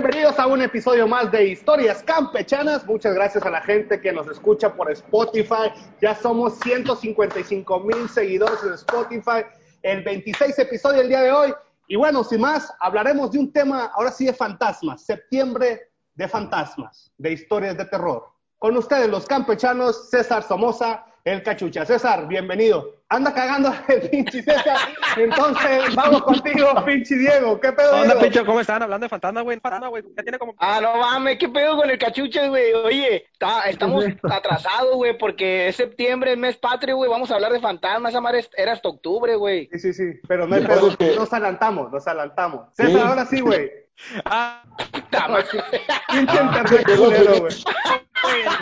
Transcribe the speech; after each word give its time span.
Bienvenidos 0.00 0.38
a 0.38 0.46
un 0.46 0.62
episodio 0.62 1.08
más 1.08 1.32
de 1.32 1.48
Historias 1.48 2.04
Campechanas. 2.04 2.86
Muchas 2.86 3.16
gracias 3.16 3.44
a 3.44 3.50
la 3.50 3.60
gente 3.60 4.00
que 4.00 4.12
nos 4.12 4.28
escucha 4.28 4.72
por 4.72 4.88
Spotify. 4.92 5.72
Ya 6.00 6.14
somos 6.14 6.56
155 6.60 7.80
mil 7.80 8.08
seguidores 8.08 8.62
en 8.62 8.74
Spotify. 8.74 9.44
El 9.82 10.04
26 10.04 10.56
episodio 10.60 10.98
del 10.98 11.08
día 11.08 11.22
de 11.22 11.32
hoy. 11.32 11.52
Y 11.88 11.96
bueno, 11.96 12.22
sin 12.22 12.40
más, 12.40 12.72
hablaremos 12.78 13.32
de 13.32 13.40
un 13.40 13.52
tema 13.52 13.86
ahora 13.86 14.12
sí 14.12 14.26
de 14.26 14.32
fantasmas. 14.32 15.04
Septiembre 15.04 15.90
de 16.14 16.28
fantasmas, 16.28 17.12
de 17.18 17.32
historias 17.32 17.76
de 17.76 17.84
terror. 17.86 18.24
Con 18.56 18.76
ustedes, 18.76 19.08
los 19.08 19.26
campechanos, 19.26 20.10
César 20.10 20.44
Somoza, 20.44 21.06
el 21.24 21.42
cachucha. 21.42 21.84
César, 21.84 22.26
bienvenido. 22.26 22.96
Anda 23.10 23.32
cagando 23.32 23.72
el 23.88 24.08
pinche 24.10 24.42
César. 24.42 24.76
Entonces, 25.16 25.94
vamos 25.94 26.22
contigo, 26.22 26.68
pinche 26.86 27.16
Diego. 27.16 27.58
¿Qué 27.60 27.72
pedo? 27.72 28.00
Onda, 28.02 28.18
pinche, 28.18 28.44
¿cómo 28.44 28.60
están? 28.60 28.82
Hablando 28.82 29.04
de 29.04 29.08
fantasma, 29.08 29.40
güey. 29.42 29.58
Fantasma, 29.60 29.88
güey. 29.88 30.02
Ya 30.16 30.22
tiene 30.22 30.38
como. 30.38 30.54
Ah, 30.58 30.80
no 30.82 30.96
mames, 30.96 31.38
¿qué 31.38 31.48
pedo 31.48 31.76
con 31.76 31.88
el 31.90 31.98
cachucha, 31.98 32.46
güey? 32.48 32.72
Oye, 32.74 33.26
está- 33.32 33.62
estamos 33.68 34.04
atrasados, 34.22 34.94
güey, 34.96 35.16
porque 35.16 35.68
es 35.68 35.76
septiembre, 35.76 36.32
el 36.32 36.38
mes 36.38 36.56
patrio, 36.56 36.96
güey. 36.96 37.10
Vamos 37.10 37.30
a 37.30 37.34
hablar 37.34 37.52
de 37.52 37.60
fantasmas. 37.60 38.12
Esa 38.12 38.20
madre 38.20 38.40
es- 38.40 38.50
era 38.56 38.72
hasta 38.72 38.88
octubre, 38.88 39.36
güey. 39.36 39.68
Sí, 39.72 39.78
sí, 39.78 39.92
sí. 39.94 40.20
Pero 40.28 40.46
no 40.46 40.54
hay 40.56 40.62
Yo 40.62 40.68
pedo. 40.96 41.14
Nos 41.16 41.32
adelantamos, 41.32 41.90
nos 41.92 42.06
adelantamos. 42.06 42.66
César, 42.74 42.92
Sí. 42.92 42.98
ahora 43.06 43.26
sí, 43.26 43.40
güey. 43.40 43.70
Ah. 44.24 44.62
Pinche 46.10 46.40
internet 46.42 46.84
culero, 46.96 47.40
güey. 47.40 47.54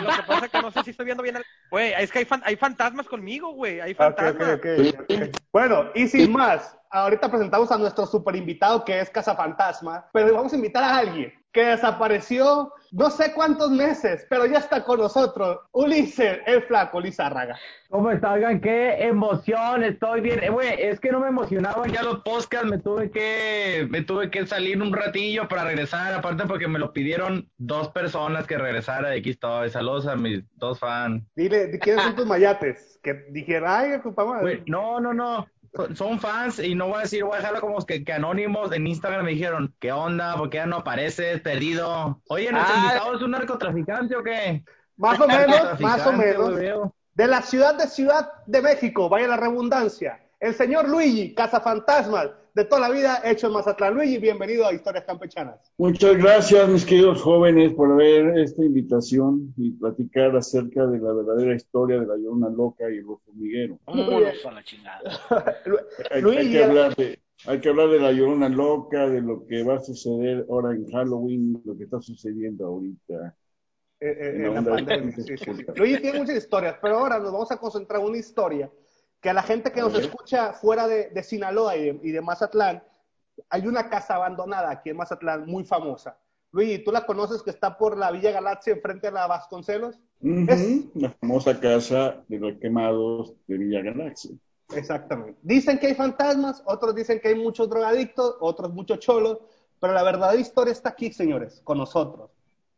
Lo 0.03 0.11
que 0.15 0.23
pasa 0.23 0.45
es 0.45 0.51
que 0.51 0.61
no 0.61 0.71
sé 0.71 0.83
si 0.83 0.89
estoy 0.91 1.05
viendo 1.05 1.23
bien. 1.23 1.35
el- 1.37 1.45
Güey, 1.71 1.93
es 1.97 2.11
que 2.11 2.19
hay, 2.19 2.25
fan- 2.25 2.41
hay 2.45 2.55
fantasmas 2.55 3.07
conmigo, 3.07 3.51
güey. 3.53 3.79
Hay 3.81 3.93
fantasmas. 3.93 4.55
ok, 4.57 4.65
ok. 4.99 5.35
Bueno, 5.51 5.85
y 5.95 6.07
sin 6.07 6.31
más, 6.31 6.77
ahorita 6.91 7.29
presentamos 7.29 7.71
a 7.71 7.77
nuestro 7.77 8.05
super 8.05 8.35
invitado 8.35 8.83
que 8.85 8.99
es 8.99 9.09
Cazafantasma, 9.09 10.09
pero 10.13 10.33
vamos 10.33 10.53
a 10.53 10.55
invitar 10.55 10.83
a 10.83 10.97
alguien 10.97 11.33
que 11.57 11.65
desapareció 11.65 12.71
no 12.91 13.09
sé 13.09 13.33
cuántos 13.33 13.71
meses, 13.71 14.27
pero 14.29 14.45
ya 14.45 14.59
está 14.59 14.83
con 14.83 14.99
nosotros. 14.99 15.57
Ulises, 15.71 16.39
el 16.45 16.61
flaco 16.61 17.01
Lizárraga. 17.01 17.57
¿Cómo 17.89 18.11
está? 18.11 18.33
Oigan, 18.33 18.61
qué 18.61 19.07
emoción, 19.07 19.83
estoy 19.83 20.21
bien. 20.21 20.39
Eh, 20.43 20.77
es 20.77 20.99
que 20.99 21.11
no 21.11 21.19
me 21.19 21.29
emocionaban 21.29 21.91
ya 21.91 22.03
los 22.03 22.19
podcasts, 22.19 22.67
me 22.69 22.77
tuve 22.77 23.09
que 23.09 23.87
me 23.89 24.03
tuve 24.03 24.29
que 24.29 24.45
salir 24.45 24.79
un 24.81 24.93
ratillo 24.93 25.47
para 25.47 25.63
regresar, 25.63 26.13
aparte 26.13 26.45
porque 26.45 26.67
me 26.67 26.77
lo 26.77 26.93
pidieron 26.93 27.49
dos 27.57 27.89
personas 27.89 28.45
que 28.45 28.59
regresara 28.59 29.15
y 29.15 29.19
aquí 29.19 29.31
estoy. 29.31 29.71
Saludos 29.71 30.05
a 30.05 30.15
mis 30.15 30.43
dos 30.57 30.79
fans. 30.79 31.23
Dile, 31.35 31.67
¿de 31.67 31.79
¿quiénes 31.79 32.03
son 32.03 32.15
tus 32.15 32.27
mayates? 32.27 32.99
Que 33.01 33.25
dijeron, 33.31 33.69
ay, 33.71 33.93
ocupamos. 33.93 34.43
No, 34.67 34.99
no, 34.99 35.11
no. 35.11 35.47
Son- 35.95 36.19
fans 36.19 36.59
y 36.59 36.75
no 36.75 36.87
voy 36.87 36.97
a 36.97 37.01
decir, 37.01 37.23
voy 37.23 37.33
a 37.35 37.37
dejarlo 37.37 37.61
como 37.61 37.85
que, 37.85 38.03
que 38.03 38.13
anónimos. 38.13 38.71
En 38.71 38.87
Instagram 38.87 39.25
me 39.25 39.31
dijeron, 39.31 39.73
¿qué 39.79 39.91
onda? 39.91 40.35
¿Por 40.35 40.49
qué 40.49 40.57
ya 40.57 40.65
no 40.65 40.77
apareces? 40.77 41.41
Perdido. 41.41 42.21
Oye, 42.29 42.51
¿nuestro 42.51 42.75
Ah. 42.75 42.79
invitado 42.79 43.15
es 43.15 43.21
un 43.21 43.31
narcotraficante 43.31 44.15
o 44.15 44.23
qué? 44.23 44.63
Más 44.95 45.19
o 45.19 45.27
menos, 45.27 45.79
más 45.79 46.07
o 46.07 46.11
menos. 46.13 46.91
De 47.13 47.27
la 47.27 47.41
ciudad 47.41 47.75
de 47.75 47.87
Ciudad 47.87 48.31
de 48.45 48.61
México, 48.61 49.09
vaya 49.09 49.27
la 49.27 49.37
redundancia. 49.37 50.21
El 50.39 50.53
señor 50.53 50.87
Luigi, 50.87 51.33
Cazafantasmas, 51.33 52.29
de 52.57 52.65
toda 52.65 52.81
la 52.81 52.89
vida, 52.89 53.21
hecho 53.23 53.47
en 53.47 53.53
Mazatlán. 53.53 53.93
Luigi, 53.93 54.17
bienvenido 54.17 54.65
a 54.65 54.73
Historias 54.73 55.03
Campechanas. 55.03 55.71
Muchas 55.77 56.17
gracias, 56.17 56.67
mis 56.67 56.83
queridos 56.83 57.21
jóvenes, 57.21 57.71
por 57.73 57.95
ver 57.95 58.35
esta 58.39 58.65
invitación 58.65 59.53
y 59.57 59.73
platicar 59.73 60.35
acerca 60.35 60.87
de 60.87 60.97
la 60.97 61.13
verdadera 61.13 61.55
historia 61.55 61.99
de 61.99 62.07
la 62.07 62.17
Llorona 62.17 62.49
Loca 62.49 62.89
y 62.89 62.97
el 62.97 63.09
Ojo 63.09 63.21
Miguero. 63.35 63.77
Vámonos 63.85 64.43
a 64.43 64.51
la 64.51 64.63
chingada. 64.63 65.21
Hay, 66.09 66.21
Luis, 66.23 66.39
hay 66.39 66.51
que 66.51 66.63
hablar 66.63 66.95
de, 66.95 67.19
hay 67.45 67.61
que 67.61 67.69
hablar 67.69 67.89
de 67.89 67.99
la 67.99 68.11
Llorona 68.11 68.49
Loca, 68.49 69.07
de 69.07 69.21
lo 69.21 69.45
que 69.45 69.61
va 69.61 69.75
a 69.75 69.79
suceder 69.79 70.43
ahora 70.49 70.73
en 70.73 70.89
Halloween, 70.89 71.61
lo 71.63 71.77
que 71.77 71.83
está 71.83 72.01
sucediendo 72.01 72.65
ahorita. 72.65 73.35
Eh, 73.99 74.17
eh, 74.19 74.45
En 74.47 74.53
la 74.55 74.63
pandemia. 74.63 75.15
Sí, 75.15 75.21
sí, 75.21 75.37
sí. 75.37 75.65
Luigi 75.75 76.01
tiene 76.01 76.17
muchas 76.17 76.37
historias, 76.37 76.77
pero 76.81 76.97
ahora 76.97 77.19
nos 77.19 77.31
vamos 77.31 77.51
a 77.51 77.57
concentrar 77.57 78.01
en 78.01 78.07
una 78.07 78.17
historia 78.17 78.71
que 79.21 79.29
a 79.29 79.33
la 79.33 79.43
gente 79.43 79.71
que 79.71 79.79
A 79.79 79.83
nos 79.83 79.93
ver. 79.93 80.03
escucha 80.03 80.53
fuera 80.53 80.87
de, 80.87 81.09
de 81.09 81.23
Sinaloa 81.23 81.75
y 81.75 81.83
de, 81.85 81.99
y 82.03 82.11
de 82.11 82.21
Mazatlán, 82.21 82.83
hay 83.49 83.67
una 83.67 83.89
casa 83.89 84.15
abandonada 84.15 84.69
aquí 84.71 84.89
en 84.89 84.97
Mazatlán 84.97 85.45
muy 85.45 85.63
famosa. 85.63 86.17
Luigi, 86.51 86.83
¿tú 86.83 86.91
la 86.91 87.05
conoces 87.05 87.43
que 87.43 87.49
está 87.49 87.77
por 87.77 87.97
la 87.97 88.09
Villa 88.11 88.31
Galaxia 88.31 88.73
enfrente 88.73 89.07
de 89.07 89.13
la 89.13 89.27
Vasconcelos? 89.27 89.99
Ujú, 90.21 90.45
Es- 90.49 90.85
La 90.95 91.11
famosa 91.11 91.59
casa 91.59 92.23
de 92.27 92.39
los 92.39 92.57
quemados 92.59 93.33
de 93.47 93.57
Villa 93.57 93.81
Galaxia. 93.81 94.31
Exactamente. 94.75 95.39
Dicen 95.43 95.77
que 95.77 95.87
hay 95.87 95.95
fantasmas, 95.95 96.61
otros 96.65 96.93
dicen 96.95 97.19
que 97.19 97.29
hay 97.29 97.35
muchos 97.35 97.69
drogadictos, 97.69 98.35
otros 98.39 98.73
muchos 98.73 98.99
cholos, 98.99 99.39
pero 99.79 99.93
la 99.93 100.03
verdadera 100.03 100.39
historia 100.41 100.71
está 100.71 100.89
aquí, 100.89 101.11
señores, 101.13 101.61
con 101.63 101.77
nosotros. 101.77 102.31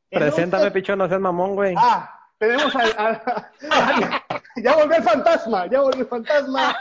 Preséntame, 0.10 0.64
11 0.64 0.72
picho, 0.74 0.96
no 0.96 1.08
seas 1.08 1.22
mamón, 1.22 1.56
güey. 1.56 1.76
Ah, 1.78 2.10
tenemos 2.38 2.76
al, 2.76 2.92
al- 2.98 3.22
al- 3.72 4.22
ya 4.64 4.76
volvió 4.76 4.98
el 4.98 5.04
fantasma, 5.04 5.68
ya 5.68 5.82
volvió 5.82 6.02
el 6.02 6.08
fantasma. 6.08 6.76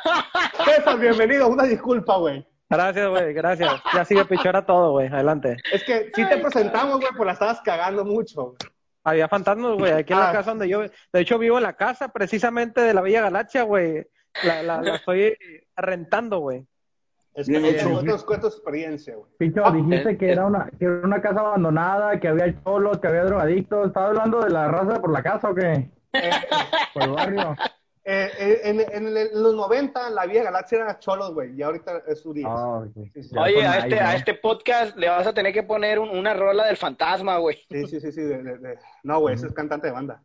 César, 0.64 0.98
bienvenido, 0.98 1.48
una 1.48 1.64
disculpa, 1.64 2.16
güey. 2.16 2.46
Gracias, 2.70 3.08
güey, 3.08 3.32
gracias. 3.32 3.72
Ya 3.94 4.04
sigue 4.04 4.24
pichora 4.26 4.64
todo, 4.66 4.92
güey. 4.92 5.08
Adelante. 5.08 5.56
Es 5.72 5.82
que 5.84 6.10
sí 6.14 6.28
te 6.28 6.36
presentamos, 6.38 6.96
güey, 7.00 7.08
pues 7.16 7.26
la 7.26 7.32
estabas 7.32 7.60
cagando 7.62 8.04
mucho. 8.04 8.42
güey. 8.46 8.56
Había 9.04 9.26
fantasmas, 9.28 9.72
güey, 9.78 9.92
aquí 9.92 10.12
en 10.12 10.18
Ah. 10.18 10.26
la 10.26 10.32
casa 10.32 10.50
donde 10.50 10.68
yo. 10.68 10.82
De 10.82 11.20
hecho, 11.20 11.38
vivo 11.38 11.56
en 11.56 11.62
la 11.62 11.72
casa 11.74 12.08
precisamente 12.08 12.80
de 12.82 12.92
la 12.92 13.00
Villa 13.00 13.22
Galaxia, 13.22 13.62
güey. 13.62 14.06
La, 14.44 14.62
la, 14.62 14.82
la 14.82 14.96
estoy 14.96 15.34
rentando, 15.76 16.40
güey. 16.40 16.66
Es 17.34 17.46
que 17.46 17.52
Bien 17.52 17.64
oye, 17.64 17.76
hecho. 17.78 17.90
cuéntanos, 17.92 18.26
tu 18.26 18.46
experiencia, 18.48 19.14
güey. 19.16 19.30
Picho, 19.38 19.62
Ah, 19.64 19.70
dijiste 19.70 20.10
eh, 20.10 20.18
que 20.18 20.26
eh. 20.28 20.32
era 20.32 20.44
una 20.44 20.68
que 20.78 20.84
era 20.84 21.00
una 21.04 21.22
casa 21.22 21.40
abandonada, 21.40 22.20
que 22.20 22.28
había 22.28 22.54
cholos, 22.62 22.98
que 22.98 23.06
había 23.08 23.24
drogadictos. 23.24 23.86
¿Estás 23.86 24.08
hablando 24.08 24.40
de 24.42 24.50
la 24.50 24.68
raza 24.68 25.00
por 25.00 25.10
la 25.12 25.22
casa 25.22 25.48
o 25.50 25.54
qué? 25.54 25.90
Por 26.94 27.02
el 27.02 27.10
barrio. 27.10 27.56
Eh, 28.10 28.30
eh, 28.38 28.60
en, 28.64 28.80
en- 28.80 29.16
en 29.19 29.42
los 29.42 29.54
90, 29.54 30.08
la 30.10 30.24
Vía 30.24 30.42
Galaxia 30.42 30.78
era 30.78 30.98
cholos, 30.98 31.34
güey, 31.34 31.54
y 31.54 31.62
ahorita 31.62 32.04
es 32.08 32.24
Urias. 32.24 32.48
Ah, 32.50 32.78
ok. 32.78 32.92
Sí, 33.12 33.22
sí. 33.22 33.28
Ya 33.34 33.42
Oye, 33.42 33.54
con 33.56 33.64
a 33.66 33.72
ahí, 33.72 33.78
este, 33.82 34.00
¿no? 34.02 34.08
a 34.08 34.14
este 34.14 34.34
podcast 34.34 34.96
le 34.96 35.08
vas 35.10 35.26
a 35.26 35.34
tener 35.34 35.52
que 35.52 35.62
poner 35.62 35.98
un- 35.98 36.08
una 36.16 36.32
rola 36.32 36.64
del 36.66 36.78
fantasma, 36.78 37.36
güey. 37.36 37.58
Sí, 37.69 37.86
sí, 37.86 38.00
sí, 38.00 38.10
sí. 38.12 38.22
de- 38.22 38.42
de- 38.42 38.58
de- 38.58 38.78
No, 39.02 39.20
güey, 39.20 39.34
ese 39.34 39.46
es 39.48 39.52
cantante 39.52 39.88
de 39.88 39.92
banda. 39.92 40.22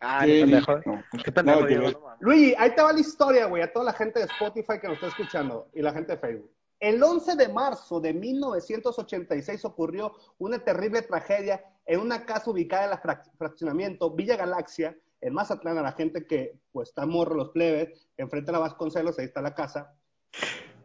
Ah, 0.00 0.20
Sí, 0.24 0.42
no, 0.42 0.46
Qué 0.46 1.34
Diego, 1.66 1.84
ver. 1.84 1.94
no. 1.94 2.16
Luigi, 2.20 2.54
ahí 2.58 2.74
te 2.74 2.82
va 2.82 2.92
la 2.92 3.00
historia, 3.00 3.46
güey, 3.46 3.62
a 3.62 3.72
toda 3.72 3.86
la 3.86 3.92
gente 3.94 4.20
de 4.20 4.26
Spotify 4.26 4.78
que 4.78 4.88
nos 4.88 4.96
está 4.96 5.06
escuchando 5.08 5.68
y 5.74 5.80
la 5.82 5.92
gente 5.92 6.12
de 6.12 6.18
Facebook. 6.18 6.50
El 6.80 7.02
11 7.02 7.34
de 7.34 7.48
marzo 7.48 8.00
de 8.00 8.14
1986 8.14 9.64
ocurrió 9.64 10.14
una 10.38 10.58
terrible 10.62 11.02
tragedia 11.02 11.64
en 11.86 12.00
una 12.00 12.24
casa 12.24 12.50
ubicada 12.50 12.84
en 12.84 12.92
el 12.92 12.98
frac- 12.98 13.30
fraccionamiento 13.36 14.10
Villa 14.12 14.36
Galaxia, 14.36 14.96
en 15.20 15.34
Mazatlán, 15.34 15.78
a 15.78 15.82
la 15.82 15.92
gente 15.92 16.24
que, 16.24 16.60
pues, 16.70 16.90
está 16.90 17.04
morro 17.04 17.34
los 17.34 17.48
plebes, 17.48 18.08
enfrente 18.16 18.46
de 18.46 18.52
la 18.52 18.60
Vasconcelos, 18.60 19.18
ahí 19.18 19.24
está 19.24 19.42
la 19.42 19.54
casa, 19.54 19.92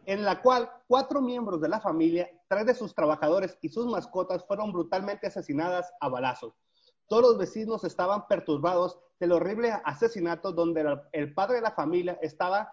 en 0.06 0.24
la 0.24 0.42
cual 0.42 0.68
cuatro 0.88 1.20
miembros 1.20 1.60
de 1.60 1.68
la 1.68 1.80
familia, 1.80 2.28
tres 2.48 2.66
de 2.66 2.74
sus 2.74 2.92
trabajadores 2.94 3.56
y 3.62 3.68
sus 3.68 3.86
mascotas 3.86 4.44
fueron 4.44 4.72
brutalmente 4.72 5.28
asesinadas 5.28 5.92
a 6.00 6.08
balazos. 6.08 6.54
Todos 7.06 7.22
los 7.22 7.38
vecinos 7.38 7.84
estaban 7.84 8.26
perturbados 8.26 8.98
del 9.20 9.30
horrible 9.32 9.72
asesinato 9.84 10.50
donde 10.50 10.98
el 11.12 11.32
padre 11.34 11.56
de 11.56 11.62
la 11.62 11.72
familia 11.72 12.18
estaba 12.20 12.72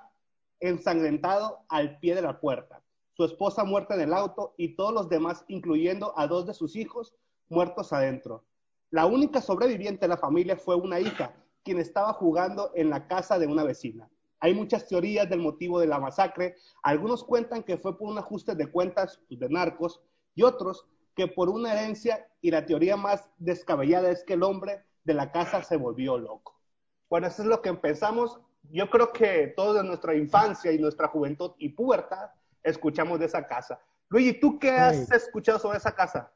ensangrentado 0.59 1.59
al 1.69 1.99
pie 1.99 2.15
de 2.15 2.21
la 2.23 2.39
puerta, 2.39 2.81
su 3.21 3.25
esposa 3.25 3.63
muerta 3.63 3.93
en 3.93 4.01
el 4.01 4.13
auto 4.15 4.55
y 4.57 4.75
todos 4.75 4.91
los 4.91 5.07
demás, 5.07 5.45
incluyendo 5.47 6.11
a 6.17 6.25
dos 6.25 6.47
de 6.47 6.55
sus 6.55 6.75
hijos, 6.75 7.13
muertos 7.49 7.93
adentro. 7.93 8.45
La 8.89 9.05
única 9.05 9.41
sobreviviente 9.41 10.01
de 10.01 10.07
la 10.07 10.17
familia 10.17 10.57
fue 10.57 10.73
una 10.73 10.99
hija, 10.99 11.35
quien 11.63 11.77
estaba 11.77 12.13
jugando 12.13 12.71
en 12.73 12.89
la 12.89 13.07
casa 13.07 13.37
de 13.37 13.45
una 13.45 13.63
vecina. 13.63 14.09
Hay 14.39 14.55
muchas 14.55 14.87
teorías 14.87 15.29
del 15.29 15.39
motivo 15.39 15.79
de 15.79 15.85
la 15.85 16.00
masacre. 16.00 16.56
Algunos 16.81 17.23
cuentan 17.23 17.62
que 17.62 17.77
fue 17.77 17.95
por 17.95 18.09
un 18.09 18.18
ajuste 18.18 18.56
de 18.56 18.71
cuentas 18.71 19.21
pues, 19.27 19.39
de 19.39 19.50
narcos 19.50 20.01
y 20.33 20.41
otros 20.41 20.88
que 21.15 21.27
por 21.27 21.47
una 21.47 21.74
herencia 21.74 22.27
y 22.41 22.50
la 22.50 22.65
teoría 22.65 22.97
más 22.97 23.29
descabellada 23.38 24.09
es 24.09 24.24
que 24.24 24.33
el 24.33 24.41
hombre 24.41 24.81
de 25.03 25.13
la 25.13 25.31
casa 25.31 25.62
se 25.62 25.77
volvió 25.77 26.17
loco. 26.17 26.59
Bueno, 27.07 27.27
eso 27.27 27.44
es 27.44 27.47
lo 27.47 27.62
que 27.62 27.69
empezamos. 27.69 28.39
Yo 28.71 28.89
creo 28.89 29.13
que 29.13 29.53
todos 29.56 29.75
de 29.75 29.83
nuestra 29.83 30.15
infancia 30.15 30.71
y 30.71 30.79
nuestra 30.79 31.07
juventud 31.07 31.51
y 31.59 31.69
pubertad 31.69 32.31
escuchamos 32.63 33.19
de 33.19 33.25
esa 33.25 33.48
casa. 33.48 33.80
Luigi, 34.10 34.40
¿tú 34.40 34.60
qué 34.60 34.72
has 34.72 35.12
escuchado 35.12 35.60
sobre 35.60 35.78
esa 35.78 35.94
casa? 35.96 36.31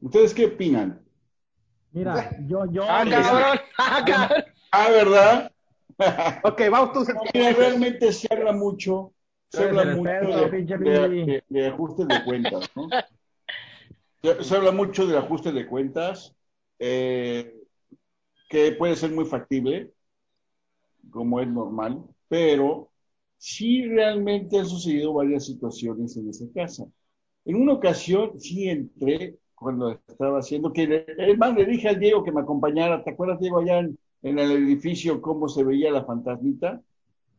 ¿Ustedes 0.00 0.34
qué 0.34 0.46
opinan? 0.46 1.00
Mira, 1.92 2.30
yo, 2.46 2.66
yo. 2.70 2.82
Ah, 2.88 3.04
cabrón, 3.08 3.58
ah, 3.78 4.04
cabrón. 4.04 4.44
Ah, 4.70 4.90
¿verdad? 4.90 5.52
Ok, 6.44 6.62
vamos 6.70 6.92
tú. 6.92 7.06
Mira, 7.34 7.52
realmente 7.52 8.12
se 8.12 8.28
habla 8.32 8.52
mucho, 8.52 9.12
se 9.48 9.64
habla 9.64 9.84
mucho 9.84 10.10
de, 10.20 10.50
de- 10.74 11.08
de- 11.08 11.44
de 11.48 11.66
ajustes 11.68 12.08
de 12.08 12.22
cuentas, 12.22 12.68
¿no? 12.74 12.90
Se, 14.22 14.44
se 14.44 14.56
habla 14.56 14.72
mucho 14.72 15.06
del 15.06 15.16
ajuste 15.18 15.52
de 15.52 15.66
cuentas, 15.66 16.34
eh, 16.78 17.54
que 18.48 18.72
puede 18.72 18.96
ser 18.96 19.10
muy 19.12 19.24
factible, 19.24 19.92
como 21.10 21.40
es 21.40 21.48
normal, 21.48 22.02
pero 22.28 22.90
sí 23.38 23.86
realmente 23.86 24.58
han 24.58 24.66
sucedido 24.66 25.12
varias 25.14 25.46
situaciones 25.46 26.16
en 26.16 26.28
esa 26.30 26.46
casa. 26.54 26.86
En 27.44 27.56
una 27.56 27.74
ocasión 27.74 28.40
sí 28.40 28.68
entré 28.68 29.36
cuando 29.54 29.92
estaba 30.08 30.40
haciendo, 30.40 30.72
que 30.72 31.06
es 31.18 31.38
más, 31.38 31.54
le 31.56 31.64
dije 31.64 31.88
al 31.88 31.98
Diego 32.00 32.24
que 32.24 32.32
me 32.32 32.42
acompañara, 32.42 33.02
¿te 33.04 33.10
acuerdas, 33.10 33.40
Diego, 33.40 33.60
allá 33.60 33.78
en, 33.80 33.98
en 34.22 34.38
el 34.38 34.52
edificio 34.52 35.20
cómo 35.22 35.48
se 35.48 35.64
veía 35.64 35.90
la 35.90 36.04
fantasmita? 36.04 36.82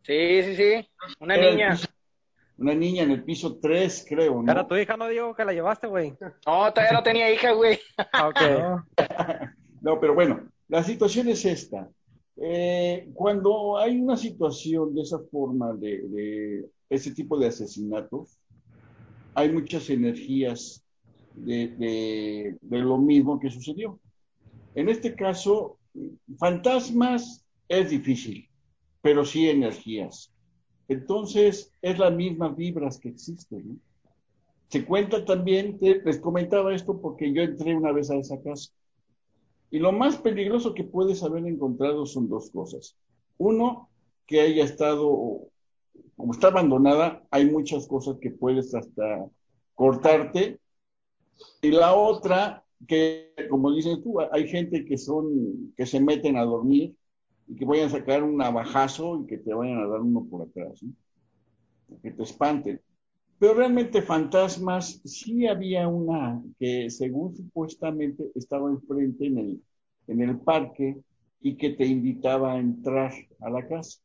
Sí, 0.04 0.44
sí, 0.44 0.56
sí. 0.56 0.90
Una 1.20 1.36
Era 1.38 1.52
niña. 1.52 1.76
piso- 1.76 1.88
una 2.58 2.74
niña 2.76 3.04
en 3.04 3.12
el 3.12 3.24
piso 3.24 3.58
3, 3.60 4.06
creo, 4.08 4.42
¿no? 4.42 4.52
Era 4.52 4.68
tu 4.68 4.76
hija, 4.76 4.98
no 4.98 5.08
digo 5.08 5.36
que 5.36 5.46
la 5.46 5.54
llevaste, 5.54 5.88
güey. 5.88 6.12
No, 6.46 6.74
todavía 6.74 6.94
no 6.94 7.04
tenía 7.04 7.32
hija, 7.32 7.52
güey. 7.52 7.80
Ok. 8.24 8.42
No, 9.82 10.00
pero 10.00 10.14
bueno, 10.16 10.50
la 10.68 10.84
situación 10.84 11.28
es 11.30 11.46
esta. 11.46 11.90
Eh, 12.42 13.10
cuando 13.13 13.78
hay 13.78 14.00
una 14.00 14.16
situación 14.18 14.94
de 14.95 15.01
esa 15.01 15.19
forma, 15.31 15.74
de, 15.74 16.07
de 16.10 16.69
ese 16.89 17.13
tipo 17.13 17.38
de 17.39 17.48
asesinatos, 17.48 18.39
hay 19.34 19.51
muchas 19.51 19.89
energías 19.89 20.84
de, 21.34 21.68
de- 21.69 22.57
de 22.62 22.80
lo 22.80 22.98
mismo 22.98 23.39
que 23.39 23.50
sucedió. 23.51 24.00
En 24.75 24.89
este 24.89 25.16
caso, 25.16 25.80
fantasmas 26.39 27.45
es 27.69 27.89
difícil, 27.92 28.50
pero 29.01 29.25
sí 29.25 29.50
energías. 29.50 30.33
Entonces, 30.90 31.74
es 31.81 32.00
las 32.00 32.13
mismas 32.13 32.56
vibras 32.57 33.00
que 33.00 33.10
existen. 33.10 33.68
¿no? 33.69 33.78
Se 34.69 34.86
cuenta 34.86 35.25
también, 35.25 35.78
te- 35.80 36.01
les 36.04 36.19
comentaba 36.19 36.75
esto 36.75 37.00
porque 37.01 37.33
yo 37.33 37.42
entré 37.44 37.75
una 37.75 37.92
vez 37.92 38.10
a 38.12 38.18
esa 38.18 38.42
casa. 38.42 38.72
Y 39.69 39.80
lo 39.80 39.92
más 39.92 40.18
peligroso 40.18 40.74
que 40.74 40.84
puedes 40.84 41.24
haber 41.24 41.46
encontrado 41.46 42.06
son 42.06 42.30
dos 42.30 42.50
cosas. 42.52 42.98
Uno, 43.38 43.90
que 44.25 44.42
haya 44.42 44.64
estado, 44.64 45.42
como 46.16 46.34
está 46.34 46.48
abandonada, 46.48 47.24
hay 47.31 47.50
muchas 47.50 47.88
cosas 47.88 48.18
que 48.19 48.31
puedes 48.31 48.74
hasta 48.74 49.28
cortarte. 49.75 50.60
Y 51.62 51.72
la 51.72 51.96
otra, 51.96 52.64
que 52.88 53.34
como 53.50 53.72
dices 53.74 54.02
tú, 54.04 54.19
hay 54.19 54.48
gente 54.48 54.86
que 54.86 54.98
son, 54.98 55.74
que 55.75 55.86
se 55.86 56.00
meten 56.00 56.38
a 56.38 56.44
dormir 56.44 56.96
y 57.48 57.56
que 57.56 57.66
vayan 57.66 57.88
a 57.88 57.92
sacar 57.92 58.24
un 58.24 58.38
navajazo 58.38 59.22
y 59.22 59.28
que 59.28 59.38
te 59.38 59.54
vayan 59.54 59.80
a 59.80 59.88
dar 59.88 60.02
uno 60.02 60.25
por 60.30 60.48
atrás, 60.48 60.84
que 62.02 62.12
te 62.12 62.24
espanten. 62.24 62.81
Pero 63.39 63.54
realmente 63.54 64.01
fantasmas, 64.01 65.00
sí 65.06 65.45
había 65.48 65.88
una 65.88 66.42
que 66.60 66.89
según 66.89 67.36
supuestamente 67.36 68.31
estaba 68.36 68.69
enfrente 68.69 69.28
en 69.28 69.38
el, 69.38 69.63
en 70.07 70.22
el 70.22 70.39
parque 70.39 70.98
y 71.42 71.56
que 71.56 71.72
te 71.72 71.86
invitaba 71.86 72.54
a 72.54 72.60
entrar 72.60 73.13
a 73.42 73.50
la 73.50 73.68
casa. 73.68 74.00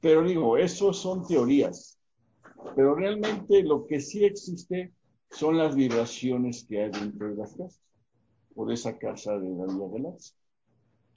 Pero 0.00 0.22
digo, 0.24 0.56
eso 0.56 0.92
son 0.92 1.26
teorías. 1.26 1.98
Pero 2.74 2.94
realmente 2.94 3.62
lo 3.62 3.86
que 3.86 4.00
sí 4.00 4.24
existe 4.24 4.92
son 5.30 5.58
las 5.58 5.74
vibraciones 5.74 6.64
que 6.68 6.82
hay 6.84 6.90
dentro 6.90 7.28
de 7.30 7.36
las 7.36 7.50
casas. 7.52 7.80
Por 8.54 8.72
esa 8.72 8.98
casa 8.98 9.38
de 9.38 9.50
la 9.50 9.64
Villa 9.66 9.88
Galaxia. 9.92 10.36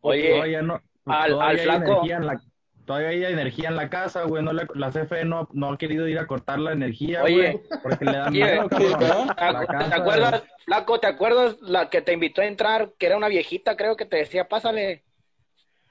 Oye, 0.02 0.32
Todavía 0.32 0.62
no. 0.62 0.82
al- 1.06 1.42
al 1.42 1.60
flaco. 1.60 2.04
en 2.06 2.26
la- 2.28 2.42
Todavía 2.86 3.08
hay 3.10 3.24
energía 3.34 3.70
en 3.70 3.76
la 3.76 3.90
casa, 3.90 4.24
güey. 4.24 4.44
No 4.44 4.54
le- 4.54 4.68
la 4.76 4.92
CFE 4.92 5.26
no, 5.26 5.50
no 5.54 5.72
ha 5.72 5.78
querido 5.78 6.08
ir 6.08 6.20
a 6.20 6.28
cortar 6.28 6.60
la 6.60 6.72
energía, 6.72 7.24
Oye. 7.24 7.36
güey. 7.54 7.80
Porque 7.82 8.06
le 8.06 8.12
da 8.18 8.30
miedo, 8.30 8.70
cabrón. 8.70 9.28
¿te, 9.36 9.52
La 9.52 9.66
casa- 9.66 9.90
te 9.90 9.96
acuerdas, 9.96 10.44
Flaco, 10.66 11.00
te 11.00 11.08
acuerdas 11.08 11.58
la 11.62 11.90
que 11.90 12.02
te 12.02 12.14
invitó 12.14 12.42
a 12.42 12.46
entrar, 12.46 12.92
que 13.00 13.08
era 13.08 13.18
una 13.18 13.28
viejita, 13.28 13.76
creo 13.76 13.96
que 13.96 14.06
te 14.06 14.18
decía, 14.18 14.48
pásale? 14.48 15.04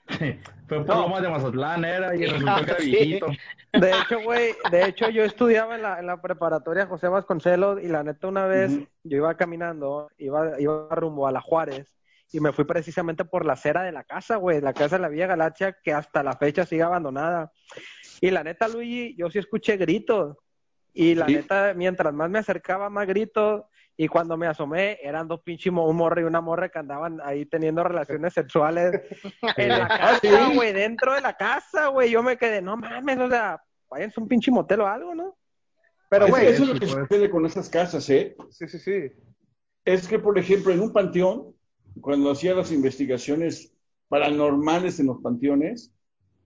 Fue 0.69 0.85
por 0.85 0.97
Lomas 0.97 1.23
de 1.23 1.29
Mazatlán, 1.29 1.85
era, 1.85 2.15
y 2.17 2.27
resultó 2.27 2.65
que 2.65 2.71
era 2.71 2.79
Sí. 2.81 2.91
viejito. 2.91 3.27
De 3.73 3.91
hecho, 3.91 4.21
güey, 4.23 4.53
de 4.71 4.85
hecho 4.87 5.11
yo 5.11 5.25
estudiaba 5.25 5.75
en 5.75 5.83
la, 5.83 5.99
en 5.99 6.07
la 6.07 6.21
preparatoria 6.23 6.87
José 6.87 7.09
Vasconcelos 7.09 7.83
y 7.83 7.89
la 7.89 8.03
neta 8.05 8.29
una 8.29 8.47
vez 8.47 8.71
yo 9.03 9.17
iba 9.17 9.35
caminando, 9.37 10.09
iba, 10.19 10.61
iba 10.61 10.89
rumbo 10.91 11.27
a 11.27 11.33
la 11.33 11.41
Juárez 11.41 11.87
y 12.35 12.41
me 12.41 12.53
fui 12.53 12.65
precisamente 12.65 13.25
por 13.25 13.47
la 13.47 13.53
acera 13.53 13.83
de 13.85 13.93
la 13.93 14.03
casa, 14.03 14.37
güey, 14.37 14.61
la 14.61 14.73
casa 14.75 14.97
de 14.97 15.03
la 15.03 15.09
Villa 15.09 15.29
Galaxia 15.29 15.77
que 15.83 15.93
hasta 15.93 16.23
la 16.25 16.33
fecha 16.37 16.67
sigue 16.67 16.83
abandonada. 16.83 17.53
Y 18.21 18.31
la 18.33 18.43
neta, 18.43 18.67
Luigi, 18.67 19.15
yo 19.17 19.31
sí 19.31 19.39
escuché 19.39 19.77
gritos 19.77 20.37
y 20.93 21.15
la 21.15 21.27
Sí. 21.27 21.37
neta, 21.37 21.75
mientras 21.75 22.13
más 22.13 22.29
me 22.29 22.41
acercaba, 22.41 22.91
más 22.91 23.07
gritos 23.07 23.63
y 23.97 24.09
cuando 24.09 24.37
me 24.37 24.49
asomé 24.49 24.99
eran 25.01 25.29
dos 25.29 25.43
pinches, 25.43 25.73
un 25.73 25.95
morro 25.97 26.21
y 26.21 26.25
una 26.25 26.41
morra 26.41 26.69
que 26.69 26.81
andaban 26.81 27.21
ahí 27.23 27.47
teniendo 27.47 27.85
relaciones 27.85 28.33
sexuales 28.33 29.01
en 29.57 29.69
la 29.69 29.85
Ah, 29.89 30.19
casa, 30.21 30.49
güey, 30.53 30.73
dentro 30.73 31.15
de 31.15 31.21
la 31.21 31.35
casa, 31.35 31.87
güey. 31.87 32.11
Yo 32.11 32.21
me 32.21 32.37
quedé, 32.37 32.61
no 32.61 32.77
mames, 32.77 33.19
o 33.21 33.29
sea, 33.29 33.63
váyanse 33.89 34.19
a 34.19 34.23
un 34.25 34.29
pinche 34.29 34.51
motel 34.51 34.81
o 34.81 34.89
algo, 34.89 35.15
¿no? 35.15 35.37
Pero, 36.11 36.27
güey, 36.27 36.49
eso 36.49 36.65
es 36.65 36.69
lo 36.71 36.75
que 36.75 36.87
pues. 36.87 36.93
sucede 37.09 37.31
con 37.31 37.47
esas 37.47 37.69
casas, 37.69 38.11
¿eh? 38.11 38.35
sí, 38.51 38.67
sí, 38.67 38.79
sí. 38.81 39.13
Es 39.85 40.09
que, 40.09 40.19
por 40.19 40.37
ejemplo, 40.37 40.73
en 40.73 40.81
un 40.81 40.93
panteón, 40.93 41.54
cuando 42.01 42.31
hacía 42.31 42.55
las 42.55 42.73
investigaciones 42.73 43.73
paranormales 44.09 45.01
en 45.01 45.07
los 45.07 45.21
panteones, 45.21 45.93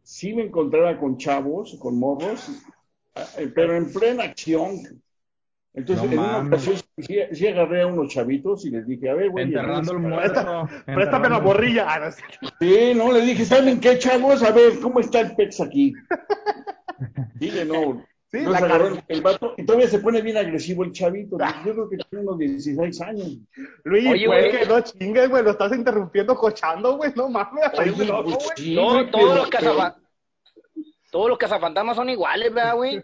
sí 0.03 0.35
me 0.35 0.43
encontraba 0.43 0.99
con 0.99 1.19
chavos, 1.19 1.77
con 1.81 1.99
morros, 1.99 2.49
eh, 3.37 3.50
pero 3.55 3.77
en 3.77 3.93
plena 3.93 4.25
acción. 4.25 5.03
Entonces, 5.75 6.06
No 6.06 6.12
en 6.12 6.19
una 6.19 6.39
ocasión 6.39 6.77
sí, 6.97 7.19
sí 7.33 7.47
agarré 7.47 7.83
a 7.83 7.87
unos 7.87 8.12
chavitos 8.12 8.65
y 8.65 8.71
les 8.71 8.87
dije, 8.87 9.11
a 9.11 9.15
ver, 9.15 9.31
güey. 9.31 9.45
Enterrando 9.45 9.93
el 9.93 9.99
¿cómo 10.03 10.09
muerto. 10.09 10.69
Préstame 10.87 11.29
la 11.29 11.39
borrilla. 11.39 11.87
Ah. 11.89 12.11
Sí, 12.59 12.93
no, 12.97 13.12
le 13.12 13.21
dije, 13.21 13.44
¿saben 13.44 13.79
qué, 13.81 13.99
chavos? 13.99 14.43
A 14.43 14.51
ver, 14.51 14.81
¿cómo 14.81 15.01
está 15.01 15.21
el 15.21 15.37
pex 15.37 15.61
aquí? 15.61 15.93
Dile, 17.35 17.65
no. 17.65 18.03
Sí, 18.31 18.41
la 18.43 18.59
el, 18.59 19.03
el 19.09 19.23
vato 19.23 19.55
y 19.57 19.65
todavía 19.65 19.89
se 19.89 20.01
pone 20.01 20.21
bien 20.21 20.37
agresivo 20.37 20.85
el 20.85 20.93
chavito. 20.93 21.39
Yo 21.65 21.73
creo 21.73 21.89
que 21.89 21.97
tiene 21.97 22.27
unos 22.27 22.39
16 22.39 23.01
años. 23.01 23.39
Luis, 23.85 24.07
Oye, 24.07 24.27
güey, 24.27 24.51
güey. 24.51 24.59
que 24.61 24.67
no 24.67 24.81
chingues, 24.83 25.31
güey, 25.31 25.43
lo 25.43 25.51
estás 25.53 25.73
interrumpiendo 25.73 26.35
cochando, 26.37 26.99
güey, 26.99 27.11
no 27.17 27.31
mames, 27.31 27.65
Oye, 27.79 27.93
pues 27.93 28.11
güey. 28.11 28.37
sí, 28.57 28.77
güey, 28.77 29.11
todos 29.11 29.35
los 29.37 29.49
cazafa- 29.51 29.97
todos 31.11 31.29
los 31.31 31.39
cazafantasmas 31.39 31.97
son 31.97 32.11
iguales, 32.11 32.53
¿verdad, 32.53 32.75
güey? 32.77 33.03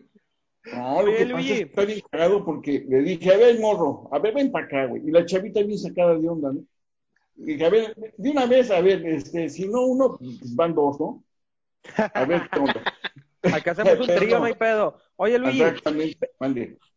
No, 0.75 1.01
lo 1.03 1.07
que 1.13 1.13
pasa 1.13 1.25
Luigi. 1.33 1.53
es 1.53 1.59
que 1.59 1.65
está 1.65 1.85
bien 1.87 2.01
cagado 2.11 2.45
porque 2.45 2.85
le 2.87 2.99
dije, 3.01 3.33
a 3.35 3.39
ver, 3.39 3.59
morro, 3.61 4.09
a 4.13 4.19
ver, 4.19 4.35
ven 4.35 4.53
para 4.53 4.67
acá, 4.67 4.87
güey. 4.87 5.03
Y 5.07 5.11
la 5.11 5.25
chavita 5.25 5.63
bien 5.63 5.79
sacada 5.79 6.19
de 6.19 6.29
onda, 6.29 6.53
¿no? 6.53 6.61
Y 7.37 7.45
dije, 7.45 7.65
a 7.65 7.71
ver, 7.71 7.95
de 8.17 8.31
una 8.31 8.45
vez, 8.47 8.71
a 8.71 8.81
ver, 8.83 9.05
este, 9.07 9.49
si 9.49 9.69
no 9.69 9.83
uno, 9.87 10.17
pues 10.19 10.55
van 10.55 10.75
dos, 10.75 11.01
¿no? 11.01 11.25
A 11.97 12.25
ver, 12.27 12.43
¿qué 12.51 12.59
onda? 12.59 12.83
Acá 13.55 13.71
hacemos 13.73 14.01
un 14.01 14.15
trío, 14.15 14.31
no. 14.37 14.39
no 14.41 14.45
hay 14.47 14.55
pedo. 14.55 14.99
Oye, 15.17 15.39
mande. 15.39 15.65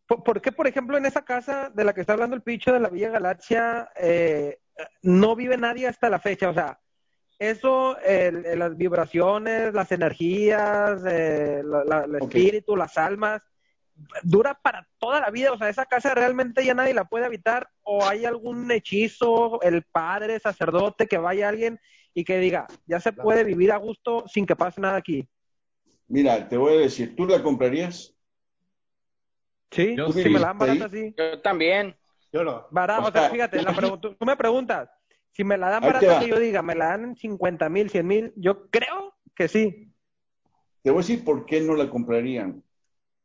¿por, 0.06 0.22
por 0.24 0.40
qué, 0.40 0.52
por 0.52 0.66
ejemplo, 0.66 0.96
en 0.96 1.06
esa 1.06 1.22
casa 1.24 1.70
de 1.74 1.84
la 1.84 1.92
que 1.92 2.00
está 2.00 2.14
hablando 2.14 2.34
el 2.34 2.42
picho 2.42 2.72
de 2.72 2.80
la 2.80 2.88
Villa 2.88 3.10
Galaxia, 3.10 3.90
eh, 4.00 4.58
no 5.02 5.36
vive 5.36 5.56
nadie 5.56 5.86
hasta 5.86 6.08
la 6.08 6.18
fecha? 6.18 6.48
O 6.50 6.54
sea, 6.54 6.80
eso, 7.38 7.98
el- 8.00 8.44
el- 8.46 8.58
las 8.58 8.76
vibraciones, 8.76 9.72
las 9.72 9.92
energías, 9.92 11.02
eh, 11.06 11.62
la- 11.64 11.84
la- 11.84 12.04
el 12.04 12.14
espíritu, 12.16 12.76
las 12.76 12.96
almas, 12.98 13.42
dura 14.22 14.54
para 14.60 14.86
toda 14.98 15.20
la 15.20 15.30
vida. 15.30 15.52
O 15.52 15.58
sea, 15.58 15.68
esa 15.68 15.86
casa 15.86 16.14
realmente 16.14 16.64
ya 16.64 16.74
nadie 16.74 16.94
la 16.94 17.04
puede 17.04 17.26
habitar. 17.26 17.68
O 17.82 18.04
hay 18.04 18.24
algún 18.24 18.70
hechizo, 18.70 19.60
el 19.62 19.82
padre, 19.84 20.38
sacerdote, 20.40 21.06
que 21.06 21.18
vaya 21.18 21.48
alguien 21.48 21.78
y 22.14 22.24
que 22.24 22.38
diga, 22.38 22.66
ya 22.86 22.98
se 23.00 23.12
puede 23.12 23.44
vivir 23.44 23.70
a 23.72 23.76
gusto 23.76 24.24
sin 24.28 24.46
que 24.46 24.56
pase 24.56 24.80
nada 24.80 24.96
aquí. 24.96 25.28
Mira, 26.08 26.48
te 26.48 26.56
voy 26.56 26.74
a 26.74 26.80
decir, 26.80 27.14
¿tú 27.14 27.26
la 27.26 27.42
comprarías? 27.42 28.14
Sí, 29.70 29.96
Yo 29.96 30.10
si 30.12 30.22
sí, 30.22 30.28
me 30.30 30.38
la 30.40 30.46
dan 30.48 30.58
barata, 30.58 30.88
ahí. 30.88 30.90
sí. 30.90 31.14
Yo 31.16 31.40
también. 31.42 31.94
Yo 32.32 32.44
no. 32.44 32.66
Barata, 32.70 33.00
o 33.00 33.08
O 33.08 33.12
sea, 33.12 33.20
sea, 33.22 33.30
fíjate, 33.30 33.62
la 33.62 33.74
tú, 34.00 34.16
me 34.24 34.36
preguntas, 34.36 34.88
si 35.32 35.44
me 35.44 35.58
la 35.58 35.68
dan 35.70 35.82
barata 35.82 36.18
que 36.18 36.28
yo 36.28 36.38
diga, 36.38 36.62
me 36.62 36.74
la 36.74 36.86
dan 36.86 37.04
en 37.04 37.16
50 37.16 37.68
mil, 37.68 37.90
100 37.90 38.06
mil, 38.06 38.32
yo 38.36 38.68
creo 38.70 39.14
que 39.34 39.48
sí. 39.48 39.92
Te 40.82 40.90
voy 40.90 40.98
a 40.98 41.02
decir 41.02 41.24
por 41.24 41.44
qué 41.46 41.60
no 41.60 41.74
la 41.74 41.90
comprarían. 41.90 42.62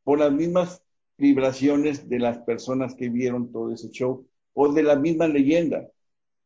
Por 0.04 0.18
las 0.18 0.32
mismas 0.32 0.82
vibraciones 1.16 2.08
de 2.08 2.18
las 2.18 2.38
personas 2.38 2.94
que 2.94 3.08
vieron 3.08 3.50
todo 3.52 3.72
ese 3.72 3.90
show 3.90 4.26
o 4.52 4.72
de 4.72 4.82
la 4.82 4.96
misma 4.96 5.26
leyenda. 5.26 5.88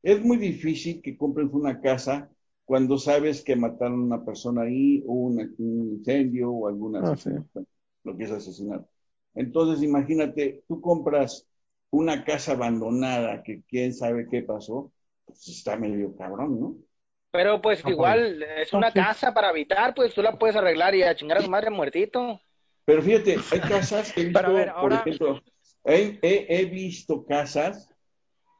Es 0.03 0.21
muy 0.23 0.37
difícil 0.37 1.03
que 1.03 1.17
compres 1.17 1.49
una 1.53 1.81
casa 1.81 2.31
cuando 2.69 2.99
sabes 2.99 3.43
que 3.45 3.57
mataron 3.57 4.03
a 4.03 4.07
una 4.17 4.27
persona 4.27 4.63
ahí 4.65 5.05
o 5.09 5.15
un 5.15 5.41
incendio 5.59 6.53
o 6.53 6.69
alguna 6.69 7.01
Ah, 7.01 7.17
lo 8.05 8.17
que 8.17 8.25
es 8.25 8.31
asesinato. 8.33 8.89
Entonces, 9.35 9.83
imagínate, 9.85 10.65
tú 10.69 10.81
compras 10.81 11.47
una 11.91 12.25
casa 12.25 12.53
abandonada 12.53 13.43
que 13.43 13.63
quién 13.69 13.95
sabe 13.95 14.29
qué 14.31 14.43
pasó, 14.43 14.93
pues 15.27 15.49
está 15.49 15.77
medio 15.77 16.15
cabrón, 16.17 16.61
¿no? 16.61 16.77
Pero 17.31 17.61
pues 17.63 17.85
No, 17.85 17.91
igual 17.91 18.43
es 18.43 18.73
una 18.73 18.93
casa 18.93 19.33
para 19.35 19.49
habitar, 19.51 19.95
pues 19.95 20.15
tú 20.15 20.23
la 20.23 20.39
puedes 20.39 20.57
arreglar 20.57 20.95
y 20.95 21.03
a 21.03 21.15
chingar 21.15 21.39
a 21.39 21.43
su 21.43 21.49
madre 21.51 21.71
muertito. 21.71 22.41
Pero 22.85 23.03
fíjate, 23.03 23.37
hay 23.51 23.61
casas 23.61 24.13
que 24.13 24.23
he 24.23 24.25
visto, 24.27 24.77
por 24.81 24.93
ejemplo, 24.93 25.43
he, 25.85 26.19
he- 26.23 26.47
he 26.49 26.65
visto 26.67 27.25
casas 27.27 27.89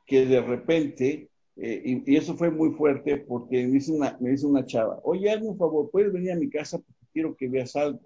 que 0.07 0.27
de 0.27 0.41
repente, 0.43 1.31
eh, 1.59 1.83
y, 1.85 2.15
y 2.15 2.17
eso 2.17 2.37
fue 2.37 2.51
muy 2.51 2.71
fuerte 2.73 3.19
porque 3.19 3.67
me 3.67 3.75
dice 3.75 3.93
una, 3.93 4.17
me 4.21 4.31
dice 4.31 4.47
una 4.47 4.67
chava, 4.67 5.01
oye, 5.05 5.31
hazme 5.31 5.49
un 5.49 5.59
favor, 5.59 5.91
puedes 5.91 6.13
venir 6.13 6.33
a 6.33 6.37
mi 6.37 6.51
casa 6.51 6.79
porque 6.79 7.07
quiero 7.13 7.37
que 7.37 7.49
veas 7.49 7.77
algo. 7.77 8.01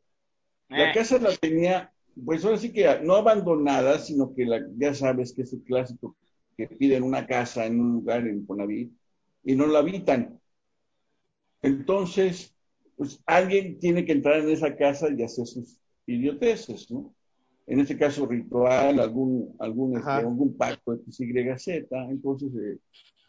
La 0.75 0.91
Eh, 0.91 0.93
casa 0.93 1.19
la 1.19 1.37
tenía, 1.37 1.93
pues 2.25 2.45
ahora 2.45 2.59
sí 2.59 2.73
que 2.73 3.01
no 3.03 3.17
abandonada, 3.17 3.99
sino 3.99 4.35
que 4.35 4.47
la, 4.47 4.61
ya 4.77 4.95
sabes 4.95 5.33
que 5.35 5.43
es 5.43 5.53
el 5.53 5.63
clásico 5.65 6.17
que 6.57 6.69
piden 6.69 7.03
una 7.05 7.27
casa 7.27 7.67
en 7.67 7.81
un 7.81 7.93
lugar 7.95 8.27
en 8.27 8.47
Ponavit 8.47 8.93
y 9.45 9.57
no 9.57 9.67
la 9.67 9.81
habitan. 9.81 10.41
Entonces, 11.63 12.55
pues 12.97 13.23
alguien 13.27 13.79
tiene 13.79 14.05
que 14.05 14.13
entrar 14.13 14.41
en 14.41 14.49
esa 14.51 14.77
casa 14.77 15.09
y 15.11 15.23
hacer 15.23 15.47
sus 15.47 15.79
idioteces, 16.07 16.91
¿no? 16.91 17.15
En 17.67 17.81
este 17.81 17.97
caso, 17.97 18.27
ritual, 18.27 18.99
algún, 19.01 19.55
algún, 19.61 19.97
este, 19.99 20.23
algún 20.23 20.57
pacto 20.57 20.95
XYZ. 20.95 22.09
Entonces, 22.11 22.51
eh, 22.57 22.79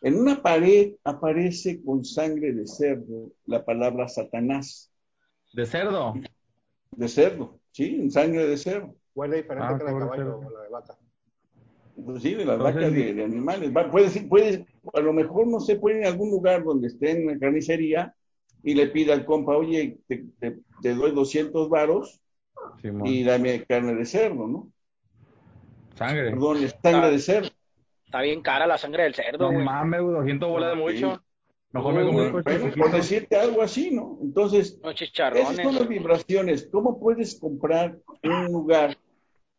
en 0.04 0.20
una 0.20 0.42
pared 0.42 0.96
aparece 1.06 1.82
con 1.82 2.04
sangre 2.04 2.52
de 2.52 2.68
cerdo 2.68 3.32
la 3.46 3.64
palabra 3.64 4.10
Satanás. 4.10 4.92
¿De 5.54 5.66
cerdo? 5.66 6.14
De 6.92 7.08
cerdo, 7.08 7.58
sí, 7.72 7.96
en 8.02 8.12
sangre 8.12 8.46
de 8.46 8.58
cerdo. 8.58 8.94
Huele 9.16 9.38
diferente 9.38 9.74
ah, 9.74 9.78
que 9.78 9.84
la 9.86 9.94
de 9.94 10.00
caballo 10.00 10.40
o 10.40 10.50
la 10.50 10.62
de 10.64 10.70
vaca. 10.70 10.98
Inclusive 11.96 12.44
las 12.44 12.60
vacas 12.60 12.92
de, 12.92 13.24
animales. 13.24 13.72
puede, 13.90 14.22
puede, 14.24 14.66
a 14.94 15.00
lo 15.00 15.14
mejor 15.14 15.48
no 15.48 15.62
se 15.62 15.78
puede 15.78 16.00
en 16.00 16.08
algún 16.08 16.32
lugar 16.32 16.66
donde 16.66 16.88
esté 16.88 17.12
en 17.12 17.30
una 17.30 17.40
carnicería 17.40 18.14
y 18.62 18.74
le 18.74 18.88
pida 18.88 19.14
al 19.14 19.24
compa, 19.24 19.56
oye, 19.56 20.00
te, 20.08 20.94
doy 20.96 21.12
200 21.12 21.70
varos 21.70 22.20
y 23.06 23.24
dame 23.24 23.64
carne 23.66 23.96
de 23.96 24.06
cerdo, 24.06 24.48
¿no? 24.48 24.72
Sangre. 25.96 26.32
Perdón, 26.32 26.58
sangre 26.82 27.12
de 27.12 27.20
cerdo. 27.20 27.50
Está 28.14 28.22
bien 28.22 28.44
cara 28.44 28.68
la 28.68 28.78
sangre 28.78 29.06
del 29.06 29.16
cerdo, 29.16 29.52
No 29.52 29.60
mames, 29.60 30.00
200 30.00 30.48
bolas 30.48 30.70
de 30.70 30.76
mucho. 30.76 31.24
Mejor 31.72 31.94
me 31.96 32.04
compré 32.04 32.22
un 32.28 32.32
coche 32.32 32.78
Por 32.78 32.92
decirte 32.92 33.36
algo 33.36 33.64
así, 33.64 33.90
¿no? 33.90 34.20
Entonces, 34.22 34.80
esas 34.84 35.56
son 35.56 35.74
las 35.74 35.88
vibraciones. 35.88 36.70
¿Cómo 36.72 37.00
puedes 37.00 37.34
comprar 37.40 37.98
un 38.24 38.46
lugar 38.54 38.96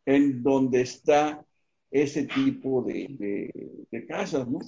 en 0.06 0.40
donde 0.44 0.82
está 0.82 1.44
ese 1.90 2.28
tipo 2.28 2.84
de, 2.84 3.50
de 3.90 4.06
casas, 4.06 4.46
¿no? 4.46 4.60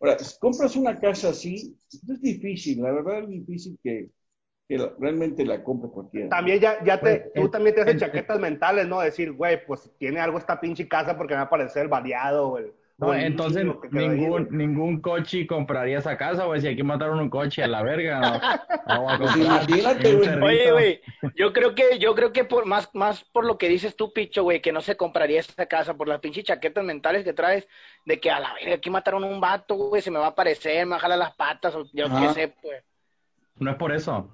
Ahora, 0.00 0.16
compras 0.40 0.74
una 0.74 0.98
casa 0.98 1.28
así, 1.28 1.76
es 1.92 2.22
difícil, 2.22 2.80
la 2.80 2.92
verdad 2.92 3.24
es 3.24 3.28
difícil 3.28 3.78
que, 3.82 4.08
realmente 4.98 5.44
la 5.44 5.62
compre 5.62 5.90
cualquiera. 5.90 6.30
También 6.30 6.60
ya, 6.60 6.82
ya 6.82 6.98
te, 6.98 7.18
pues, 7.18 7.32
tú 7.34 7.50
también 7.50 7.74
te 7.74 7.82
haces 7.82 8.00
chaquetas 8.00 8.40
mentales, 8.40 8.88
¿no? 8.88 9.00
Decir, 9.00 9.32
güey, 9.32 9.66
pues 9.66 9.90
tiene 9.98 10.18
algo 10.18 10.38
esta 10.38 10.58
pinche 10.58 10.88
casa 10.88 11.18
porque 11.18 11.34
me 11.34 11.40
va 11.40 11.44
a 11.44 11.50
parecer 11.50 11.88
variado, 11.88 12.48
güey. 12.48 12.72
No, 12.96 13.12
entonces 13.12 13.66
ningún, 13.90 14.48
ningún 14.52 15.00
coche 15.00 15.48
compraría 15.48 15.98
esa 15.98 16.16
casa, 16.16 16.44
güey. 16.44 16.60
Si 16.60 16.68
hay 16.68 16.76
que 16.76 16.84
matar 16.84 17.10
un 17.10 17.28
coche 17.28 17.64
a 17.64 17.66
la 17.66 17.82
verga, 17.82 18.20
no, 18.86 19.08
a. 19.10 20.44
Oye, 20.44 20.70
güey, 20.70 21.00
yo 21.34 21.52
creo 21.52 21.74
que, 21.74 21.98
yo 21.98 22.14
creo 22.14 22.32
que 22.32 22.44
por 22.44 22.66
más, 22.66 22.88
más 22.94 23.24
por 23.24 23.46
lo 23.46 23.58
que 23.58 23.68
dices 23.68 23.96
tú, 23.96 24.12
Picho, 24.12 24.44
güey, 24.44 24.62
que 24.62 24.70
no 24.70 24.80
se 24.80 24.96
compraría 24.96 25.40
esa 25.40 25.66
casa 25.66 25.94
por 25.94 26.06
las 26.06 26.20
pinches 26.20 26.44
chaquetas 26.44 26.84
mentales 26.84 27.24
que 27.24 27.32
traes, 27.32 27.66
de 28.04 28.20
que 28.20 28.30
a 28.30 28.38
la 28.38 28.54
verga 28.54 28.76
aquí 28.76 28.90
mataron 28.90 29.24
un 29.24 29.40
vato, 29.40 29.74
güey, 29.74 30.00
se 30.00 30.12
me 30.12 30.20
va 30.20 30.26
a 30.26 30.30
aparecer, 30.30 30.86
me 30.86 30.92
va 30.92 30.96
a 30.96 31.00
jalar 31.00 31.18
las 31.18 31.34
patas, 31.34 31.74
o 31.74 31.84
yo 31.92 32.06
qué 32.06 32.28
sé, 32.32 32.54
pues. 32.62 32.84
No 33.58 33.72
es 33.72 33.76
por 33.76 33.90
eso. 33.90 34.30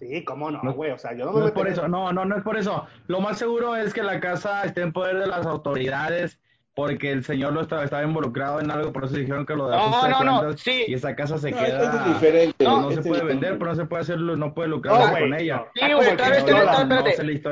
Sí, 0.00 0.24
cómo 0.24 0.50
no, 0.50 0.72
güey, 0.72 0.90
o 0.90 0.98
sea, 0.98 1.12
yo 1.14 1.26
no 1.26 1.32
me 1.32 1.40
No 1.40 1.46
es 1.46 1.52
por 1.52 1.68
eso, 1.68 1.86
no, 1.86 2.12
no, 2.12 2.24
no 2.24 2.36
es 2.36 2.42
por 2.42 2.58
eso. 2.58 2.88
Lo 3.06 3.20
más 3.20 3.38
seguro 3.38 3.76
es 3.76 3.94
que 3.94 4.02
la 4.02 4.18
casa 4.18 4.64
esté 4.64 4.82
en 4.82 4.92
poder 4.92 5.18
de 5.18 5.28
las 5.28 5.46
autoridades 5.46 6.40
porque 6.74 7.12
el 7.12 7.24
señor 7.24 7.52
lo 7.52 7.60
estaba, 7.60 7.84
estaba 7.84 8.02
involucrado 8.02 8.60
en 8.60 8.70
algo, 8.70 8.92
por 8.92 9.04
eso 9.04 9.14
dijeron 9.14 9.46
que 9.46 9.54
lo 9.54 9.68
de 9.68 9.76
no, 9.76 10.08
no, 10.08 10.42
no, 10.42 10.58
sí. 10.58 10.84
y 10.88 10.94
esa 10.94 11.14
casa 11.14 11.38
se 11.38 11.52
queda 11.52 12.04
diferente. 12.04 12.64
No, 12.64 12.90
se 12.90 13.00
puede 13.00 13.22
vender, 13.22 13.58
pero 13.58 13.70
no 13.70 13.76
se 13.76 13.84
puede 13.84 14.02
hacerlo, 14.02 14.36
no 14.36 14.52
puede 14.52 14.68
lucrar 14.68 15.20
con 15.20 15.34
ella. 15.34 15.66
Sí, 15.74 15.92
güey, 15.92 16.16
tal 16.16 16.30
vez 16.30 16.44
espérate. 16.44 17.10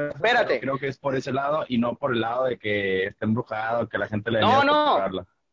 espérate. 0.09 0.61
Creo 0.61 0.79
que 0.79 0.89
es 0.89 0.99
por 0.99 1.15
ese 1.15 1.33
lado 1.33 1.65
y 1.69 1.79
no 1.79 1.95
por 1.95 2.15
el 2.15 2.21
lado 2.21 2.45
de 2.45 2.59
que 2.59 3.07
esté 3.07 3.25
embrujado, 3.25 3.89
que 3.89 3.99
la 3.99 4.09
gente 4.09 4.31
le 4.31 4.41
No, 4.41 4.65
no. 4.65 4.99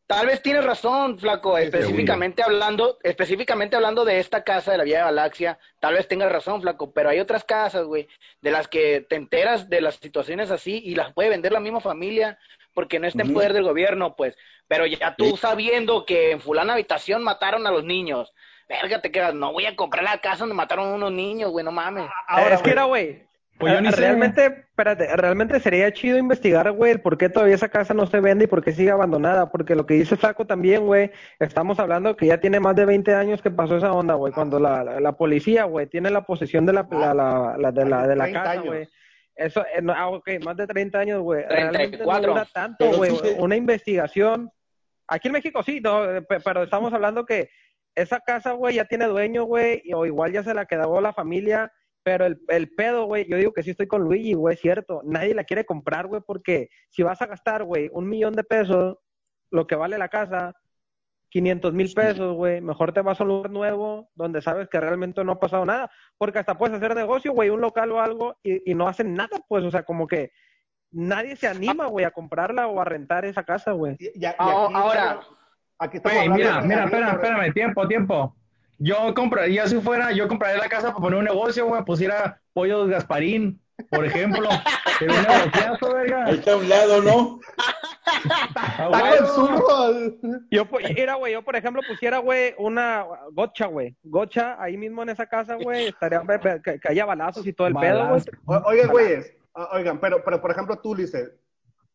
Tal 0.08 0.26
vez 0.26 0.42
tienes 0.42 0.66
razón, 0.66 1.20
flaco, 1.20 1.56
específicamente 1.60 2.42
hablando, 2.42 2.98
específicamente 3.04 3.76
hablando 3.76 4.06
de 4.06 4.18
esta 4.18 4.44
casa 4.44 4.72
de 4.72 4.80
la 4.80 4.84
Vía 4.84 5.06
Galaxia, 5.06 5.60
tal 5.80 5.94
vez 5.94 6.08
tengas 6.08 6.32
razón, 6.32 6.64
flaco, 6.64 6.92
pero 6.92 7.10
hay 7.10 7.20
otras 7.20 7.44
casas, 7.44 7.86
güey, 7.86 8.08
de 8.42 8.50
las 8.50 8.68
que 8.68 9.06
te 9.08 9.18
enteras 9.18 9.70
de 9.70 9.82
las 9.82 9.98
situaciones 9.98 10.50
así 10.50 10.82
y 10.84 10.96
las 10.96 11.14
puede 11.14 11.30
vender 11.30 11.52
la 11.52 11.60
misma 11.60 11.80
familia 11.80 12.40
porque 12.74 13.00
no 13.00 13.08
está 13.08 13.24
en 13.24 13.34
poder 13.34 13.54
del 13.54 13.64
gobierno, 13.64 14.16
pues. 14.16 14.36
Pero 14.68 14.86
ya 14.86 15.16
tú 15.16 15.38
sabiendo 15.38 16.06
que 16.06 16.32
en 16.32 16.42
fulana 16.42 16.74
habitación 16.74 17.24
mataron 17.24 17.66
a 17.68 17.72
los 17.72 17.84
niños, 17.84 18.34
verga, 18.68 19.02
te 19.02 19.12
quedas, 19.12 19.34
no 19.34 19.52
voy 19.52 19.66
a 19.66 19.76
comprar 19.76 20.04
la 20.04 20.20
casa 20.20 20.40
donde 20.40 20.56
mataron 20.56 20.90
a 20.90 20.96
unos 20.96 21.12
niños, 21.12 21.52
güey, 21.52 21.66
no 21.66 21.72
mames. 21.72 22.10
Ahora, 22.28 22.56
es 22.56 22.62
que 22.62 22.72
era, 22.72 22.84
güey, 22.84 23.30
pues 23.60 23.74
yo 23.74 23.82
ni 23.82 23.90
realmente, 23.90 24.46
espérate, 24.46 25.14
realmente 25.18 25.60
sería 25.60 25.92
chido 25.92 26.18
investigar, 26.18 26.72
güey, 26.72 26.98
por 26.98 27.18
qué 27.18 27.28
todavía 27.28 27.56
esa 27.56 27.68
casa 27.68 27.94
no 27.94 28.06
se 28.06 28.22
vende 28.22 28.46
y 28.46 28.48
por 28.48 28.64
qué 28.64 28.72
sigue 28.72 28.90
abandonada. 28.90 29.52
Porque 29.52 29.76
lo 29.76 29.86
que 29.86 29.96
dice 29.96 30.16
Saco 30.16 30.46
también, 30.46 30.86
güey, 30.86 31.12
estamos 31.40 31.78
hablando 31.78 32.16
que 32.16 32.28
ya 32.28 32.40
tiene 32.40 32.62
más 32.62 32.78
de 32.78 32.86
20 32.86 33.14
años 33.14 33.42
que 33.42 33.52
pasó 33.52 33.76
esa 33.76 33.92
onda, 33.92 34.14
güey. 34.14 34.32
Cuando 34.32 34.60
la, 34.60 35.02
la, 35.02 35.12
policía, 35.12 35.66
güey, 35.66 35.88
tiene 35.88 36.10
la 36.10 36.26
posesión 36.26 36.66
de 36.66 36.72
la, 36.72 36.88
la, 36.90 37.14
la 37.58 37.72
de 37.74 37.86
la, 37.86 38.08
de 38.08 38.16
la 38.16 38.32
casa, 38.32 38.62
güey. 38.62 38.88
Eso, 39.40 39.66
eh, 39.74 39.82
no, 39.82 39.94
ah, 39.94 40.10
ok, 40.10 40.32
más 40.44 40.58
de 40.58 40.68
30 40.68 41.00
años, 41.00 41.22
güey. 41.22 41.46
Realmente 41.48 41.98
no 41.98 42.22
dura 42.22 42.46
tanto, 42.54 42.92
güey. 42.92 43.12
Una 43.38 43.56
investigación. 43.56 44.52
Aquí 45.08 45.30
en 45.30 45.32
México 45.32 45.64
sí, 45.64 45.80
no, 45.80 46.18
eh, 46.18 46.22
pero 46.44 46.64
estamos 46.64 46.92
hablando 46.92 47.26
que 47.26 47.50
esa 47.96 48.20
casa, 48.20 48.52
güey, 48.52 48.76
ya 48.76 48.84
tiene 48.84 49.06
dueño, 49.06 49.46
güey, 49.46 49.82
o 49.94 50.06
igual 50.06 50.34
ya 50.34 50.44
se 50.44 50.54
la 50.54 50.66
quedó 50.66 51.00
la 51.00 51.14
familia. 51.14 51.72
Pero 52.04 52.26
el, 52.26 52.42
el 52.50 52.74
pedo, 52.76 53.06
güey, 53.06 53.30
yo 53.30 53.38
digo 53.38 53.54
que 53.54 53.64
sí 53.64 53.72
estoy 53.72 53.88
con 53.88 54.02
Luigi, 54.02 54.34
güey, 54.34 54.58
cierto. 54.58 55.02
Nadie 55.06 55.34
la 55.34 55.46
quiere 55.46 55.66
comprar, 55.66 56.08
güey, 56.08 56.22
porque 56.26 56.70
si 56.90 57.02
vas 57.02 57.22
a 57.22 57.28
gastar, 57.28 57.64
güey, 57.64 57.90
un 57.94 58.10
millón 58.10 58.34
de 58.34 58.44
pesos, 58.44 58.98
lo 59.52 59.68
que 59.68 59.76
vale 59.76 59.98
la 59.98 60.10
casa, 60.10 60.54
500 61.30 61.74
mil 61.74 61.94
pesos, 61.94 62.36
güey, 62.36 62.60
mejor 62.62 62.92
te 62.92 63.02
vas 63.02 63.20
a 63.20 63.24
un 63.24 63.30
lugar 63.30 63.52
nuevo 63.52 64.10
donde 64.16 64.42
sabes 64.42 64.68
que 64.68 64.80
realmente 64.80 65.24
no 65.24 65.34
ha 65.34 65.40
pasado 65.40 65.66
nada, 65.66 65.92
porque 66.18 66.40
hasta 66.40 66.58
puedes 66.58 66.76
hacer 66.76 66.96
negocio, 66.96 67.34
güey, 67.34 67.50
un 67.50 67.62
local 67.62 67.92
o 67.92 68.02
algo 68.02 68.38
y, 68.44 68.74
no 68.74 68.88
hacen 68.88 69.14
nada, 69.14 69.40
pues, 69.48 69.64
o 69.64 69.72
sea, 69.72 69.84
como 69.84 70.08
que 70.08 70.32
nadie 70.92 71.36
se 71.36 71.48
anima, 71.48 71.86
güey, 71.86 72.06
a 72.06 72.12
comprarla 72.12 72.68
o 72.68 72.82
a 72.82 72.86
rentar 72.86 73.26
esa 73.26 73.44
casa, 73.44 73.72
güey. 73.74 73.96
Ah, 74.38 74.70
ahora, 74.74 75.20
aquí 75.78 75.98
estamos 75.98 76.36
mira, 76.36 76.62
mira, 76.62 76.86
espera, 76.86 77.12
espérame, 77.12 77.54
tiempo, 77.54 77.88
tiempo. 77.88 78.36
Yo 78.80 79.14
compraría, 79.14 79.68
si 79.68 79.80
fuera, 79.82 80.12
yo 80.12 80.28
compraría 80.28 80.58
la 80.58 80.70
casa 80.70 80.88
para 80.88 81.02
poner 81.02 81.20
un 81.20 81.26
negocio, 81.26 81.66
güey, 81.66 81.84
pusiera 81.84 82.42
pollos 82.54 82.90
Gasparín, 82.90 83.62
por 83.90 84.06
ejemplo. 84.06 84.50
Ahí 86.26 86.36
está 86.36 86.54
a 86.54 86.58
un 86.58 86.70
lado, 86.70 87.02
¿no? 87.02 87.40
yo, 90.52 90.68
era, 90.96 91.16
güey, 91.16 91.34
yo 91.34 91.42
por 91.44 91.56
ejemplo 91.56 91.82
pusiera, 91.88 92.20
güey, 92.20 92.54
una 92.58 93.06
gocha, 93.32 93.68
güey. 93.68 93.96
Gocha 94.04 94.62
ahí 94.62 94.78
mismo 94.78 95.04
en 95.04 95.10
esa 95.10 95.26
casa, 95.26 95.56
güey, 95.56 95.88
estaría 95.88 96.22
que, 96.64 96.80
haya 96.88 97.06
balazos 97.06 97.46
y 97.46 97.54
todo 97.54 97.68
el 97.68 97.76
pedo, 97.76 98.08
güey. 98.08 98.22
Oigan, 98.66 98.90
güeyes, 98.90 99.34
oigan, 99.72 100.00
pero, 100.00 100.24
pero 100.24 100.42
por 100.42 100.52
ejemplo 100.52 100.78
tú, 100.78 100.96
Lice, 100.96 101.34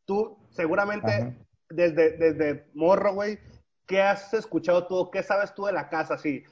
tú 0.05 0.39
seguramente 0.51 1.37
desde, 1.71 2.17
desde 2.17 2.67
morro, 2.75 3.15
güey, 3.15 3.39
¿qué 3.87 4.03
has 4.03 4.33
escuchado 4.35 4.87
tú? 4.87 5.11
¿Qué 5.11 5.23
sabes 5.23 5.55
tú 5.55 5.67
de 5.67 5.73
la 5.73 5.89
casa? 5.89 6.15
Así, 6.15 6.45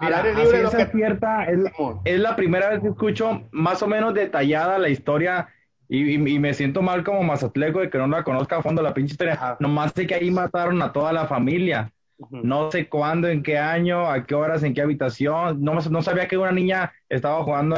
Mira, 0.00 0.22
libre, 0.22 0.62
es, 0.62 0.90
cierta, 0.90 1.44
es, 1.44 2.18
la 2.18 2.36
primera 2.36 2.70
vez 2.70 2.80
que 2.80 2.88
escucho 2.88 3.42
más 3.50 3.82
o 3.82 3.86
menos 3.86 4.14
detallada 4.14 4.78
la 4.78 4.88
historia 4.88 5.48
y, 5.94 6.38
me 6.38 6.54
siento 6.54 6.80
mal 6.80 7.04
como 7.04 7.22
mazatleco 7.22 7.80
de 7.80 7.90
que 7.90 7.98
no 7.98 8.06
la 8.06 8.24
conozca 8.24 8.56
a 8.56 8.62
fondo 8.62 8.80
la 8.80 8.94
pinche 8.94 9.12
historia. 9.12 9.58
Nomás 9.60 9.92
sé 9.94 10.06
que 10.06 10.14
ahí 10.14 10.30
mataron 10.30 10.80
a 10.80 10.90
toda 10.90 11.12
la 11.12 11.26
familia. 11.26 11.92
No 12.30 12.70
sé 12.70 12.88
cuándo, 12.88 13.28
en 13.28 13.42
qué 13.42 13.58
año, 13.58 14.08
a 14.08 14.24
qué 14.24 14.34
horas, 14.34 14.62
en 14.62 14.72
qué 14.72 14.80
habitación. 14.80 15.62
No, 15.62 15.74
no 15.74 16.02
sabía 16.02 16.26
que 16.26 16.38
una 16.38 16.52
niña 16.52 16.92
estaba 17.10 17.44
jugando 17.44 17.76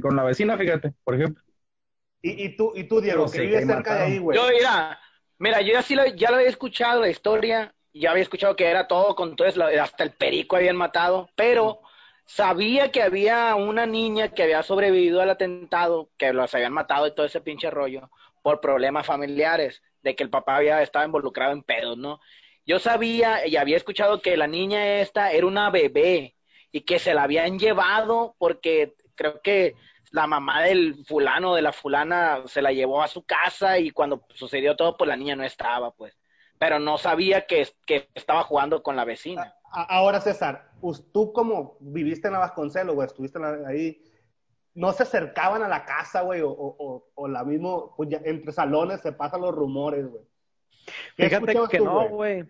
con 0.00 0.14
la 0.14 0.22
vecina, 0.22 0.56
fíjate, 0.56 0.92
por 1.02 1.16
ejemplo. 1.16 1.42
¿Y, 2.22 2.44
y 2.44 2.56
tú, 2.56 2.72
y 2.76 2.84
tú 2.84 3.00
Diego, 3.00 3.28
que 3.28 3.40
vives 3.40 3.66
cerca 3.66 3.96
de 3.96 4.02
ahí, 4.02 4.18
güey? 4.18 4.38
Yo, 4.38 4.46
mira, 4.48 5.00
mira, 5.38 5.60
yo 5.60 5.72
ya 5.72 5.82
sí 5.82 5.96
ya 6.16 6.30
lo 6.30 6.36
había 6.36 6.48
escuchado, 6.48 7.00
la 7.00 7.08
historia, 7.08 7.74
ya 7.92 8.12
había 8.12 8.22
escuchado 8.22 8.54
que 8.54 8.66
era 8.66 8.86
todo 8.86 9.16
con 9.16 9.34
todo, 9.34 9.48
hasta 9.48 10.04
el 10.04 10.12
perico 10.12 10.54
habían 10.54 10.76
matado, 10.76 11.30
pero 11.34 11.80
sabía 12.26 12.90
que 12.90 13.02
había 13.02 13.54
una 13.54 13.86
niña 13.86 14.28
que 14.28 14.42
había 14.42 14.62
sobrevivido 14.62 15.22
al 15.22 15.30
atentado, 15.30 16.10
que 16.16 16.32
los 16.32 16.54
habían 16.54 16.72
matado 16.72 17.06
y 17.06 17.14
todo 17.14 17.26
ese 17.26 17.40
pinche 17.40 17.70
rollo, 17.70 18.10
por 18.42 18.60
problemas 18.60 19.06
familiares, 19.06 19.82
de 20.02 20.14
que 20.14 20.22
el 20.22 20.30
papá 20.30 20.56
había 20.56 20.82
estado 20.82 21.06
involucrado 21.06 21.52
en 21.52 21.62
pedos, 21.62 21.96
¿no? 21.96 22.20
Yo 22.64 22.78
sabía 22.78 23.46
y 23.46 23.56
había 23.56 23.76
escuchado 23.76 24.20
que 24.20 24.36
la 24.36 24.46
niña 24.46 25.00
esta 25.00 25.32
era 25.32 25.46
una 25.46 25.70
bebé 25.70 26.34
y 26.72 26.82
que 26.82 26.98
se 26.98 27.14
la 27.14 27.22
habían 27.22 27.58
llevado 27.58 28.34
porque 28.38 28.94
creo 29.14 29.40
que 29.40 29.74
la 30.10 30.26
mamá 30.26 30.62
del 30.62 31.04
fulano 31.06 31.54
de 31.54 31.62
la 31.62 31.72
fulana 31.72 32.42
se 32.46 32.62
la 32.62 32.72
llevó 32.72 33.02
a 33.02 33.08
su 33.08 33.24
casa 33.24 33.78
y 33.78 33.90
cuando 33.90 34.26
sucedió 34.34 34.76
todo, 34.76 34.96
pues 34.96 35.08
la 35.08 35.16
niña 35.16 35.36
no 35.36 35.44
estaba, 35.44 35.92
pues 35.92 36.16
pero 36.58 36.78
no 36.78 36.98
sabía 36.98 37.46
que, 37.46 37.68
que 37.86 38.08
estaba 38.14 38.42
jugando 38.42 38.82
con 38.82 38.96
la 38.96 39.04
vecina. 39.04 39.54
Ahora, 39.72 40.20
César, 40.20 40.65
tú 41.12 41.32
como 41.32 41.76
viviste 41.80 42.28
en 42.28 42.34
la 42.34 42.40
Vasconcelos, 42.40 42.94
güey, 42.94 43.06
estuviste 43.06 43.38
ahí, 43.66 44.02
¿no 44.74 44.92
se 44.92 45.02
acercaban 45.02 45.62
a 45.62 45.68
la 45.68 45.84
casa, 45.84 46.22
güey? 46.22 46.42
O, 46.42 46.50
o, 46.50 47.10
o, 47.14 47.28
la 47.28 47.44
mismo, 47.44 47.94
pues 47.96 48.10
entre 48.24 48.52
salones 48.52 49.00
se 49.00 49.12
pasan 49.12 49.40
los 49.40 49.54
rumores, 49.54 50.06
güey. 50.06 50.22
Fíjate 51.16 51.56
que 51.70 51.80
no, 51.80 52.08
güey. 52.08 52.44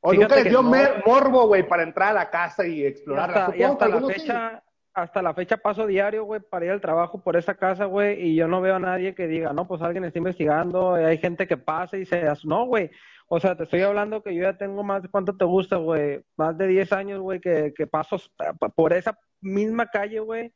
O 0.00 0.10
Fíjate 0.10 0.22
nunca 0.22 0.36
les 0.36 0.44
dio 0.50 0.62
no. 0.62 1.02
morbo, 1.06 1.46
güey, 1.46 1.66
para 1.66 1.82
entrar 1.82 2.10
a 2.10 2.12
la 2.12 2.30
casa 2.30 2.66
y 2.66 2.80
Y 2.80 2.86
explorarla. 2.86 3.46
hasta, 3.46 3.56
y 3.56 3.62
hasta 3.62 3.88
la 3.88 4.00
sí. 4.00 4.12
fecha, 4.12 4.62
hasta 4.92 5.22
la 5.22 5.34
fecha 5.34 5.56
paso 5.56 5.86
diario, 5.86 6.24
güey, 6.24 6.40
para 6.40 6.66
ir 6.66 6.70
al 6.70 6.80
trabajo 6.80 7.22
por 7.22 7.36
esa 7.36 7.54
casa, 7.54 7.86
güey, 7.86 8.20
y 8.20 8.36
yo 8.36 8.46
no 8.46 8.60
veo 8.60 8.76
a 8.76 8.78
nadie 8.80 9.14
que 9.14 9.26
diga, 9.26 9.52
no, 9.54 9.66
pues 9.66 9.82
alguien 9.82 10.04
está 10.04 10.18
investigando, 10.18 11.00
y 11.00 11.04
hay 11.04 11.18
gente 11.18 11.46
que 11.46 11.56
pasa 11.56 11.96
y 11.96 12.04
se... 12.04 12.22
No, 12.44 12.66
güey, 12.66 12.90
o 13.28 13.40
sea, 13.40 13.56
te 13.56 13.64
estoy 13.64 13.80
hablando 13.82 14.22
que 14.22 14.34
yo 14.34 14.42
ya 14.42 14.56
tengo 14.56 14.82
más, 14.82 15.02
de 15.02 15.08
¿cuánto 15.08 15.36
te 15.36 15.44
gusta, 15.44 15.76
güey? 15.76 16.22
Más 16.36 16.56
de 16.58 16.66
10 16.66 16.92
años, 16.92 17.20
güey, 17.20 17.40
que, 17.40 17.72
que 17.76 17.86
paso 17.86 18.16
por 18.76 18.92
esa 18.92 19.18
misma 19.40 19.86
calle, 19.86 20.20
güey, 20.20 20.52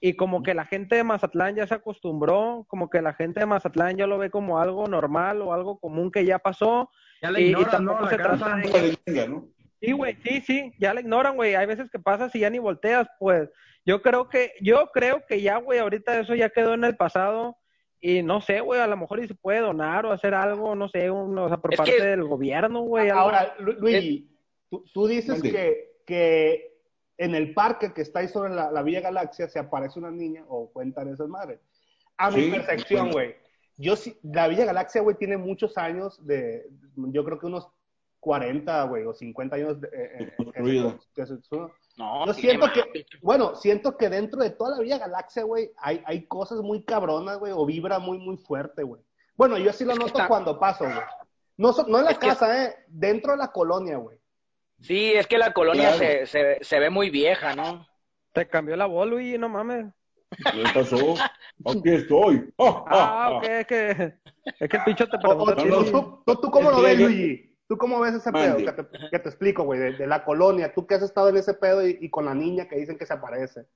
y 0.00 0.14
como 0.14 0.42
que 0.42 0.54
la 0.54 0.64
gente 0.64 0.96
de 0.96 1.04
Mazatlán 1.04 1.56
ya 1.56 1.66
se 1.66 1.74
acostumbró, 1.74 2.64
como 2.68 2.88
que 2.88 3.02
la 3.02 3.12
gente 3.12 3.40
de 3.40 3.46
Mazatlán 3.46 3.96
ya 3.96 4.06
lo 4.06 4.18
ve 4.18 4.30
como 4.30 4.58
algo 4.58 4.86
normal 4.86 5.42
o 5.42 5.52
algo 5.52 5.78
común 5.78 6.10
que 6.10 6.24
ya 6.24 6.38
pasó, 6.38 6.90
Ya 7.22 7.30
la 7.30 7.40
y, 7.40 7.44
y 7.44 7.50
ignoran, 7.50 7.84
¿no? 7.84 7.92
tampoco 7.92 8.04
La 8.04 8.10
se 8.10 8.16
casa. 8.16 8.36
trata 8.38 8.56
de... 8.56 8.68
Una 8.68 8.78
leyenda, 8.80 9.26
¿no? 9.28 9.48
Sí, 9.82 9.92
güey, 9.92 10.16
sí, 10.22 10.40
sí, 10.42 10.72
ya 10.78 10.92
la 10.92 11.00
ignoran, 11.00 11.36
güey. 11.36 11.54
Hay 11.54 11.66
veces 11.66 11.90
que 11.90 11.98
pasas 11.98 12.34
y 12.34 12.40
ya 12.40 12.50
ni 12.50 12.58
volteas, 12.58 13.08
pues. 13.18 13.48
Yo 13.86 14.02
creo 14.02 14.28
que, 14.28 14.52
yo 14.60 14.90
creo 14.92 15.24
que 15.26 15.40
ya, 15.40 15.56
güey, 15.56 15.78
ahorita 15.78 16.18
eso 16.20 16.34
ya 16.34 16.50
quedó 16.50 16.74
en 16.74 16.84
el 16.84 16.96
pasado 16.96 17.56
y 18.00 18.22
no 18.22 18.40
sé, 18.40 18.60
güey, 18.60 18.80
a 18.80 18.86
lo 18.86 18.96
mejor 18.96 19.22
y 19.22 19.28
se 19.28 19.34
puede 19.34 19.60
donar 19.60 20.06
o 20.06 20.12
hacer 20.12 20.34
algo, 20.34 20.74
no 20.74 20.88
sé, 20.88 21.10
un- 21.10 21.38
o 21.38 21.48
sea, 21.48 21.58
por 21.58 21.72
Es 21.74 21.78
parte 21.78 21.96
que- 21.96 22.02
del 22.02 22.24
gobierno, 22.24 22.80
güey. 22.82 23.10
Ahora, 23.10 23.54
Lu- 23.58 23.72
Luigi, 23.74 24.28
tú, 24.70 24.84
tú 24.92 25.06
dices 25.06 25.42
que, 25.42 25.92
que 26.06 26.76
en 27.18 27.34
el 27.34 27.52
parque 27.52 27.92
que 27.92 28.00
está 28.02 28.20
ahí 28.20 28.28
sobre 28.28 28.54
la, 28.54 28.70
la 28.70 28.82
Villa 28.82 29.00
Galaxia 29.00 29.48
se 29.48 29.58
aparece 29.58 29.98
una 29.98 30.10
niña 30.10 30.44
o 30.48 30.70
cuentan 30.72 31.08
esas 31.08 31.28
madres. 31.28 31.60
A 32.16 32.30
mi 32.30 32.50
percepción, 32.50 33.10
güey. 33.12 33.34
Yo 33.76 33.96
sí, 33.96 34.18
la 34.22 34.48
Villa 34.48 34.64
Galaxia, 34.66 35.00
güey, 35.02 35.16
tiene 35.16 35.36
muchos 35.36 35.76
años 35.78 36.24
de, 36.26 36.66
yo 36.96 37.24
creo 37.24 37.38
que 37.38 37.46
unos 37.46 37.68
40, 38.18 38.82
güey, 38.84 39.04
o 39.04 39.14
50 39.14 39.56
años 39.56 39.80
de, 39.80 39.88
eh, 39.88 39.90
eh, 39.92 40.18
que 40.18 40.30
se- 40.30 40.44
Construida. 40.44 40.98
que 41.14 41.26
se- 41.26 41.38
No, 41.96 42.24
Yo 42.26 42.32
siento 42.34 42.66
que, 42.72 43.04
bueno, 43.20 43.54
siento 43.56 43.96
que 43.96 44.08
dentro 44.08 44.42
de 44.42 44.50
toda 44.50 44.70
la 44.76 44.82
Villa 44.82 44.98
Galaxia, 44.98 45.42
güey, 45.42 45.70
hay, 45.76 46.02
hay 46.06 46.24
cosas 46.26 46.60
muy 46.60 46.82
cabronas, 46.84 47.38
güey, 47.38 47.52
o 47.54 47.66
vibra 47.66 47.98
muy, 47.98 48.18
muy 48.18 48.36
fuerte, 48.38 48.82
güey. 48.82 49.02
Bueno, 49.36 49.58
yo 49.58 49.72
sí 49.72 49.84
lo 49.84 49.92
Es 49.92 49.98
noto 49.98 50.08
está- 50.12 50.28
cuando 50.28 50.58
paso, 50.58 50.84
güey. 50.84 50.96
No, 51.58 51.72
so- 51.74 51.86
no 51.86 51.98
en 51.98 52.04
la 52.06 52.12
Es 52.12 52.18
que- 52.18 52.28
casa, 52.28 52.64
eh, 52.66 52.76
dentro 52.88 53.32
de 53.32 53.38
la 53.38 53.52
colonia, 53.52 53.98
güey. 53.98 54.18
Sí, 54.80 55.12
es 55.12 55.26
que 55.26 55.36
la 55.36 55.52
colonia 55.52 55.92
Claro. 55.94 55.98
se, 55.98 56.26
se, 56.26 56.58
se 56.62 56.78
ve 56.78 56.88
muy 56.88 57.10
vieja, 57.10 57.54
¿no? 57.54 57.86
Te 58.32 58.48
cambió 58.48 58.76
la 58.76 58.86
voz, 58.86 59.06
Luigi, 59.06 59.36
no 59.36 59.48
mames. 59.50 59.86
¿Qué 60.30 60.62
pasó? 60.72 61.16
Aquí 61.66 61.82
estoy. 61.90 62.50
Ah, 62.56 62.84
Ah, 62.86 63.24
ah, 63.26 63.30
ok, 63.36 63.44
ah. 63.46 63.58
es 63.60 63.66
que, 63.66 64.14
es 64.60 64.68
que 64.70 64.76
el 64.76 64.84
picho 64.84 65.06
te 65.08 65.18
preguntó 65.18 65.44
o 65.44 65.50
a 65.50 65.56
ti, 65.56 65.62
tú, 65.64 65.68
no, 65.68 65.76
Luigi. 65.80 65.92
tú- 65.92 66.50
cómo 66.50 66.70
Es 66.70 66.76
lo 66.76 66.82
ves, 66.82 66.98
Luigi? 66.98 67.49
¿Tú 67.70 67.78
cómo 67.78 68.00
ves 68.00 68.16
ese 68.16 68.32
pedo? 68.32 68.56
Que 68.56 68.72
te, 68.72 68.84
que 69.12 69.18
te 69.20 69.28
explico, 69.28 69.62
güey, 69.62 69.78
de, 69.78 69.92
de 69.92 70.06
la 70.08 70.24
colonia. 70.24 70.74
Tú 70.74 70.88
que 70.88 70.96
has 70.96 71.02
estado 71.02 71.28
en 71.28 71.36
ese 71.36 71.54
pedo 71.54 71.86
y, 71.86 71.98
y 72.00 72.10
con 72.10 72.24
la 72.24 72.34
niña 72.34 72.66
que 72.66 72.74
dicen 72.74 72.98
que 72.98 73.06
se 73.06 73.12
aparece. 73.12 73.66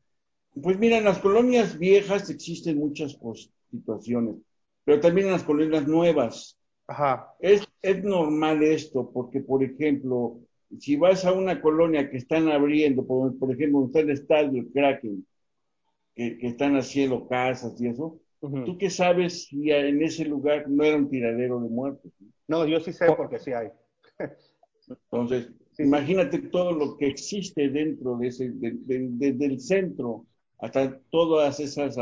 Pues 0.61 0.77
mira, 0.81 0.99
en 0.99 1.05
las 1.05 1.21
colonias 1.21 1.79
viejas 1.79 2.29
existen 2.29 2.77
muchas 2.77 3.15
pues, 3.15 3.53
situaciones, 3.71 4.35
pero 4.83 4.99
también 4.99 5.29
en 5.29 5.35
las 5.35 5.45
colonias 5.45 5.87
nuevas. 5.87 6.59
Ajá. 6.89 7.33
Es, 7.39 7.69
es 7.83 8.03
normal 8.03 8.65
esto, 8.65 9.09
porque, 9.15 9.39
por 9.39 9.63
ejemplo, 9.63 10.41
si 10.81 10.97
vas 10.97 11.25
a 11.25 11.33
una 11.33 11.61
colonia 11.61 12.11
que 12.11 12.17
están 12.17 12.49
abriendo, 12.49 13.07
por, 13.07 13.39
por 13.39 13.53
ejemplo, 13.53 13.85
está 13.87 14.01
el 14.01 14.11
estadio, 14.11 14.63
el 14.63 14.73
Kraken, 14.73 15.25
que, 16.17 16.37
que 16.37 16.49
están 16.49 16.77
haciendo 16.77 17.29
casas 17.29 17.81
y 17.81 17.87
eso. 17.87 18.19
¿tú 18.65 18.77
qué 18.77 18.91
sabes 18.91 19.45
si 19.45 19.71
en 19.71 20.03
ese 20.03 20.25
lugar 20.25 20.69
no 20.69 20.85
era 20.85 20.97
un 20.97 21.09
tiradero 21.09 21.61
de 21.61 21.69
muertos? 21.69 22.13
No, 22.47 22.67
yo 22.67 22.81
sí 22.81 22.93
sé 22.93 23.07
porque 23.17 23.39
sí 23.39 23.53
hay. 23.53 23.71
Entonces, 24.89 25.51
imagínate 25.79 26.39
todo 26.39 26.73
lo 26.73 26.97
que 26.97 27.07
existe 27.07 27.69
dentro 27.71 28.17
de 28.19 28.29
ese, 28.29 28.51
de- 28.51 28.73
de- 28.73 29.09
desde 29.13 29.47
el 29.47 29.61
centro 29.61 30.27
hasta 30.59 30.99
todas 31.11 31.59
esas 31.61 31.97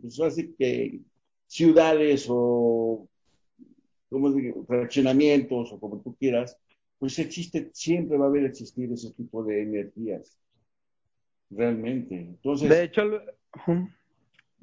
pues 0.00 0.20
así 0.20 0.54
que 0.58 1.00
ciudades 1.46 2.26
o 2.28 3.06
como 4.08 4.30
digo, 4.32 4.64
fraccionamientos 4.66 5.72
o 5.72 5.80
como 5.80 6.00
tú 6.02 6.14
quieras, 6.16 6.58
pues 6.98 7.18
existe, 7.18 7.70
siempre 7.72 8.18
va 8.18 8.26
a 8.26 8.28
haber 8.28 8.44
existir 8.44 8.92
ese 8.92 9.10
tipo 9.14 9.42
de 9.42 9.62
energías. 9.62 10.38
Realmente. 11.50 12.14
Entonces, 12.16 12.68
De 12.68 12.84
hecho. 12.84 13.02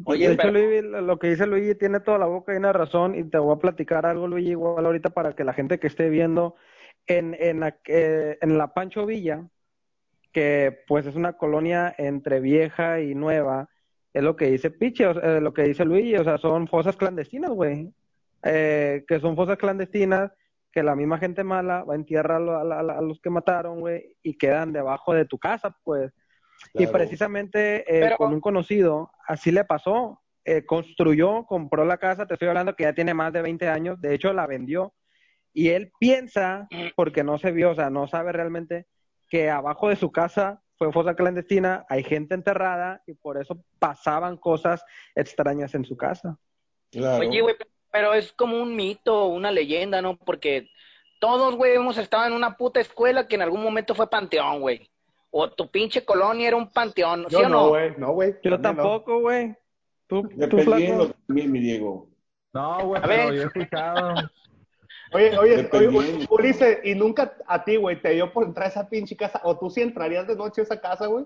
Oye, 0.05 0.27
de 0.27 0.33
hecho, 0.33 0.41
pero- 0.43 0.53
Luigi, 0.53 0.87
lo 1.05 1.19
que 1.19 1.29
dice 1.29 1.45
Luigi 1.45 1.75
tiene 1.75 1.99
toda 1.99 2.17
la 2.17 2.27
boca 2.27 2.53
y 2.53 2.57
una 2.57 2.71
razón 2.71 3.15
y 3.15 3.23
te 3.23 3.37
voy 3.37 3.53
a 3.55 3.59
platicar 3.59 4.05
algo, 4.05 4.27
Luigi, 4.27 4.51
igual 4.51 4.85
ahorita 4.85 5.09
para 5.09 5.35
que 5.35 5.43
la 5.43 5.53
gente 5.53 5.79
que 5.79 5.87
esté 5.87 6.09
viendo 6.09 6.55
en, 7.09 7.35
en, 7.37 7.59
la, 7.59 7.77
eh, 7.87 8.37
en 8.41 8.57
la 8.57 8.73
Pancho 8.73 9.05
Villa, 9.05 9.45
que 10.31 10.83
pues 10.87 11.05
es 11.05 11.15
una 11.15 11.33
colonia 11.33 11.93
entre 11.97 12.39
vieja 12.39 13.01
y 13.01 13.15
nueva, 13.15 13.67
es 14.13 14.23
lo 14.23 14.35
que 14.35 14.45
dice 14.51 14.69
Piche, 14.71 15.07
o 15.07 15.13
sea, 15.13 15.37
eh, 15.37 15.41
lo 15.41 15.53
que 15.53 15.63
dice 15.63 15.85
Luigi, 15.85 16.15
o 16.15 16.23
sea, 16.23 16.37
son 16.37 16.67
fosas 16.67 16.95
clandestinas, 16.95 17.51
güey, 17.51 17.91
Eh, 18.41 19.03
que 19.05 19.19
son 19.19 19.35
fosas 19.35 19.57
clandestinas 19.57 20.31
que 20.71 20.81
la 20.81 20.95
misma 20.95 21.17
gente 21.17 21.43
mala 21.43 21.83
va 21.83 21.93
a 21.93 21.97
entierrar 21.97 22.41
a, 22.41 22.61
a 22.61 22.63
la- 22.83 22.93
a 22.99 23.01
los 23.01 23.19
que 23.19 23.29
mataron, 23.29 23.81
güey, 23.81 24.15
y 24.23 24.37
quedan 24.37 24.71
debajo 24.71 25.13
de 25.13 25.25
tu 25.25 25.37
casa, 25.37 25.75
pues. 25.83 26.13
Y 26.73 26.85
precisamente 26.87 27.79
eh, 27.81 27.99
Pero- 28.01 28.15
con 28.17 28.33
un 28.33 28.39
conocido, 28.39 29.11
así 29.27 29.51
le 29.51 29.65
pasó. 29.65 30.21
Eh, 30.45 30.63
construyó, 30.65 31.45
compró 31.45 31.83
la 31.85 31.97
casa, 31.97 32.25
te 32.27 32.35
estoy 32.35 32.47
hablando 32.47 32.75
que 32.75 32.83
ya 32.83 32.93
tiene 32.93 33.13
más 33.13 33.33
de 33.33 33.41
20 33.41 33.67
años, 33.67 33.99
de 33.99 34.13
hecho 34.15 34.31
la 34.31 34.47
vendió. 34.47 34.93
Y 35.53 35.69
él 35.69 35.91
piensa, 35.99 36.67
porque 36.95 37.23
no 37.23 37.37
se 37.37 37.51
vio, 37.51 37.71
o 37.71 37.75
sea, 37.75 37.89
no 37.89 38.07
sabe 38.07 38.31
realmente, 38.31 38.85
que 39.29 39.49
abajo 39.49 39.89
de 39.89 39.95
su 39.95 40.11
casa 40.11 40.61
fue 40.77 40.91
fosa 40.91 41.15
clandestina, 41.15 41.85
hay 41.89 42.03
gente 42.03 42.35
enterrada 42.35 43.03
y 43.05 43.13
por 43.13 43.39
eso 43.39 43.61
pasaban 43.79 44.37
cosas 44.37 44.83
extrañas 45.15 45.75
en 45.75 45.85
su 45.85 45.97
casa. 45.97 46.37
claro. 46.91 47.19
Oye, 47.19 47.41
güey, 47.41 47.55
pero 47.91 48.13
es 48.13 48.31
como 48.33 48.61
un 48.61 48.75
mito, 48.75 49.25
una 49.27 49.51
leyenda, 49.51 50.01
¿no? 50.01 50.17
Porque 50.17 50.69
todos, 51.19 51.55
güey, 51.55 51.75
hemos 51.75 51.97
estado 51.97 52.25
en 52.27 52.33
una 52.33 52.55
puta 52.55 52.79
escuela 52.79 53.27
que 53.27 53.35
en 53.35 53.41
algún 53.41 53.61
momento 53.61 53.93
fue 53.93 54.09
panteón, 54.09 54.61
güey. 54.61 54.89
O 55.31 55.49
tu 55.49 55.69
pinche 55.69 56.03
colonia 56.05 56.47
era 56.47 56.57
un 56.57 56.71
panteón, 56.71 57.25
¿sí 57.29 57.35
Yo 57.35 57.39
o 57.39 57.43
no, 57.43 57.49
no? 57.49 57.67
güey. 57.69 57.93
No, 57.97 58.11
güey. 58.13 58.35
Yo 58.41 58.51
no. 58.51 58.61
tampoco, 58.61 59.19
güey. 59.19 59.55
Tú, 60.07 60.23
tú 60.23 60.57
flaco. 60.59 61.13
también, 61.27 61.51
mi 61.51 61.59
Diego. 61.59 62.07
No, 62.53 62.87
güey, 62.87 63.01
pero 63.01 63.13
ver. 63.13 63.33
yo 63.35 63.41
he 63.41 63.45
escuchado. 63.45 64.13
Oye, 65.11 65.37
oye, 65.37 65.69
oye. 65.71 66.27
Ulises, 66.29 66.79
¿y 66.83 66.93
nunca 66.95 67.33
a 67.47 67.63
ti, 67.63 67.77
güey, 67.77 68.01
te 68.01 68.11
dio 68.11 68.31
por 68.31 68.45
entrar 68.45 68.67
a 68.67 68.69
esa 68.69 68.89
pinche 68.89 69.15
casa? 69.15 69.41
¿O 69.43 69.57
tú 69.57 69.69
sí 69.69 69.81
entrarías 69.81 70.27
de 70.27 70.35
noche 70.35 70.61
a 70.61 70.63
esa 70.65 70.79
casa, 70.79 71.07
güey? 71.07 71.25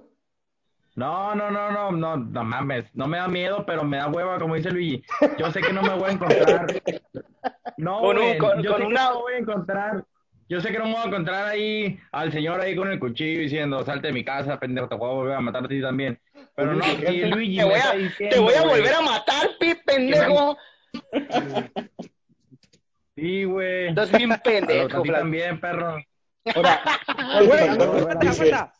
No, 0.95 1.33
no, 1.35 1.49
no, 1.49 1.71
no, 1.71 1.91
no, 1.91 2.17
no 2.17 2.43
mames. 2.43 2.85
No 2.93 3.07
me 3.07 3.17
da 3.17 3.27
miedo, 3.27 3.65
pero 3.65 3.83
me 3.83 3.97
da 3.97 4.07
hueva, 4.07 4.37
como 4.39 4.55
dice 4.55 4.69
Luigi. 4.71 5.03
Yo 5.37 5.51
sé 5.51 5.61
que 5.61 5.73
no 5.73 5.81
me 5.81 5.95
voy 5.95 6.09
a 6.09 6.13
encontrar. 6.13 6.67
No, 7.77 7.99
Con 8.01 8.17
un- 8.19 8.37
con- 8.37 8.61
yo 8.61 8.71
con 8.71 8.81
sé 8.81 8.87
una- 8.87 9.07
que 9.07 9.13
no 9.13 9.19
voy 9.21 9.33
a 9.33 9.37
encontrar. 9.37 10.05
Yo 10.49 10.61
sé 10.61 10.71
que 10.71 10.77
no 10.77 10.85
me 10.85 10.91
voy 10.93 11.01
a 11.01 11.05
encontrar 11.07 11.45
ahí 11.45 11.99
al 12.11 12.31
señor 12.31 12.61
ahí 12.61 12.75
con 12.75 12.91
el 12.91 12.99
cuchillo 12.99 13.39
diciendo, 13.39 13.83
salte 13.83 14.07
de 14.07 14.13
mi 14.13 14.23
casa, 14.23 14.59
pendejo, 14.59 14.87
te 14.87 14.95
voy 14.95 15.09
a 15.09 15.13
volver 15.13 15.35
a 15.35 15.41
matar 15.41 15.65
a 15.65 15.67
ti 15.67 15.81
también. 15.81 16.19
Pero 16.55 16.75
no, 16.75 16.83
si 16.83 17.25
Luigi 17.25 17.57
Te 17.57 17.63
voy 17.63 17.73
a, 17.73 17.91
diciendo, 17.93 18.35
te 18.35 18.41
voy 18.41 18.53
a 18.53 18.61
güey, 18.61 18.75
volver 18.81 18.93
a 18.93 19.01
matar, 19.01 19.49
pi, 19.59 19.73
pendejo. 19.85 20.57
Sí, 23.15 23.43
güey. 23.43 23.89
Estás 23.89 24.11
bien 24.11 24.29
pendejo, 24.43 24.89
Flaco. 25.03 25.19
también, 25.19 25.59
perro. 25.59 25.97
Ahora, 26.55 26.81
Güey, 27.45 27.69
Aguanta. 27.69 28.73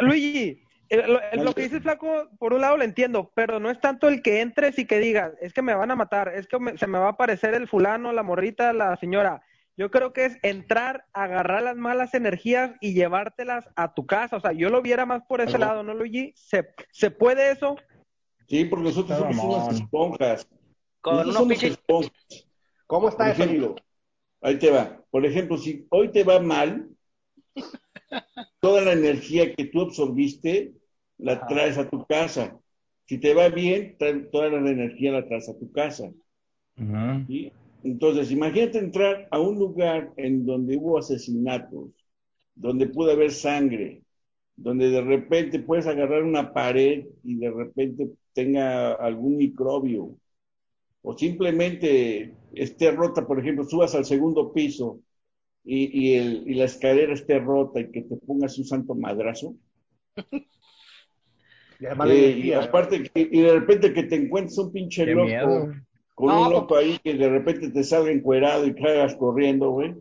Luigi, 0.00 0.62
lo, 0.90 1.20
lo 1.44 1.52
que 1.54 1.62
dice 1.62 1.76
el 1.76 1.82
flaco, 1.82 2.28
por 2.38 2.52
un 2.54 2.60
lado 2.60 2.76
lo 2.76 2.84
entiendo, 2.84 3.32
pero 3.34 3.58
no 3.58 3.70
es 3.70 3.80
tanto 3.80 4.08
el 4.08 4.22
que 4.22 4.40
entres 4.40 4.78
y 4.78 4.86
que 4.86 4.98
digas, 4.98 5.32
es 5.40 5.52
que 5.52 5.62
me 5.62 5.74
van 5.74 5.90
a 5.90 5.96
matar, 5.96 6.32
es 6.34 6.46
que 6.46 6.58
me- 6.58 6.76
se 6.78 6.86
me 6.86 6.98
va 6.98 7.06
a 7.06 7.10
aparecer 7.10 7.54
el 7.54 7.68
fulano, 7.68 8.12
la 8.12 8.22
morrita, 8.22 8.72
la 8.72 8.96
señora. 8.96 9.42
Yo 9.76 9.90
creo 9.90 10.12
que 10.12 10.24
es 10.24 10.38
entrar, 10.42 11.04
agarrar 11.12 11.62
las 11.62 11.76
malas 11.76 12.12
energías 12.14 12.72
y 12.80 12.94
llevártelas 12.94 13.68
a 13.76 13.94
tu 13.94 14.06
casa. 14.06 14.36
O 14.36 14.40
sea, 14.40 14.52
yo 14.52 14.70
lo 14.70 14.82
viera 14.82 15.06
más 15.06 15.22
por 15.28 15.40
ese 15.40 15.56
lado, 15.58 15.82
¿no, 15.84 15.94
Luigi? 15.94 16.32
¿Se, 16.34 16.68
¿Se 16.90 17.10
puede 17.12 17.52
eso? 17.52 17.76
Sí, 18.48 18.64
porque 18.64 18.84
nosotros 18.86 19.16
somos 19.18 19.38
unas 19.66 19.80
esponjas. 19.80 20.48
Con 21.00 21.16
Nosotros 21.16 21.26
unos 21.26 21.34
somos 21.34 21.48
pinches. 21.48 21.70
esponjas. 21.78 22.47
¿Cómo 22.88 23.08
está 23.10 23.28
Por 23.28 23.28
eso, 23.28 23.44
ejemplo, 23.44 23.44
amigo? 23.44 23.84
ahí 24.42 24.58
te 24.58 24.70
va. 24.70 25.04
Por 25.10 25.26
ejemplo, 25.26 25.58
si 25.58 25.86
hoy 25.90 26.12
te 26.12 26.24
va 26.24 26.40
mal, 26.40 26.90
toda 28.60 28.82
la 28.82 28.92
energía 28.92 29.52
que 29.54 29.64
tú 29.66 29.80
absorbiste 29.82 30.74
la 31.18 31.46
traes 31.46 31.76
a 31.78 31.88
tu 31.90 32.06
casa. 32.06 32.60
Si 33.06 33.18
te 33.18 33.34
va 33.34 33.48
bien, 33.48 33.96
toda 34.30 34.48
la 34.50 34.70
energía 34.70 35.12
la 35.12 35.26
traes 35.26 35.48
a 35.48 35.58
tu 35.58 35.70
casa. 35.72 36.12
Entonces, 37.82 38.30
imagínate 38.32 38.78
entrar 38.78 39.28
a 39.30 39.40
un 39.40 39.58
lugar 39.58 40.12
en 40.16 40.44
donde 40.44 40.76
hubo 40.76 40.98
asesinatos, 40.98 41.90
donde 42.54 42.86
pudo 42.88 43.12
haber 43.12 43.30
sangre, 43.32 44.02
donde 44.56 44.90
de 44.90 45.00
repente 45.02 45.60
puedes 45.60 45.86
agarrar 45.86 46.24
una 46.24 46.52
pared 46.52 47.06
y 47.24 47.36
de 47.36 47.50
repente 47.50 48.10
tenga 48.34 48.94
algún 48.94 49.36
microbio, 49.36 50.16
o 51.02 51.16
simplemente 51.16 52.34
esté 52.54 52.90
rota, 52.92 53.26
por 53.26 53.38
ejemplo, 53.40 53.64
subas 53.64 53.94
al 53.94 54.04
segundo 54.04 54.52
piso 54.52 55.00
y, 55.64 56.10
y, 56.12 56.16
el, 56.16 56.44
y 56.50 56.54
la 56.54 56.64
escalera 56.66 57.14
esté 57.14 57.38
rota 57.40 57.80
y 57.80 57.90
que 57.92 58.02
te 58.02 58.16
pongas 58.16 58.58
un 58.58 58.64
santo 58.66 58.94
madrazo. 58.94 59.54
Eh, 62.06 62.40
y 62.42 62.52
aparte, 62.52 63.04
que- 63.04 63.28
y 63.30 63.40
de 63.40 63.52
repente 63.52 63.92
que 63.92 64.02
te 64.02 64.16
encuentres 64.16 64.58
un 64.58 64.72
pinche 64.72 65.04
Qué 65.04 65.12
loco 65.12 65.26
miedo. 65.26 65.72
con 66.14 66.26
No, 66.26 66.46
un 66.48 66.52
loco 66.52 66.76
ahí 66.76 66.98
que 67.04 67.14
de 67.14 67.28
repente 67.28 67.70
te 67.70 67.84
salga 67.84 68.10
encuerado 68.10 68.66
y 68.66 68.74
caigas 68.74 69.14
corriendo, 69.14 69.70
güey. 69.70 69.94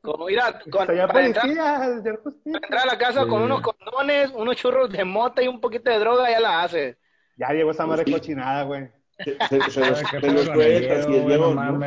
Como 0.00 0.30
ir 0.30 0.40
a, 0.40 0.58
con- 0.70 0.86
para, 0.86 1.26
entrar, 1.26 1.44
policía, 1.44 2.00
señor 2.02 2.22
justicia. 2.22 2.52
para 2.60 2.66
entrar 2.66 2.82
a 2.82 2.92
la 2.92 2.98
casa 2.98 3.26
con 3.26 3.40
Sí. 3.40 3.44
unos 3.44 3.60
condones, 3.60 4.30
unos 4.34 4.56
churros 4.56 4.90
de 4.90 5.04
mota 5.04 5.42
y 5.42 5.48
un 5.48 5.60
poquito 5.60 5.90
de 5.90 5.98
droga, 5.98 6.30
ya 6.30 6.40
la 6.40 6.62
haces. 6.62 6.96
Ya 7.36 7.52
llegó 7.52 7.70
esa 7.70 7.86
madre 7.86 8.04
cochinada, 8.10 8.64
güey. 8.64 8.88
Se, 9.24 9.36
se, 9.48 9.70
se 9.70 9.80
los, 9.80 9.98
se 9.98 10.20
los 10.20 10.46
y 10.56 10.60
el 10.60 11.26
Diego, 11.26 11.54
no 11.54 11.72
¿no? 11.72 11.84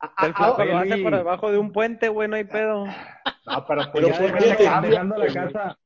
Ah, 0.00 0.26
El 0.26 0.32
ah, 0.36 0.64
lo 0.64 0.78
hace 0.78 0.98
por 1.02 1.16
debajo 1.16 1.50
de 1.50 1.58
un 1.58 1.72
puente, 1.72 2.08
güey, 2.08 2.28
no 2.28 2.36
hay 2.36 2.44
pedo. 2.44 2.84
No, 2.86 3.64
pero 3.66 3.82
pues 3.90 3.90
Pero 3.94 4.08
ya 4.08 4.14
¿por 4.18 4.22
déjalo 4.26 4.38
qué 4.38 4.50
que 4.50 4.56
te- 4.56 4.64
cambie, 4.64 4.90
Dejando 4.90 5.16
la 5.18 5.26
casa, 5.26 5.78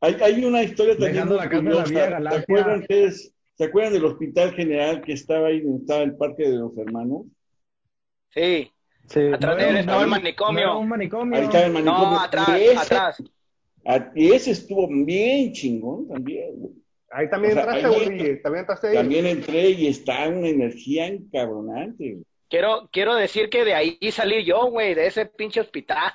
Hay, 0.00 0.16
hay 0.20 0.44
una 0.44 0.62
historia 0.62 0.96
también 0.98 1.28
muy 1.28 1.36
la 1.36 1.48
casa 1.48 1.62
de 1.62 1.62
la 1.62 1.84
curiosa. 1.84 1.90
Vía 1.90 2.30
¿Se 2.30 2.36
acuerdan 2.38 2.80
ustedes? 2.80 3.34
¿Se 3.54 3.64
acuerdan 3.64 3.92
del 3.94 4.04
Hospital 4.04 4.52
General 4.52 5.02
que 5.02 5.12
estaba 5.12 5.48
ahí 5.48 5.60
donde 5.60 5.78
estaba 5.78 6.02
el 6.02 6.16
Parque 6.16 6.42
de 6.50 6.56
los 6.58 6.76
Hermanos? 6.76 7.22
Sí, 8.30 8.70
Sí. 9.08 9.20
atrás 9.32 9.56
de 9.56 9.68
él 9.68 9.76
estaba 9.78 10.02
el 10.02 10.10
no 10.10 10.16
manicomio. 10.16 10.78
un 10.78 10.88
manicomio. 10.88 11.38
Ahí 11.38 11.44
estaba 11.44 11.64
el 11.66 11.72
manicomio. 11.72 12.10
No, 12.10 12.20
atrás, 12.20 12.48
y, 12.48 12.62
ese, 12.64 12.76
atrás. 12.78 13.22
a- 13.86 14.12
y 14.14 14.32
ese 14.32 14.50
estuvo 14.52 14.88
bien 14.88 15.52
chingón 15.52 16.08
también. 16.08 16.50
güey. 16.56 16.72
Ahí 17.12 17.28
también 17.30 17.52
O 17.58 17.62
sea, 17.62 17.62
entraste, 17.74 17.86
ahí- 17.86 18.16
güey. 18.18 18.42
También 18.42 18.60
entraste 18.60 18.88
ahí. 18.88 18.94
También 18.94 19.26
entré 19.26 19.70
y 19.70 19.86
está 19.88 20.28
una 20.28 20.48
energía 20.48 21.06
encabronante. 21.06 22.12
güey. 22.14 22.24
Quiero, 22.48 22.88
quiero 22.92 23.14
decir 23.14 23.48
que 23.50 23.64
de 23.64 23.74
ahí 23.74 23.98
salí 24.12 24.44
yo, 24.44 24.66
güey, 24.66 24.94
de 24.94 25.06
ese 25.06 25.26
pinche 25.26 25.60
hospital. 25.60 26.12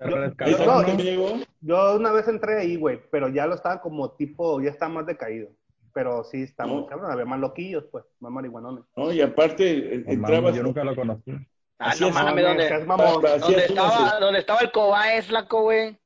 Yo- 0.00 0.64
no. 0.66 1.40
Yo 1.60 1.96
una 1.96 2.12
vez 2.12 2.28
entré 2.28 2.58
ahí, 2.60 2.76
güey, 2.76 3.00
pero 3.10 3.28
ya 3.28 3.46
lo 3.46 3.54
estaba 3.54 3.80
como 3.80 4.10
tipo, 4.12 4.60
ya 4.60 4.70
está 4.70 4.88
más 4.88 5.06
decaído. 5.06 5.48
Pero 5.92 6.24
sí, 6.24 6.42
está 6.42 6.66
muy 6.66 6.82
No. 6.82 6.86
cabrón. 6.86 7.10
Había 7.12 7.24
más 7.24 7.38
loquillos, 7.38 7.84
pues, 7.90 8.04
más 8.18 8.32
marihuanones. 8.32 8.84
¿no? 8.96 9.12
Y 9.12 9.20
aparte 9.20 9.94
eh, 9.94 10.02
No 10.06 10.12
entrabas. 10.12 10.54
yo 10.56 10.62
nunca 10.62 10.82
lo 10.84 10.94
conocí. 10.96 11.30
Ah, 11.78 11.90
Así 11.90 12.02
no 12.02 12.08
es, 12.08 12.14
mames, 12.14 12.44
¿dónde, 12.44 12.68
seas 12.68 12.86
mamón. 12.86 13.26
Así 13.26 13.38
dónde 13.40 13.58
es, 13.58 13.70
estaba, 13.70 14.18
dónde 14.20 14.38
estaba 14.40 14.60
el 14.60 14.72
cobaes, 14.72 15.26
flaco, 15.26 15.62
güey? 15.62 15.96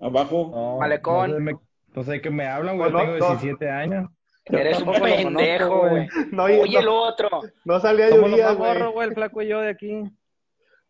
Abajo. 0.00 0.50
No, 0.52 0.78
Malecón. 0.78 1.30
No 1.30 1.36
sé, 1.36 1.42
me- 1.42 1.58
no 1.94 2.02
sé 2.02 2.20
qué 2.20 2.30
me 2.30 2.46
hablan, 2.46 2.76
güey. 2.76 2.92
No, 2.92 2.98
tengo 3.00 3.16
no. 3.18 3.28
17 3.30 3.70
años. 3.70 4.10
Yo 4.50 4.58
Eres 4.58 4.80
un 4.82 4.92
lo 4.92 5.00
pendejo, 5.00 5.88
güey. 5.88 6.06
No, 6.30 6.44
Oye, 6.44 6.78
el 6.78 6.84
no, 6.84 7.02
otro. 7.02 7.28
no 7.64 7.80
salía 7.80 8.10
lluvia, 8.10 8.48
más 8.48 8.56
güey. 8.58 8.92
güey, 8.92 9.08
el 9.08 9.14
flaco 9.14 9.40
y 9.42 9.48
yo 9.48 9.60
de 9.60 9.70
aquí. 9.70 10.02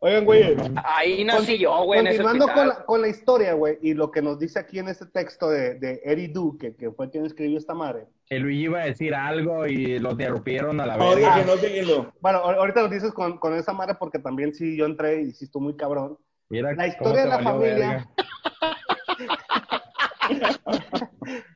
Oigan, 0.01 0.25
güey. 0.25 0.57
Ahí 0.85 1.25
nací 1.25 1.57
yo, 1.59 1.85
güey, 1.85 2.01
en 2.01 2.09
ese 2.09 2.23
Continuando 2.23 2.53
con 2.53 2.69
la, 2.69 2.85
con 2.85 3.01
la 3.01 3.09
historia, 3.09 3.55
güey, 3.55 3.79
y 3.81 3.95
lo 3.95 4.11
que 4.11 4.21
nos 4.21 4.39
dice 4.39 4.59
aquí 4.59 4.79
en 4.81 4.89
este 4.89 5.07
texto 5.07 5.49
de, 5.49 5.77
de 5.79 6.01
Eddie 6.05 6.29
Du, 6.29 6.59
que, 6.59 6.75
que 6.77 6.91
fue 6.91 7.09
quien 7.11 7.25
escribió 7.25 7.57
esta 7.57 7.73
madre. 7.75 8.07
El 8.29 8.43
Luigi 8.43 8.65
iba 8.65 8.83
a 8.83 8.87
decir 8.87 9.15
algo 9.15 9.67
y 9.67 9.99
lo 10.01 10.11
interrumpieron 10.11 10.79
a 10.81 10.87
la 10.87 10.97
No, 10.99 11.11
verga. 11.11 11.37
déjenlo, 11.37 11.57
déjenlo. 11.57 12.13
Bueno, 12.21 12.43
ahor- 12.43 12.57
ahorita 12.57 12.83
nos 12.83 12.91
dices 12.91 13.13
con, 13.13 13.39
con 13.39 13.55
esa 13.55 13.73
madre 13.73 13.95
porque 13.99 14.19
también 14.19 14.53
sí 14.53 14.77
yo 14.77 14.85
entré 14.85 15.23
y 15.23 15.31
sí 15.31 15.45
estuvo 15.47 15.63
muy 15.63 15.77
cabrón. 15.77 16.19
Mira 16.51 16.75
La 16.75 16.89
historia 16.89 17.15
te 17.15 17.21
de 17.23 17.29
la 17.29 17.37
valió 17.37 17.51
familia. 17.53 18.09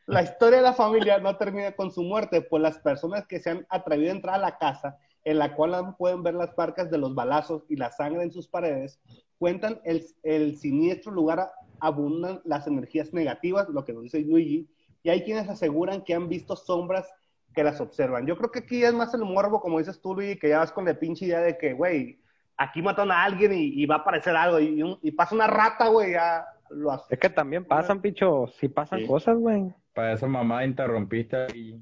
La 0.08 0.22
historia 0.22 0.58
de 0.58 0.64
la 0.64 0.72
familia 0.72 1.18
no 1.18 1.36
termina 1.36 1.72
con 1.72 1.90
su 1.90 2.02
muerte, 2.02 2.40
pues 2.42 2.62
las 2.62 2.78
personas 2.78 3.26
que 3.26 3.40
se 3.40 3.50
han 3.50 3.66
atrevido 3.68 4.10
a 4.10 4.16
entrar 4.16 4.34
a 4.36 4.38
la 4.38 4.58
casa, 4.58 4.98
en 5.24 5.38
la 5.38 5.54
cual 5.54 5.94
pueden 5.98 6.22
ver 6.22 6.34
las 6.34 6.56
marcas 6.56 6.90
de 6.90 6.96
los 6.98 7.14
balazos 7.14 7.64
y 7.68 7.76
la 7.76 7.90
sangre 7.90 8.22
en 8.22 8.32
sus 8.32 8.48
paredes, 8.48 8.98
cuentan 9.38 9.80
el, 9.84 10.04
el 10.22 10.56
siniestro 10.56 11.12
lugar 11.12 11.50
abundan 11.80 12.40
las 12.44 12.66
energías 12.66 13.12
negativas, 13.12 13.68
lo 13.68 13.84
que 13.84 13.92
nos 13.92 14.02
dice 14.02 14.20
Luigi, 14.20 14.68
y 15.02 15.10
hay 15.10 15.22
quienes 15.24 15.48
aseguran 15.48 16.02
que 16.02 16.14
han 16.14 16.28
visto 16.28 16.56
sombras 16.56 17.06
que 17.54 17.62
las 17.62 17.80
observan. 17.80 18.26
Yo 18.26 18.36
creo 18.36 18.50
que 18.50 18.60
aquí 18.60 18.82
es 18.82 18.92
más 18.94 19.12
el 19.14 19.20
morbo, 19.24 19.60
como 19.60 19.78
dices 19.78 20.00
tú, 20.00 20.14
Luigi, 20.14 20.38
que 20.38 20.48
ya 20.48 20.58
vas 20.58 20.72
con 20.72 20.86
la 20.86 20.94
pinche 20.98 21.26
idea 21.26 21.40
de 21.40 21.56
que, 21.58 21.72
güey, 21.74 22.18
aquí 22.56 22.82
matan 22.82 23.10
a 23.10 23.22
alguien 23.24 23.52
y, 23.52 23.80
y 23.80 23.86
va 23.86 23.96
a 23.96 23.98
aparecer 23.98 24.34
algo, 24.34 24.58
y, 24.58 24.82
un- 24.82 24.98
y 25.02 25.10
pasa 25.12 25.34
una 25.34 25.46
rata, 25.46 25.88
güey, 25.88 26.12
ya 26.12 26.44
lo 26.70 26.90
hace. 26.92 27.14
Es 27.14 27.20
que 27.20 27.30
también 27.30 27.64
pasan, 27.64 28.00
picho. 28.00 28.46
Sí 28.58 28.68
pasan 28.68 29.00
Sí. 29.00 29.06
cosas, 29.06 29.36
güey. 29.36 29.72
Para 29.98 30.12
esa 30.12 30.28
mamá 30.28 30.64
interrumpiste 30.64 31.48
y 31.56 31.74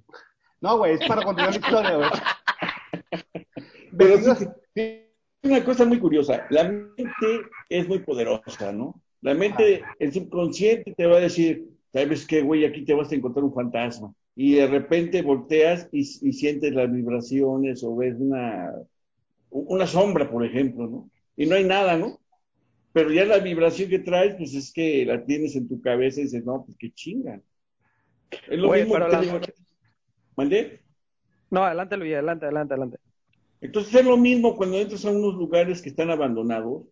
No, 0.63 0.79
güey, 0.79 0.95
es 0.95 1.07
para 1.07 1.21
continuar 1.21 1.51
la 1.51 1.61
historia, 1.61 1.97
güey. 1.97 2.09
Pero 3.99 4.35
sí, 4.35 4.47
sí, 4.75 5.03
una 5.43 5.63
cosa 5.63 5.85
muy 5.85 5.99
curiosa. 5.99 6.47
La 6.49 6.65
mente 6.65 7.43
es 7.69 7.87
muy 7.87 7.99
poderosa, 7.99 8.73
¿no? 8.73 8.99
La 9.21 9.35
mente, 9.35 9.83
el 9.99 10.15
subconsciente 10.15 10.95
te 10.97 11.05
va 11.05 11.19
a 11.19 11.21
decir, 11.21 11.69
¿sabes 11.93 12.27
qué, 12.27 12.41
güey? 12.41 12.65
Aquí 12.65 12.87
te 12.87 12.95
vas 12.95 13.13
a 13.13 13.17
encontrar 13.17 13.45
un 13.45 13.53
fantasma. 13.53 14.15
Y 14.35 14.55
de 14.55 14.67
repente 14.67 15.21
volteas 15.21 15.87
y, 15.93 16.01
y 16.01 16.33
sientes 16.33 16.73
las 16.73 16.91
vibraciones 16.91 17.85
o 17.85 17.95
ves 17.97 18.17
una, 18.19 18.73
una 19.51 19.87
sombra, 19.87 20.31
por 20.31 20.43
ejemplo, 20.43 20.87
¿no? 20.87 21.11
Y 21.37 21.45
no 21.45 21.55
hay 21.55 21.65
nada, 21.65 21.99
¿no? 21.99 22.19
Pero 22.95 23.13
ya 23.13 23.27
la 23.27 23.41
vibración 23.41 23.91
que 23.91 23.99
traes, 23.99 24.37
pues 24.37 24.55
es 24.55 24.73
que 24.73 25.05
la 25.05 25.23
tienes 25.23 25.55
en 25.55 25.69
tu 25.69 25.83
cabeza 25.83 26.21
y 26.21 26.23
dices, 26.23 26.47
no, 26.47 26.65
pues 26.65 26.79
qué 26.79 26.91
chinga. 26.93 27.43
Es 28.31 28.59
lo 28.59 28.71
mismo 28.73 28.95
pero 28.95 29.05
que 29.07 29.11
te 29.11 29.17
la- 29.17 29.23
digo. 29.23 29.41
¿Mandé? 30.37 30.81
No, 31.51 31.65
adelante, 31.65 31.97
Luis, 31.97 32.13
adelante, 32.15 32.45
adelante, 32.47 32.75
adelante. 32.75 32.99
Entonces 33.61 33.95
es 33.95 34.05
lo 34.05 34.17
mismo 34.17 34.57
cuando 34.57 34.77
entras 34.79 35.05
a 35.05 35.11
unos 35.11 35.35
lugares 35.35 35.81
que 35.81 35.89
están 35.89 36.11
abandonados. 36.11 36.83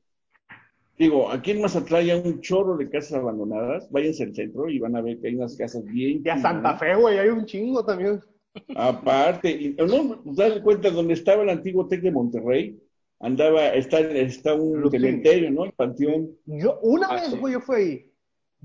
Digo, 0.97 1.31
aquí 1.31 1.51
en 1.51 1.61
Mazatlán 1.61 2.03
hay 2.03 2.11
un 2.13 2.41
chorro 2.41 2.77
de 2.77 2.89
casas 2.89 3.15
abandonadas. 3.15 3.91
Váyanse 3.91 4.23
al 4.25 4.35
centro 4.35 4.69
y 4.71 4.79
van 4.79 4.95
a 4.97 5.03
ver 5.03 5.19
que 5.21 5.27
hay 5.29 5.35
unas 5.35 5.57
casas 5.57 5.85
bien. 5.85 6.23
Y 6.25 6.29
a 6.29 6.35
chingonas. 6.37 6.43
Santa 6.43 6.77
Fe, 6.79 6.95
güey, 6.95 7.19
hay 7.19 7.29
un 7.29 7.45
chingo 7.45 7.85
también. 7.85 8.21
Aparte, 8.77 9.51
y, 9.51 9.77
no, 9.77 10.23
das 10.27 10.61
cuenta, 10.61 10.91
donde 10.91 11.15
estaba 11.15 11.43
el 11.43 11.49
antiguo 11.51 11.89
TEC 11.89 12.01
de 12.03 12.13
Monterrey, 12.13 12.81
andaba, 13.19 13.69
está, 13.71 13.99
está 14.01 14.55
un 14.55 14.89
cementerio, 14.91 15.51
¿no? 15.51 15.65
El 15.65 15.73
panteón. 15.73 16.31
Yo, 16.47 16.79
una 16.83 17.09
Ah, 17.09 17.15
vez, 17.17 17.31
sí. 17.31 17.39
güey, 17.39 17.55
yo 17.55 17.61
fui 17.61 17.77
ahí. 17.77 18.11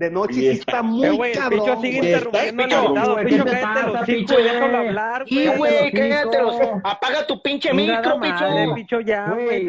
De 0.00 0.10
noche 0.10 0.32
sí 0.32 0.46
está- 0.48 0.82
muy 0.82 1.28
Eh, 1.28 1.32
cabrón. 1.34 1.60
picho 1.60 1.80
sigue 1.82 1.98
interrumpiendo 1.98 2.62
al 2.64 2.70
invitado. 2.70 3.16
Picho, 3.16 3.44
¿qué 3.44 3.50
te 3.50 3.60
cállate 3.60 3.82
los 3.82 3.92
pasa, 3.92 4.06
cinco 4.06 4.12
y 4.12 4.16
pinche? 4.16 4.42
déjalo 4.42 4.76
hablar, 4.78 5.22
Y, 5.26 5.46
güey. 5.48 5.72
Los 5.82 5.90
cállate 5.92 6.38
los... 6.42 6.56
cinco. 6.58 6.80
Apaga 6.84 7.26
tu 7.26 7.42
pinche 7.42 7.74
micro, 7.74 8.20
picho. 8.20 8.74
picho, 8.74 9.00
ya, 9.00 9.26
Güey, 9.30 9.66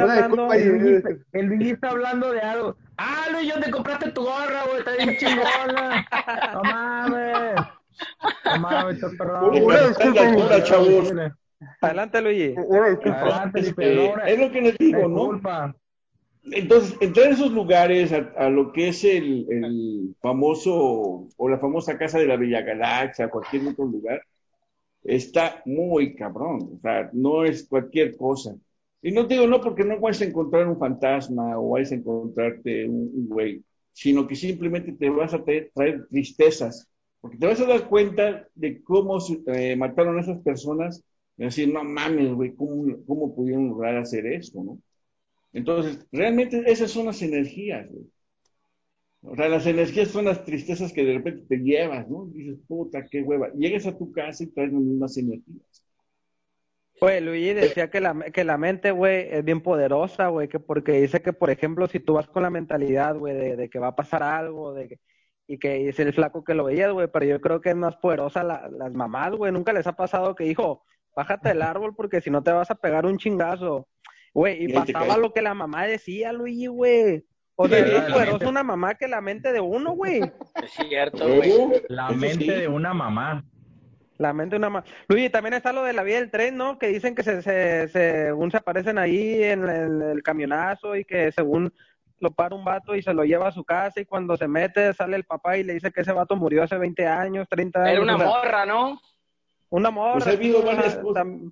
El 1.33 1.45
Luigi, 1.47 1.69
está 1.71 1.89
hablando 1.89 2.31
de 2.31 2.39
algo. 2.39 2.77
Ah, 2.97 3.25
Luis, 3.33 3.51
¿dónde 3.51 3.71
compraste 3.71 4.11
tu 4.11 4.21
gorra, 4.23 4.63
güey? 4.67 4.79
Está 4.79 4.91
bien 4.95 5.17
chingona. 5.17 6.07
No 6.53 6.61
mames. 6.63 7.55
No 8.45 8.59
mames. 8.59 9.03
Una 9.03 9.87
disculpa, 9.89 10.63
chavos. 10.63 11.13
Adelante, 11.81 12.21
Luigi. 12.21 12.55
Adelante, 12.57 13.59
es 13.59 14.39
lo 14.39 14.49
que 14.51 14.61
les 14.61 14.77
digo, 14.77 15.07
¿no? 15.09 15.15
disculpa. 15.19 15.75
Entonces, 16.43 16.97
entrar 17.01 17.27
a 17.27 17.31
esos 17.31 17.51
lugares, 17.51 18.11
a, 18.11 18.17
a 18.37 18.49
lo 18.49 18.71
que 18.71 18.89
es 18.89 19.03
el, 19.03 20.15
famoso, 20.21 21.27
o 21.37 21.49
la 21.49 21.59
famosa 21.59 21.97
casa 21.97 22.19
de 22.19 22.25
la 22.27 22.35
Villa 22.37 22.61
Galaxia, 22.61 23.29
cualquier 23.29 23.67
otro 23.67 23.85
lugar, 23.85 24.21
está 25.03 25.61
muy 25.65 26.15
cabrón. 26.15 26.71
O 26.77 26.79
sea, 26.81 27.09
no 27.13 27.45
es 27.45 27.67
cualquier 27.67 28.15
cosa. 28.17 28.55
Y 29.01 29.11
no 29.11 29.27
te 29.27 29.35
digo 29.35 29.47
no 29.47 29.61
porque 29.61 29.83
no 29.83 29.99
vayas 29.99 30.21
a 30.21 30.25
encontrar 30.25 30.67
un 30.67 30.77
fantasma 30.79 31.59
o 31.59 31.71
vayas 31.71 31.91
a 31.91 31.95
encontrarte 31.95 32.87
un, 32.87 33.11
un 33.13 33.27
güey, 33.29 33.63
sino 33.93 34.27
que 34.27 34.35
simplemente 34.35 34.93
te 34.93 35.09
vas 35.09 35.33
a 35.33 35.43
traer, 35.43 35.71
tristezas. 36.09 36.87
Porque 37.21 37.37
te 37.37 37.47
vas 37.47 37.61
a 37.61 37.65
dar 37.67 37.87
cuenta 37.89 38.47
de 38.55 38.81
cómo 38.83 39.17
eh, 39.47 39.75
mataron 39.75 40.17
a 40.17 40.21
esas 40.21 40.39
personas 40.41 41.03
y 41.37 41.43
decir, 41.45 41.71
no 41.73 41.83
mames, 41.83 42.33
güey, 42.33 42.53
¿cómo, 42.55 42.97
¿cómo 43.07 43.35
pudieron 43.35 43.69
lograr 43.69 43.97
hacer 43.97 44.25
esto, 44.27 44.63
no? 44.63 44.79
Entonces, 45.53 46.05
realmente 46.11 46.63
esas 46.71 46.91
son 46.91 47.05
las 47.07 47.21
energías, 47.21 47.89
güey. 47.89 48.05
O 49.23 49.35
sea, 49.35 49.49
las 49.49 49.65
energías 49.65 50.09
son 50.09 50.25
las 50.25 50.43
tristezas 50.45 50.93
que 50.93 51.03
de 51.03 51.13
repente 51.15 51.45
te 51.47 51.57
llevas, 51.57 52.07
¿no? 52.09 52.25
Dices, 52.27 52.59
puta, 52.67 53.05
qué 53.09 53.21
hueva. 53.23 53.49
Llegas 53.53 53.85
a 53.87 53.97
tu 53.97 54.11
casa 54.11 54.43
y 54.43 54.47
traes 54.51 54.71
las 54.73 54.81
mismas 54.81 55.17
energías. 55.17 55.83
Güey, 56.99 57.19
Luigi 57.21 57.53
decía 57.55 57.89
que 57.89 57.99
la, 57.99 58.13
que 58.31 58.43
la 58.43 58.57
mente, 58.59 58.91
güey, 58.91 59.27
es 59.31 59.43
bien 59.43 59.61
poderosa, 59.61 60.27
güey, 60.27 60.47
que 60.47 60.59
porque 60.59 60.91
dice 61.01 61.21
que, 61.21 61.33
por 61.33 61.49
ejemplo, 61.49 61.87
si 61.87 61.99
tú 61.99 62.13
vas 62.13 62.27
con 62.27 62.43
la 62.43 62.51
mentalidad, 62.51 63.15
güey, 63.17 63.33
de, 63.35 63.55
de 63.55 63.69
que 63.71 63.79
va 63.79 63.87
a 63.87 63.95
pasar 63.95 64.21
algo, 64.21 64.73
de 64.73 64.87
que, 64.87 64.99
y 65.47 65.57
que 65.57 65.89
es 65.89 65.99
el 65.99 66.13
flaco 66.13 66.43
que 66.43 66.53
lo 66.53 66.65
veías, 66.65 66.91
güey, 66.93 67.07
pero 67.11 67.25
yo 67.25 67.41
creo 67.41 67.59
que 67.59 67.71
es 67.71 67.75
más 67.75 67.95
poderosa 67.97 68.43
la- 68.43 68.69
las 68.69 68.93
mamás, 68.93 69.31
güey, 69.33 69.51
nunca 69.51 69.73
les 69.73 69.87
ha 69.87 69.95
pasado 69.95 70.35
que, 70.35 70.45
hijo, 70.45 70.83
bájate 71.15 71.49
del 71.49 71.63
árbol 71.63 71.95
porque 71.95 72.21
si 72.21 72.29
no 72.29 72.43
te 72.43 72.51
vas 72.51 72.69
a 72.69 72.75
pegar 72.75 73.05
un 73.07 73.17
chingazo, 73.17 73.87
güey, 74.33 74.65
y 74.65 74.73
pasaba 74.73 75.17
lo 75.17 75.33
que 75.33 75.41
la 75.41 75.53
mamá 75.53 75.85
decía, 75.85 76.31
Luigi, 76.33 76.67
güey. 76.67 77.25
O 77.55 77.67
sea, 77.67 77.85
Sí, 77.85 77.91
es 77.95 78.13
poderosa 78.13 78.49
una 78.49 78.63
mamá 78.63 78.95
que 78.95 79.07
la 79.07 79.21
mente 79.21 79.51
de 79.51 79.59
uno, 79.59 79.91
güey. 79.91 80.21
Es 80.63 80.71
cierto, 80.71 81.27
güey. 81.27 81.83
La 81.89 82.09
mente 82.09 82.45
sí, 82.45 82.47
de 82.49 82.67
una 82.67 82.93
mamá. 82.93 83.43
La 84.17 84.33
mente 84.33 84.55
de 84.55 84.57
una 84.57 84.69
mamá. 84.69 84.85
Luigi, 85.07 85.29
también 85.29 85.53
está 85.53 85.73
lo 85.73 85.83
de 85.83 85.93
la 85.93 86.03
vía 86.03 86.15
del 86.19 86.31
tren, 86.31 86.57
¿no? 86.57 86.79
Que 86.79 86.87
dicen 86.87 87.13
que 87.13 87.23
se, 87.23 87.41
se, 87.41 87.87
según 87.89 88.49
se 88.51 88.57
aparecen 88.57 88.97
ahí 88.97 89.43
en 89.43 89.67
el, 89.67 90.01
el 90.01 90.23
camionazo 90.23 90.95
y 90.95 91.05
que 91.05 91.31
según 91.31 91.73
lo 92.19 92.31
para 92.31 92.55
un 92.55 92.63
vato 92.63 92.95
y 92.95 93.01
se 93.01 93.13
lo 93.15 93.23
lleva 93.25 93.47
a 93.47 93.51
su 93.51 93.63
casa 93.63 93.99
y 93.99 94.05
cuando 94.05 94.37
se 94.37 94.47
mete 94.47 94.93
sale 94.93 95.15
el 95.15 95.23
papá 95.23 95.57
y 95.57 95.63
le 95.63 95.73
dice 95.73 95.91
que 95.91 96.01
ese 96.01 96.13
vato 96.13 96.35
murió 96.35 96.61
hace 96.63 96.77
20 96.77 97.05
años, 97.07 97.47
30 97.49 97.79
años. 97.79 97.91
Era 97.93 98.01
una 98.01 98.15
o 98.15 98.19
sea, 98.19 98.27
morra, 98.27 98.65
¿no? 98.65 99.01
Una 99.69 99.89
morra. 99.89 100.13
Pues 100.13 100.27
ha 100.27 100.31
habido 100.31 100.61
varias 100.61 100.95
cosas. 100.97 101.23
tam- 101.25 101.51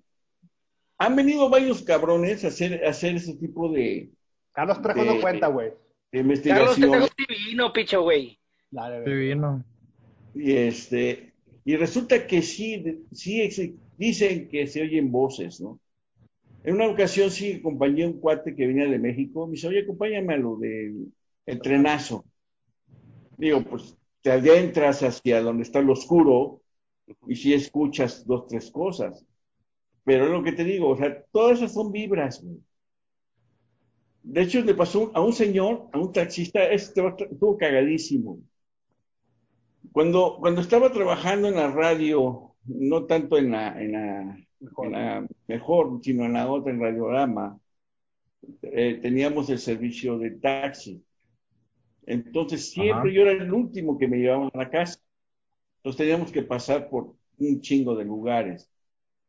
Han 1.00 1.16
venido 1.16 1.50
varios 1.50 1.82
cabrones 1.82 2.44
a 2.44 2.50
hacer, 2.50 2.86
a 2.86 2.90
hacer 2.90 3.16
ese 3.16 3.36
tipo 3.36 3.72
de, 3.72 4.12
Carlos 4.52 4.82
Trejo 4.82 5.06
no 5.06 5.22
cuenta, 5.22 5.48
güey. 5.48 5.70
de 5.70 5.76
Carlos 6.12 6.26
investigación. 6.26 6.92
Trejo 6.92 7.06
es 7.06 7.28
divino, 7.28 7.74
picho, 7.74 8.02
güey. 8.04 8.38
Divino. 9.06 9.64
Y 10.36 10.52
este, 10.52 11.34
y 11.66 11.76
resulta 11.76 12.28
que 12.28 12.42
sí, 12.42 13.04
sí 13.12 13.78
dicen 13.98 14.50
que 14.50 14.68
se 14.68 14.82
oyen 14.82 15.12
voces, 15.12 15.60
¿no? 15.62 15.80
En 16.64 16.76
una 16.76 16.88
ocasión 16.88 17.32
sí 17.32 17.54
acompañé 17.54 18.04
a 18.04 18.08
un 18.08 18.20
cuate 18.20 18.56
que 18.56 18.68
venía 18.68 18.86
de 18.86 19.00
México, 19.00 19.48
me 19.48 19.54
dice, 19.54 19.70
oye, 19.70 19.84
acompáñame 19.84 20.34
a 20.34 20.38
lo 20.38 20.58
del 20.58 21.12
el 21.46 21.62
trenazo. 21.62 22.26
Digo, 23.38 23.64
pues 23.64 23.98
te 24.22 24.32
adentras 24.32 25.02
hacia 25.02 25.42
donde 25.42 25.64
está 25.64 25.82
lo 25.82 25.94
oscuro 25.94 26.62
y 27.28 27.36
sí 27.36 27.54
escuchas 27.54 28.26
dos, 28.26 28.48
tres 28.48 28.70
cosas. 28.70 29.26
Pero 30.10 30.26
es 30.26 30.32
lo 30.32 30.41
que 30.41 30.54
te 30.54 30.63
digo, 30.63 30.89
o 30.89 30.98
sea, 30.98 31.24
todas 31.32 31.60
esas 31.60 31.72
son 31.72 31.91
vibras, 31.91 32.43
güey. 32.43 32.58
De 34.24 34.41
hecho, 34.41 34.60
le 34.62 34.74
pasó 34.74 35.12
a 35.13 35.22
un 35.22 35.34
señor, 35.34 35.88
a 35.93 36.00
un 36.00 36.12
taxista, 36.12 36.63
este 36.72 37.00
estuvo 37.30 37.56
cagadísimo. 37.60 38.39
Cuando, 39.91 40.38
cuando 40.39 40.62
estaba 40.62 40.91
trabajando 40.91 41.48
en 41.48 41.58
la 41.58 41.69
radio, 41.69 42.56
no 42.65 43.06
tanto 43.06 43.38
en 43.38 43.52
la, 43.52 43.80
en 43.80 43.91
la, 43.91 44.22
en 44.82 44.91
la 44.91 45.28
mejor, 45.45 46.00
sino 46.02 46.26
en 46.26 46.34
la 46.34 46.50
otra, 46.50 46.72
en 46.72 46.82
Radiorama, 46.82 47.60
eh, 48.63 48.98
teníamos 49.00 49.48
el 49.52 49.60
servicio 49.60 50.17
de 50.17 50.32
taxi. 50.32 51.04
Entonces 52.08 52.72
siempre 52.72 53.12
Ajá. 53.12 53.12
yo 53.12 53.22
era 53.22 53.34
el 53.34 53.54
último 53.54 53.95
que 53.95 54.08
me 54.08 54.17
llevaban 54.17 54.50
a 54.56 54.58
la 54.58 54.72
casa. 54.72 55.00
Entonces 55.78 55.98
teníamos 56.00 56.32
que 56.32 56.41
pasar 56.41 56.89
por 56.89 57.13
un 57.38 57.62
chingo 57.62 57.95
de 57.95 58.06
lugares. 58.06 58.72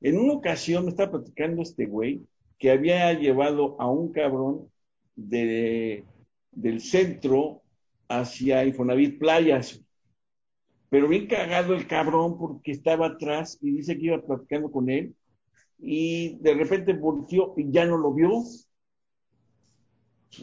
En 0.01 0.19
una 0.19 0.35
ocasión 0.35 0.85
me 0.85 0.91
estaba 0.91 1.13
platicando 1.13 1.63
este 1.63 1.87
güey 1.87 2.23
que 2.59 2.71
había 2.71 3.13
llevado 3.15 3.81
a 3.81 3.91
un 3.91 4.13
cabrón 4.13 4.71
de, 5.17 6.05
del 6.53 6.81
centro 6.81 7.63
hacia 8.09 8.65
Infonavit 8.65 9.19
Playas. 9.19 9.83
Pero 10.89 11.09
bien 11.09 11.27
cagado 11.27 11.75
el 11.75 11.87
cabrón 11.87 12.39
porque 12.39 12.73
estaba 12.73 13.07
atrás 13.07 13.59
y 13.63 13.71
dice 13.73 13.97
que 13.97 14.07
iba 14.07 14.21
platicando 14.23 14.71
con 14.71 14.91
él 14.91 15.15
y 15.79 16.37
de 16.39 16.55
repente 16.55 16.93
volteó 16.95 17.55
y 17.57 17.71
ya 17.71 17.87
no 17.87 17.97
lo 17.97 18.13
vio. 18.13 18.43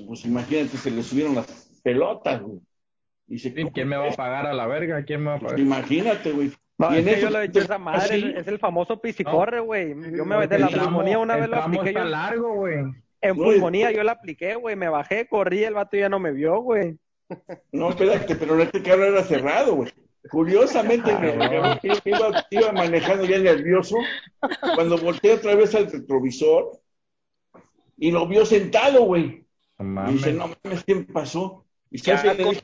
Pues 0.05 0.25
imagínate, 0.25 0.77
se 0.77 0.91
le 0.91 1.03
subieron 1.03 1.35
las 1.35 1.47
pelotas, 1.83 2.41
güey. 2.41 2.59
Y 3.27 3.39
se, 3.39 3.49
Sí, 3.53 3.71
¿Quién 3.73 3.87
me 3.89 3.97
va 3.97 4.09
a 4.09 4.15
pagar 4.15 4.45
a 4.47 4.53
la 4.53 4.67
verga? 4.67 5.03
¿Quién 5.03 5.21
me 5.21 5.27
va 5.31 5.35
a 5.35 5.39
Pues 5.39 5.41
pagar? 5.41 5.59
imagínate, 5.59 6.31
güey. 6.31 6.51
No, 6.79 6.91
Y 6.93 6.93
es 6.93 6.99
en 6.99 7.05
que 7.05 7.11
eso- 7.13 7.21
yo 7.21 7.29
lo 7.31 7.41
he 7.41 7.45
hecho 7.45 7.59
esa 7.59 7.77
madre, 7.79 8.35
es 8.39 8.47
el 8.47 8.59
famoso 8.59 9.01
pisicorre, 9.01 9.59
güey. 9.61 9.95
Yo 10.15 10.25
me 10.25 10.45
de 10.47 10.59
la 10.59 10.67
pulmonía 10.69 11.17
una 11.17 11.35
vez 11.35 11.49
lo 11.49 11.57
apliqué 11.57 11.93
yo. 11.93 12.03
largo, 12.03 12.53
güey. 12.53 12.75
En 13.19 13.35
pulmonía 13.35 13.91
yo 13.91 14.03
la 14.03 14.11
apliqué, 14.11 14.55
güey. 14.55 14.75
Me 14.75 14.87
bajé, 14.89 15.27
corrí, 15.27 15.63
el 15.63 15.73
vato 15.73 15.97
ya 15.97 16.07
no 16.07 16.19
me 16.19 16.31
vio, 16.31 16.59
güey. 16.61 16.97
No, 17.71 17.89
espérate, 17.89 18.35
pero 18.35 18.61
este 18.61 18.81
cabrón 18.83 19.13
era 19.13 19.23
cerrado, 19.23 19.75
güey. 19.75 19.91
Curiosamente, 20.29 21.11
Ah, 21.11 21.19
me- 21.19 21.79
iba, 22.05 22.45
iba 22.51 22.71
manejando 22.73 23.25
ya 23.25 23.39
nervioso, 23.39 23.95
cuando 24.75 24.97
volteé 24.97 25.33
otra 25.33 25.55
vez 25.55 25.73
al 25.73 25.91
retrovisor 25.91 26.79
y 27.97 28.11
lo 28.11 28.27
vio 28.27 28.45
sentado, 28.45 29.03
güey. 29.03 29.45
Y 29.79 30.11
dice, 30.11 30.33
no 30.33 30.49
mames, 30.63 30.83
¿qué 30.83 30.95
me 30.95 31.03
pasó? 31.05 31.65
¿Y 31.89 32.01
Ya 32.01 32.17
sabes 32.17 32.61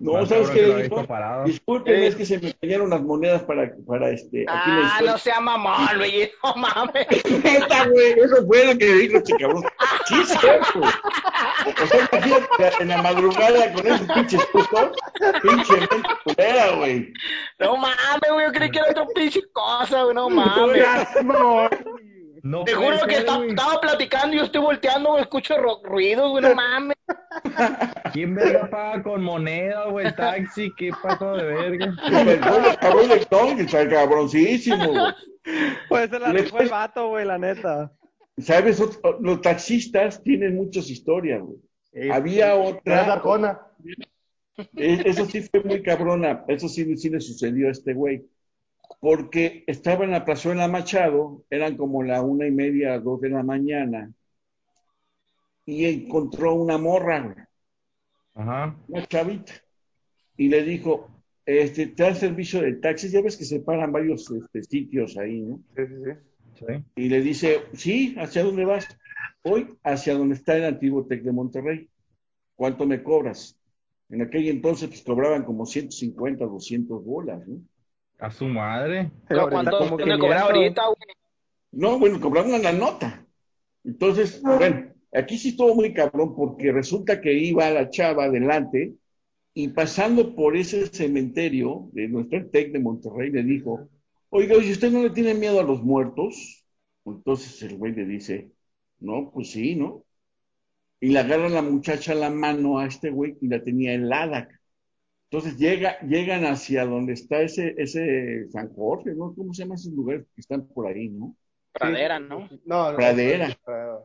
No, 0.00 0.12
Más 0.12 0.28
¿sabes 0.28 0.48
que. 0.50 0.88
Discúlpeme, 1.44 2.04
Eh. 2.04 2.06
es 2.06 2.14
que 2.16 2.24
se 2.24 2.38
me 2.38 2.54
cayeron 2.54 2.90
las 2.90 3.02
monedas 3.02 3.42
para, 3.42 3.68
para 3.86 4.10
este, 4.10 4.42
aquí 4.48 4.70
Ah, 4.70 5.00
no 5.04 5.18
sea 5.18 5.40
mamón, 5.40 5.88
güey. 5.96 6.30
No 6.44 6.54
mames. 6.54 7.06
Neta, 7.44 7.86
güey, 7.88 8.12
eso 8.12 8.46
fue 8.46 8.64
lo 8.66 8.78
que 8.78 8.86
le 8.86 8.94
dijo 8.94 9.16
este 9.18 9.34
cabrón. 9.36 9.64
Sí, 10.06 10.14
es 10.22 10.28
cierto. 10.28 10.80
O 10.80 11.86
sea, 11.86 12.08
imagínate 12.12 12.82
en 12.82 12.88
la 12.88 13.02
madrugada 13.02 13.72
con 13.72 13.86
esos 13.86 14.06
pinches 14.12 14.46
putos, 14.46 14.90
pinche 15.42 15.74
mente 15.76 16.08
culera, 16.24 16.70
güey. 16.76 17.12
No 17.58 17.76
mames, 17.76 18.30
güey. 18.32 18.46
Yo 18.46 18.52
creí 18.52 18.70
que 18.70 18.78
era 18.78 18.90
otra 18.90 19.06
pinche 19.14 19.40
cosa, 19.52 20.04
güey. 20.04 20.14
No 20.14 20.30
mames. 20.30 20.84
No 22.44 22.62
Te 22.64 22.76
puede 22.76 22.92
juro 22.94 23.06
que 23.08 23.16
estaba 23.16 23.80
platicando 23.80 24.34
y 24.34 24.38
yo 24.38 24.44
estoy 24.44 24.60
volteando, 24.62 25.10
güey, 25.10 25.22
escucho 25.22 25.54
ruidos, 25.82 26.30
güey. 26.30 26.44
No 26.44 26.54
mames. 26.54 26.96
¿Quién 28.18 28.34
verga 28.34 28.68
paga 28.68 29.00
con 29.04 29.22
moneda, 29.22 29.88
güey? 29.90 30.06
El 30.06 30.16
taxi, 30.16 30.72
¿qué 30.76 30.90
pasó 31.00 31.36
de 31.36 31.44
verga? 31.44 31.94
El 32.10 32.40
cabrón 32.40 33.08
de 33.10 33.26
Tong 33.26 33.60
está 33.60 33.88
cabroncísimo, 33.88 34.88
güey. 34.88 35.14
Pues 35.88 36.10
se 36.10 36.18
la 36.18 36.32
rifó 36.32 36.58
el 36.58 36.68
vato, 36.68 37.10
güey, 37.10 37.24
la 37.24 37.38
neta. 37.38 37.92
¿Sabes? 38.38 38.82
Los 39.20 39.40
taxistas 39.40 40.20
tienen 40.24 40.56
muchas 40.56 40.90
historias, 40.90 41.42
güey. 41.42 41.58
Sí. 41.92 42.10
Había 42.10 42.46
Era 42.46 42.56
otra. 42.56 43.12
Arjona. 43.12 43.60
Eh, 44.56 45.02
Eso 45.04 45.24
sí 45.26 45.42
fue 45.42 45.62
muy 45.62 45.80
cabrona. 45.80 46.44
Eso 46.48 46.68
sí, 46.68 46.96
sí 46.96 47.10
le 47.10 47.20
sucedió 47.20 47.68
a 47.68 47.70
este 47.70 47.94
güey. 47.94 48.26
Porque 48.98 49.62
estaba 49.68 50.04
en 50.04 50.10
la 50.10 50.24
plazuela 50.24 50.66
Machado, 50.66 51.44
eran 51.50 51.76
como 51.76 52.02
la 52.02 52.20
una 52.22 52.48
y 52.48 52.50
media, 52.50 52.98
dos 52.98 53.20
de 53.20 53.30
la 53.30 53.44
mañana, 53.44 54.12
y 55.64 55.84
encontró 55.84 56.54
una 56.54 56.78
morra, 56.78 57.20
güey, 57.20 57.47
Ajá. 58.38 58.76
una 58.86 59.04
chavita, 59.06 59.52
y 60.36 60.48
le 60.48 60.62
dijo, 60.62 61.10
este, 61.44 61.88
te 61.88 62.04
da 62.04 62.14
servicio 62.14 62.62
de 62.62 62.74
taxis, 62.74 63.10
ya 63.10 63.20
ves 63.20 63.36
que 63.36 63.44
se 63.44 63.58
paran 63.58 63.90
varios 63.90 64.30
este, 64.30 64.62
sitios 64.62 65.18
ahí, 65.18 65.40
¿no? 65.40 65.60
Sí, 65.74 65.82
sí, 65.86 66.64
sí. 66.66 66.84
Y 66.94 67.08
le 67.08 67.20
dice, 67.20 67.62
sí, 67.72 68.14
¿hacia 68.16 68.44
dónde 68.44 68.64
vas? 68.64 68.86
Hoy 69.42 69.76
hacia 69.82 70.14
donde 70.14 70.36
está 70.36 70.56
el 70.56 70.64
antiguo 70.64 71.04
TEC 71.06 71.22
de 71.22 71.32
Monterrey. 71.32 71.90
¿Cuánto 72.54 72.86
me 72.86 73.02
cobras? 73.02 73.58
En 74.08 74.22
aquel 74.22 74.48
entonces 74.48 74.88
pues 74.88 75.02
cobraban 75.02 75.44
como 75.44 75.66
150, 75.66 76.44
200 76.44 77.04
bolas, 77.04 77.46
¿no? 77.46 77.60
A 78.20 78.30
su 78.30 78.46
madre. 78.46 79.10
Pero 79.28 79.48
¿Cuánto 79.48 79.78
como 79.78 79.96
me 79.96 80.18
cobra 80.18 80.42
500, 80.42 80.42
ahorita, 80.42 80.82
güey? 80.86 81.16
No, 81.72 81.98
bueno, 81.98 82.20
cobraban 82.20 82.62
la 82.62 82.72
nota. 82.72 83.26
Entonces, 83.84 84.40
bueno, 84.42 84.92
aquí 85.12 85.38
sí 85.38 85.50
estuvo 85.50 85.74
muy 85.74 85.92
cabrón 85.92 86.34
porque 86.34 86.72
resulta 86.72 87.20
que 87.20 87.32
iba 87.32 87.70
la 87.70 87.90
chava 87.90 88.24
adelante 88.24 88.94
y 89.54 89.68
pasando 89.68 90.34
por 90.34 90.56
ese 90.56 90.86
cementerio 90.86 91.88
de 91.92 92.08
nuestro 92.08 92.48
TEC 92.48 92.72
de 92.72 92.78
Monterrey 92.78 93.30
le 93.30 93.42
dijo, 93.42 93.88
oiga, 94.30 94.56
¿y 94.56 94.70
usted 94.70 94.90
no 94.90 95.02
le 95.02 95.10
tiene 95.10 95.34
miedo 95.34 95.60
a 95.60 95.64
los 95.64 95.82
muertos? 95.82 96.64
Entonces 97.04 97.62
el 97.62 97.76
güey 97.76 97.94
le 97.94 98.04
dice, 98.04 98.52
no, 99.00 99.30
pues 99.32 99.50
sí, 99.50 99.74
¿no? 99.74 100.04
Y 101.00 101.08
le 101.08 101.20
agarra 101.20 101.48
la 101.48 101.62
muchacha 101.62 102.14
la 102.14 102.30
mano 102.30 102.78
a 102.78 102.86
este 102.86 103.10
güey 103.10 103.36
y 103.40 103.48
la 103.48 103.62
tenía 103.62 103.94
helada. 103.94 104.48
Entonces 105.30 105.58
llega, 105.58 106.00
llegan 106.00 106.44
hacia 106.44 106.84
donde 106.84 107.12
está 107.12 107.42
ese, 107.42 107.74
ese 107.76 108.48
San 108.50 108.72
Jorge, 108.74 109.14
¿no? 109.14 109.34
¿Cómo 109.34 109.52
se 109.52 109.62
llaman 109.62 109.76
esos 109.76 109.92
lugares 109.92 110.26
que 110.34 110.40
están 110.40 110.66
por 110.66 110.86
ahí, 110.86 111.08
no? 111.08 111.36
Pradera, 111.72 112.18
¿no? 112.18 112.48
No, 112.64 112.90
no, 112.90 112.96
Pradera. 112.96 113.56
Pradera. 113.64 114.04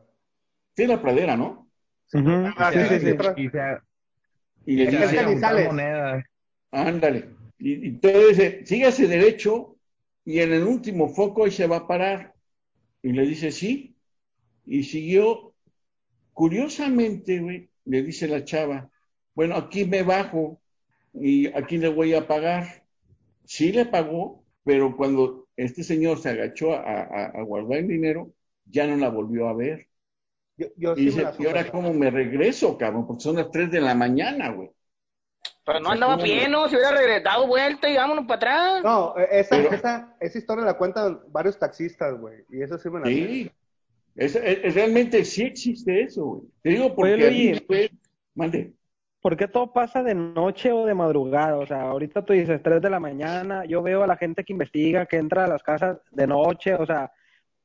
Sí, 0.76 0.86
la 0.86 1.00
pradera, 1.00 1.36
¿no? 1.36 1.70
Ah, 2.58 2.72
sí, 2.72 2.84
sí, 2.84 3.00
sí. 3.00 3.14
Y 3.36 3.48
se, 3.50 3.78
Y 4.66 4.76
Canizales. 4.86 5.64
monedas. 5.66 6.24
ándale. 6.70 7.30
Y, 7.58 7.72
y 7.86 7.88
entonces 7.88 8.28
dice, 8.36 8.66
sígase 8.66 9.06
derecho 9.06 9.76
y 10.24 10.40
en 10.40 10.52
el 10.52 10.64
último 10.64 11.08
foco 11.08 11.44
ahí 11.44 11.50
se 11.50 11.66
va 11.66 11.76
a 11.78 11.86
parar. 11.86 12.34
Y 13.02 13.12
le 13.12 13.26
dice, 13.26 13.52
sí. 13.52 13.96
Y 14.66 14.84
siguió. 14.84 15.54
Curiosamente, 16.32 17.40
güey, 17.40 17.70
le 17.86 18.02
dice 18.02 18.28
la 18.28 18.44
chava, 18.44 18.90
bueno, 19.34 19.56
aquí 19.56 19.84
me 19.86 20.02
bajo 20.02 20.60
y 21.14 21.46
aquí 21.48 21.78
le 21.78 21.88
voy 21.88 22.14
a 22.14 22.26
pagar. 22.28 22.84
Sí 23.44 23.72
le 23.72 23.86
pagó, 23.86 24.44
pero 24.64 24.96
cuando 24.96 25.48
este 25.56 25.84
señor 25.84 26.18
se 26.20 26.30
agachó 26.30 26.74
a, 26.74 26.80
a- 26.82 27.26
a 27.26 27.42
guardar 27.42 27.78
el 27.80 27.88
dinero, 27.88 28.32
ya 28.66 28.86
no 28.86 28.96
la 28.96 29.10
volvió 29.10 29.48
a 29.48 29.54
ver. 29.54 29.88
Yo, 30.56 30.66
yo 30.76 30.92
Y 30.96 31.10
sí 31.10 31.16
me 31.16 31.24
dice, 31.30 31.42
¿y 31.42 31.46
ahora 31.46 31.70
cómo 31.70 31.92
me 31.92 32.10
regreso, 32.10 32.78
cabrón? 32.78 33.06
Porque 33.06 33.22
son 33.22 33.36
las 33.36 33.50
3 33.50 33.70
de 33.70 33.80
la 33.80 33.94
mañana, 33.94 34.50
güey. 34.50 34.70
Pero 35.66 35.80
no 35.80 35.90
andaba 35.90 36.16
bien, 36.16 36.50
¿no? 36.52 36.68
Si 36.68 36.76
hubiera 36.76 36.92
regresado 36.92 37.46
vuelta 37.46 37.88
y 37.88 37.96
vámonos 37.96 38.26
para 38.26 38.36
atrás. 38.36 38.82
No, 38.84 39.14
eh, 39.18 39.28
esa, 39.30 39.56
Pero- 39.56 39.72
esa, 39.72 40.14
esa 40.20 40.38
historia 40.38 40.64
la 40.64 40.74
cuentan 40.76 41.20
varios 41.28 41.58
taxistas, 41.58 42.18
güey. 42.20 42.44
Y 42.50 42.62
eso 42.62 42.78
sí 42.78 42.90
me 42.90 43.00
la 43.00 43.06
Sí. 43.06 43.50
Es, 44.14 44.36
es- 44.36 44.74
realmente 44.74 45.24
sí 45.24 45.42
existe 45.42 46.02
eso, 46.02 46.24
güey. 46.24 46.42
Te 46.62 46.68
digo 46.70 46.94
porque 46.94 47.14
Oye, 47.14 47.30
mí 47.30 47.60
fue- 47.66 47.90
Mande. 48.34 48.72
¿Por 49.20 49.36
qué 49.38 49.48
todo 49.48 49.72
pasa 49.72 50.02
de 50.02 50.14
noche 50.14 50.70
o 50.70 50.84
de 50.84 50.92
madrugada? 50.94 51.56
O 51.56 51.66
sea, 51.66 51.82
ahorita 51.82 52.22
tú 52.24 52.34
dices 52.34 52.62
3 52.62 52.82
de 52.82 52.90
la 52.90 53.00
mañana, 53.00 53.64
yo 53.64 53.80
veo 53.82 54.02
a 54.02 54.06
la 54.06 54.18
gente 54.18 54.44
que 54.44 54.52
investiga, 54.52 55.06
que 55.06 55.16
entra 55.16 55.44
a 55.44 55.48
las 55.48 55.62
casas 55.62 55.98
de 56.10 56.26
noche, 56.26 56.74
o 56.74 56.84
sea, 56.84 57.10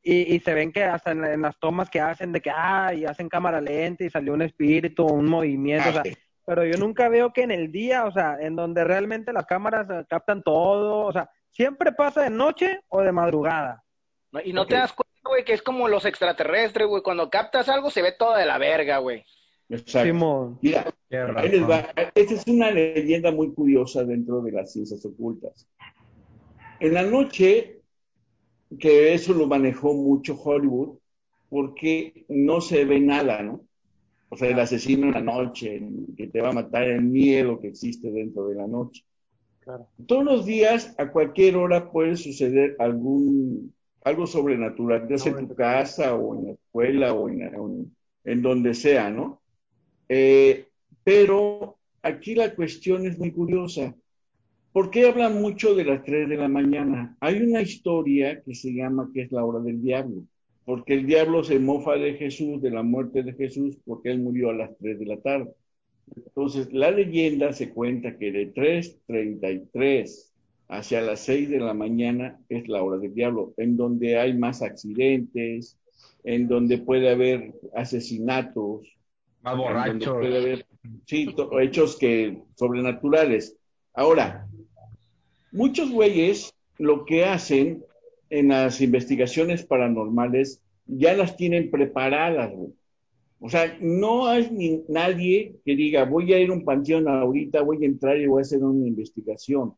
y, 0.01 0.35
y 0.35 0.39
se 0.39 0.53
ven 0.53 0.71
que 0.71 0.83
hasta 0.83 1.11
en, 1.11 1.23
en 1.25 1.41
las 1.41 1.57
tomas 1.59 1.89
que 1.89 1.99
hacen 1.99 2.31
de 2.31 2.41
que, 2.41 2.49
ah, 2.49 2.93
y 2.93 3.05
hacen 3.05 3.29
cámara 3.29 3.59
lenta 3.61 4.03
y 4.03 4.09
salió 4.09 4.33
un 4.33 4.41
espíritu, 4.41 5.05
un 5.05 5.25
movimiento, 5.25 5.89
o 5.89 5.91
sea, 5.93 6.01
Ah, 6.01 6.09
sí. 6.09 6.15
pero 6.45 6.65
yo 6.65 6.77
nunca 6.77 7.09
veo 7.09 7.31
que 7.33 7.43
en 7.43 7.51
el 7.51 7.71
día, 7.71 8.05
o 8.05 8.11
sea, 8.11 8.37
en 8.39 8.55
donde 8.55 8.83
realmente 8.83 9.33
las 9.33 9.45
cámaras 9.45 9.87
eh, 9.89 10.05
captan 10.09 10.41
todo, 10.43 11.05
o 11.05 11.11
sea, 11.11 11.29
siempre 11.51 11.91
pasa 11.91 12.21
de 12.23 12.29
noche 12.29 12.79
o 12.87 13.01
de 13.01 13.11
madrugada. 13.11 13.83
No, 14.31 14.39
Y 14.41 14.53
no 14.53 14.61
Ok. 14.63 14.69
te 14.69 14.75
das 14.75 14.93
cuenta, 14.93 15.09
güey, 15.29 15.43
que 15.43 15.53
es 15.53 15.61
como 15.61 15.87
los 15.87 16.05
extraterrestres, 16.05 16.87
güey. 16.87 17.01
Cuando 17.03 17.29
captas 17.29 17.67
algo 17.69 17.89
se 17.89 18.01
ve 18.01 18.13
todo 18.17 18.35
de 18.37 18.45
la 18.45 18.57
verga, 18.57 18.97
güey. 18.99 19.23
Exacto. 19.69 20.57
Mira, 20.61 20.85
Tienes 21.09 21.35
ahí 21.37 21.49
les 21.49 21.61
razón. 21.61 21.85
va. 21.97 22.09
Esta 22.15 22.33
es 22.33 22.47
una 22.47 22.71
leyenda 22.71 23.31
muy 23.31 23.53
curiosa 23.53 24.03
dentro 24.03 24.41
de 24.41 24.51
las 24.51 24.71
ciencias 24.71 25.03
ocultas. 25.05 25.67
En 26.79 26.93
la 26.93 27.03
noche, 27.03 27.78
que 28.79 29.13
eso 29.13 29.33
lo 29.33 29.47
manejó 29.47 29.93
mucho 29.93 30.35
Hollywood, 30.41 30.97
porque 31.49 32.25
no 32.29 32.61
se 32.61 32.85
ve 32.85 32.99
nada, 32.99 33.41
¿no? 33.41 33.65
O 34.29 34.37
sea, 34.37 34.49
el 34.49 34.59
asesino 34.59 35.07
en 35.07 35.13
la 35.13 35.21
noche, 35.21 35.81
que 36.17 36.27
te 36.27 36.41
va 36.41 36.49
a 36.49 36.53
matar, 36.53 36.83
el 36.85 37.03
miedo 37.03 37.59
que 37.61 37.69
existe 37.69 38.11
dentro 38.11 38.47
de 38.49 38.55
la 38.55 38.67
noche. 38.67 39.03
Todos 40.07 40.23
los 40.23 40.45
días, 40.45 40.95
a 40.97 41.11
cualquier 41.11 41.57
hora, 41.57 41.91
puede 41.91 42.15
suceder 42.15 42.75
algún 42.79 43.73
algo 44.01 44.25
sobrenatural, 44.27 45.07
ya 45.09 45.17
sea 45.17 45.33
en 45.33 45.47
tu 45.49 45.55
casa 45.55 46.15
o 46.15 46.33
en 46.39 46.45
la 46.47 46.51
escuela 46.53 47.13
o 47.13 47.27
en, 47.29 47.41
en- 47.43 47.95
en 48.23 48.41
donde 48.41 48.73
sea, 48.73 49.09
¿no? 49.09 49.41
Eh, 50.09 50.67
pero 51.03 51.77
aquí 52.03 52.35
la 52.35 52.55
cuestión 52.55 53.05
es 53.07 53.17
muy 53.19 53.31
curiosa. 53.31 53.95
¿Por 54.79 54.91
qué 54.91 55.09
hablan 55.09 55.41
mucho 55.41 55.75
de 55.75 55.83
las 55.83 56.05
3 56.05 56.29
de 56.29 56.37
la 56.37 56.47
mañana? 56.47 57.17
Hay 57.19 57.41
una 57.41 57.61
historia 57.61 58.41
que 58.41 58.55
se 58.55 58.71
llama 58.71 59.11
que 59.13 59.23
es 59.23 59.31
la 59.33 59.43
hora 59.43 59.59
del 59.59 59.81
diablo, 59.81 60.23
porque 60.63 60.93
el 60.93 61.05
diablo 61.05 61.43
se 61.43 61.59
mofa 61.59 61.95
de 61.95 62.13
Jesús, 62.13 62.61
de 62.61 62.71
la 62.71 62.81
muerte 62.81 63.21
de 63.21 63.33
Jesús, 63.33 63.77
porque 63.83 64.09
él 64.09 64.21
murió 64.21 64.51
a 64.51 64.53
las 64.53 64.77
3 64.77 64.97
de 64.97 65.05
la 65.05 65.17
tarde. 65.17 65.51
Entonces, 66.15 66.71
la 66.71 66.91
leyenda 66.91 67.51
se 67.51 67.71
cuenta 67.71 68.17
que 68.17 68.31
de 68.31 68.53
3.33 68.53 70.31
hacia 70.69 71.01
las 71.01 71.19
6 71.25 71.49
de 71.49 71.59
la 71.59 71.73
mañana 71.73 72.39
es 72.47 72.69
la 72.69 72.81
hora 72.81 72.99
del 72.99 73.13
diablo, 73.13 73.53
en 73.57 73.75
donde 73.75 74.17
hay 74.17 74.33
más 74.33 74.61
accidentes, 74.61 75.77
en 76.23 76.47
donde 76.47 76.77
puede 76.77 77.09
haber 77.09 77.53
asesinatos, 77.75 78.87
Más 79.41 79.57
borrachos. 79.57 80.07
haber 80.07 80.65
sí, 81.05 81.35
hechos 81.59 81.97
que 81.97 82.37
sobrenaturales. 82.55 83.57
Ahora, 83.93 84.48
muchos 85.51 85.91
güeyes 85.91 86.53
lo 86.77 87.05
que 87.05 87.25
hacen 87.25 87.83
en 88.29 88.49
las 88.49 88.81
investigaciones 88.81 89.63
paranormales 89.63 90.61
ya 90.85 91.13
las 91.13 91.35
tienen 91.35 91.69
preparadas, 91.69 92.51
güey. 92.51 92.73
O 93.41 93.49
sea, 93.49 93.77
no 93.79 94.27
hay 94.27 94.49
ni 94.51 94.83
nadie 94.89 95.55
que 95.63 95.75
diga, 95.75 96.03
voy 96.03 96.33
a 96.33 96.39
ir 96.39 96.49
a 96.49 96.53
un 96.53 96.65
panteón 96.65 97.07
ahorita, 97.07 97.61
voy 97.61 97.83
a 97.83 97.87
entrar 97.87 98.17
y 98.17 98.27
voy 98.27 98.39
a 98.39 98.41
hacer 98.41 98.59
una 98.59 98.85
investigación. 98.85 99.73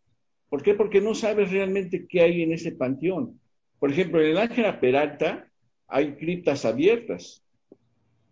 ¿Por 0.49 0.63
qué? 0.63 0.73
Porque 0.73 0.99
no 0.99 1.13
sabes 1.13 1.51
realmente 1.51 2.07
qué 2.07 2.21
hay 2.21 2.41
en 2.41 2.53
ese 2.53 2.71
panteón. 2.71 3.39
Por 3.79 3.91
ejemplo, 3.91 4.19
en 4.19 4.31
el 4.31 4.37
Ángela 4.37 4.79
Peralta 4.79 5.47
hay 5.87 6.15
criptas 6.15 6.65
abiertas. 6.65 7.43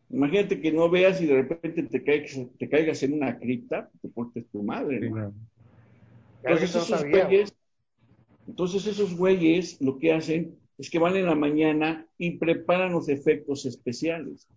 Imagínate 0.09 0.59
que 0.59 0.71
no 0.71 0.89
veas 0.89 1.21
y 1.21 1.27
de 1.27 1.35
repente 1.35 1.83
te 1.83 1.99
te 1.99 2.69
caigas 2.69 3.03
en 3.03 3.13
una 3.13 3.37
cripta, 3.37 3.89
te 4.01 4.09
portes 4.09 4.47
tu 4.47 4.63
madre. 4.63 5.09
No. 5.11 5.31
Entonces 6.43 6.75
no 6.75 6.81
esos 6.81 7.03
güeyes, 7.05 7.53
entonces 8.47 8.87
esos 8.87 9.15
güeyes 9.15 9.81
lo 9.81 9.97
que 9.99 10.13
hacen 10.13 10.55
es 10.77 10.89
que 10.89 10.99
van 10.99 11.15
en 11.15 11.25
la 11.25 11.35
mañana 11.35 12.05
y 12.17 12.37
preparan 12.37 12.91
los 12.93 13.09
efectos 13.09 13.65
especiales. 13.65 14.47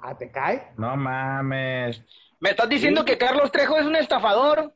Ah, 0.00 0.16
¿te 0.18 0.30
cae? 0.30 0.62
No 0.76 0.96
mames. 0.96 2.02
¿Me 2.40 2.50
estás 2.50 2.68
diciendo 2.68 3.02
Sí. 3.02 3.06
que 3.06 3.18
Carlos 3.18 3.52
Trejo 3.52 3.78
es 3.78 3.86
un 3.86 3.94
estafador? 3.94 4.74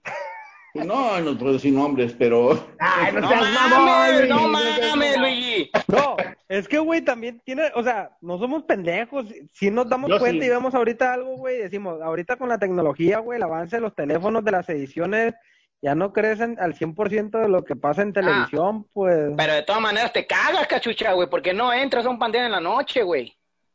No, 0.74 1.18
no 1.20 1.36
puedo 1.38 1.54
decir 1.54 1.72
nombres, 1.72 2.14
pero 2.18 2.52
Ay, 2.78 3.12
no, 3.14 3.20
No 3.22 3.28
seas 3.28 3.42
mamón, 3.70 3.86
mames, 3.86 4.28
no 4.28 4.48
mames. 4.48 5.18
Luigi. 5.18 5.70
No, 5.88 6.16
es 6.48 6.68
que, 6.68 6.78
güey, 6.78 7.00
también 7.00 7.40
tiene, 7.44 7.62
o 7.74 7.82
sea, 7.82 8.10
no 8.20 8.38
somos 8.38 8.62
pendejos. 8.64 9.26
Si 9.52 9.70
nos 9.70 9.88
damos 9.88 10.10
Yo 10.10 10.18
cuenta 10.18 10.42
sí. 10.44 10.46
y 10.46 10.50
vemos 10.50 10.74
ahorita 10.74 11.14
algo, 11.14 11.36
güey, 11.38 11.56
decimos, 11.58 12.00
ahorita 12.02 12.36
con 12.36 12.50
la 12.50 12.58
tecnología, 12.58 13.18
güey, 13.20 13.38
el 13.38 13.42
avance 13.42 13.76
de 13.76 13.82
los 13.82 13.94
teléfonos, 13.94 14.44
de 14.44 14.50
las 14.52 14.68
ediciones, 14.68 15.34
ya 15.82 15.94
no 15.94 16.12
crecen 16.12 16.56
al 16.58 16.74
100% 16.74 17.38
de 17.40 17.48
lo 17.48 17.64
que 17.64 17.76
pasa 17.76 18.02
en 18.02 18.12
televisión, 18.12 18.86
pues. 18.92 19.32
Pero 19.36 19.52
de 19.54 19.62
todas 19.62 19.80
maneras 19.82 20.12
te 20.12 20.26
cagas, 20.26 20.66
cachucha, 20.66 21.12
güey, 21.12 21.28
porque 21.28 21.52
no 21.52 21.72
entras 21.72 22.06
a 22.06 22.10
un 22.10 22.18
panteón 22.18 22.46
en 22.46 22.52
la 22.52 22.60
noche, 22.60 23.02
güey. 23.02 23.32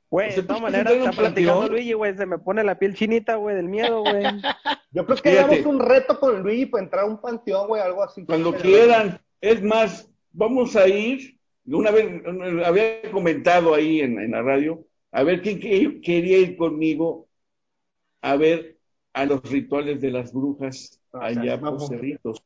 Güey, 0.10 0.30
de 0.30 0.42
¿tú 0.42 0.48
todas 0.48 0.62
maneras, 0.62 0.92
está 0.92 1.12
platicando? 1.12 1.70
Luigi, 1.70 1.94
güey, 1.94 2.18
se 2.18 2.26
me 2.26 2.38
pone 2.38 2.64
la 2.66 2.78
piel 2.78 2.96
chinita, 2.96 3.36
güey, 3.36 3.56
del 3.56 3.70
miedo, 3.70 4.02
güey. 4.02 4.24
Yo 4.92 5.06
creo 5.06 5.18
que 5.18 5.30
Fíjate. 5.32 5.40
hagamos 5.56 5.66
un 5.74 5.80
reto 5.80 6.20
con 6.20 6.42
Luigi 6.44 6.66
para 6.66 6.84
entrar 6.84 7.04
a 7.04 7.08
un 7.08 7.22
panteón, 7.22 7.68
güey, 7.68 7.82
algo 7.82 8.04
así. 8.04 8.26
cuando 8.26 8.54
quieran, 8.54 9.22
es 9.40 9.64
más, 9.64 10.10
vamos 10.34 10.76
a 10.76 10.86
ir, 10.88 11.38
una 11.66 11.92
vez 11.92 12.10
había 12.66 13.10
comentado 13.12 13.74
ahí 13.74 14.02
en, 14.02 14.20
en 14.20 14.32
la 14.32 14.42
radio, 14.42 14.86
a 15.14 15.24
ver 15.24 15.42
quién 15.42 15.62
que- 15.62 16.02
quería 16.02 16.40
ir 16.40 16.58
conmigo 16.58 17.30
a 18.22 18.36
ver 18.36 18.78
a 19.14 19.26
los 19.26 19.42
rituales 19.50 20.02
de 20.02 20.12
las 20.12 20.34
brujas 20.34 21.01
allá 21.14 21.60
por. 21.60 21.82
Cerritos. 21.88 22.44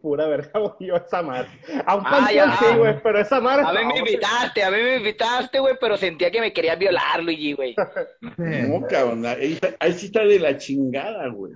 Pura 0.00 0.28
verga, 0.28 0.60
güey, 0.60 0.88
yo 0.90 0.94
esa 0.96 1.22
madre. 1.22 1.48
A 1.84 1.96
un 1.96 2.02
Ah, 2.06 2.28
sí, 2.60 2.76
güey, 2.78 3.02
pero 3.02 3.18
esa 3.18 3.40
madre. 3.40 3.64
A 3.66 3.72
mí 3.72 3.84
me 3.92 3.98
invitaste, 3.98 4.62
a 4.62 4.70
mí 4.70 4.76
me 4.76 4.96
invitaste, 4.98 5.58
güey, 5.58 5.74
pero 5.80 5.96
sentía 5.96 6.30
que 6.30 6.40
me 6.40 6.52
querías 6.52 6.78
violar, 6.78 7.20
Luigi, 7.22 7.52
güey. 7.54 7.74
No, 8.38 8.86
cabrón, 8.86 9.26
ahí, 9.26 9.58
sí 9.96 10.06
está 10.06 10.24
de 10.24 10.38
la 10.38 10.56
chingada, 10.56 11.26
güey. 11.28 11.52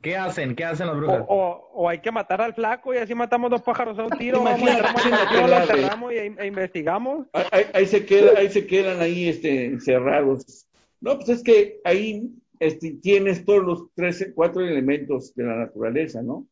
¿Qué 0.00 0.16
hacen? 0.16 0.54
¿Qué 0.54 0.64
hacen 0.64 0.86
las 0.86 0.96
brujas? 0.96 1.24
o, 1.26 1.70
o 1.74 1.88
hay 1.88 1.98
que 1.98 2.12
matar 2.12 2.40
al 2.40 2.54
flaco 2.54 2.94
y 2.94 2.98
así 2.98 3.16
matamos 3.16 3.50
dos 3.50 3.62
pájaros 3.62 3.98
a 3.98 4.04
un 4.04 4.10
tiro, 4.10 4.38
Imagínate, 4.40 5.48
lo 5.48 5.56
enterramos 5.58 6.12
y, 6.12 6.16
e 6.16 6.46
investigamos. 6.46 7.26
Ahí, 7.32 7.44
ahí- 7.50 7.66
ahí 7.74 7.86
se 7.86 8.06
queda, 8.06 8.38
ahí 8.38 8.48
se 8.50 8.64
quedan 8.68 9.00
ahí 9.00 9.28
este, 9.28 9.64
encerrados. 9.66 10.68
No, 11.00 11.16
pues 11.16 11.28
es 11.30 11.42
que 11.42 11.80
ahí 11.82 12.30
este, 12.60 12.92
tienes 13.02 13.44
todos 13.44 13.64
los 13.64 13.94
tres, 13.94 14.32
cuatro 14.34 14.62
elementos 14.62 15.34
de 15.34 15.44
la 15.44 15.56
naturaleza, 15.56 16.22
¿no? 16.22 16.48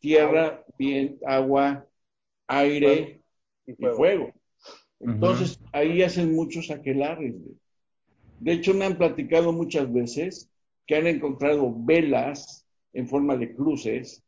Tierra, 0.00 0.64
viento, 0.78 1.26
agua, 1.26 1.86
aire 2.46 3.22
Y 3.66 3.72
y 3.84 3.86
fuego. 3.88 4.32
Entonces, 5.00 5.60
ahí 5.72 6.02
hacen 6.02 6.34
muchos 6.34 6.70
aquelares. 6.70 7.34
De 8.40 8.52
hecho, 8.52 8.74
me 8.74 8.84
han 8.84 8.98
platicado 8.98 9.52
muchas 9.52 9.92
veces 9.92 10.50
que 10.86 10.96
han 10.96 11.06
encontrado 11.06 11.74
velas 11.76 12.66
en 12.92 13.08
forma 13.08 13.36
de 13.36 13.54
cruces 13.54 14.24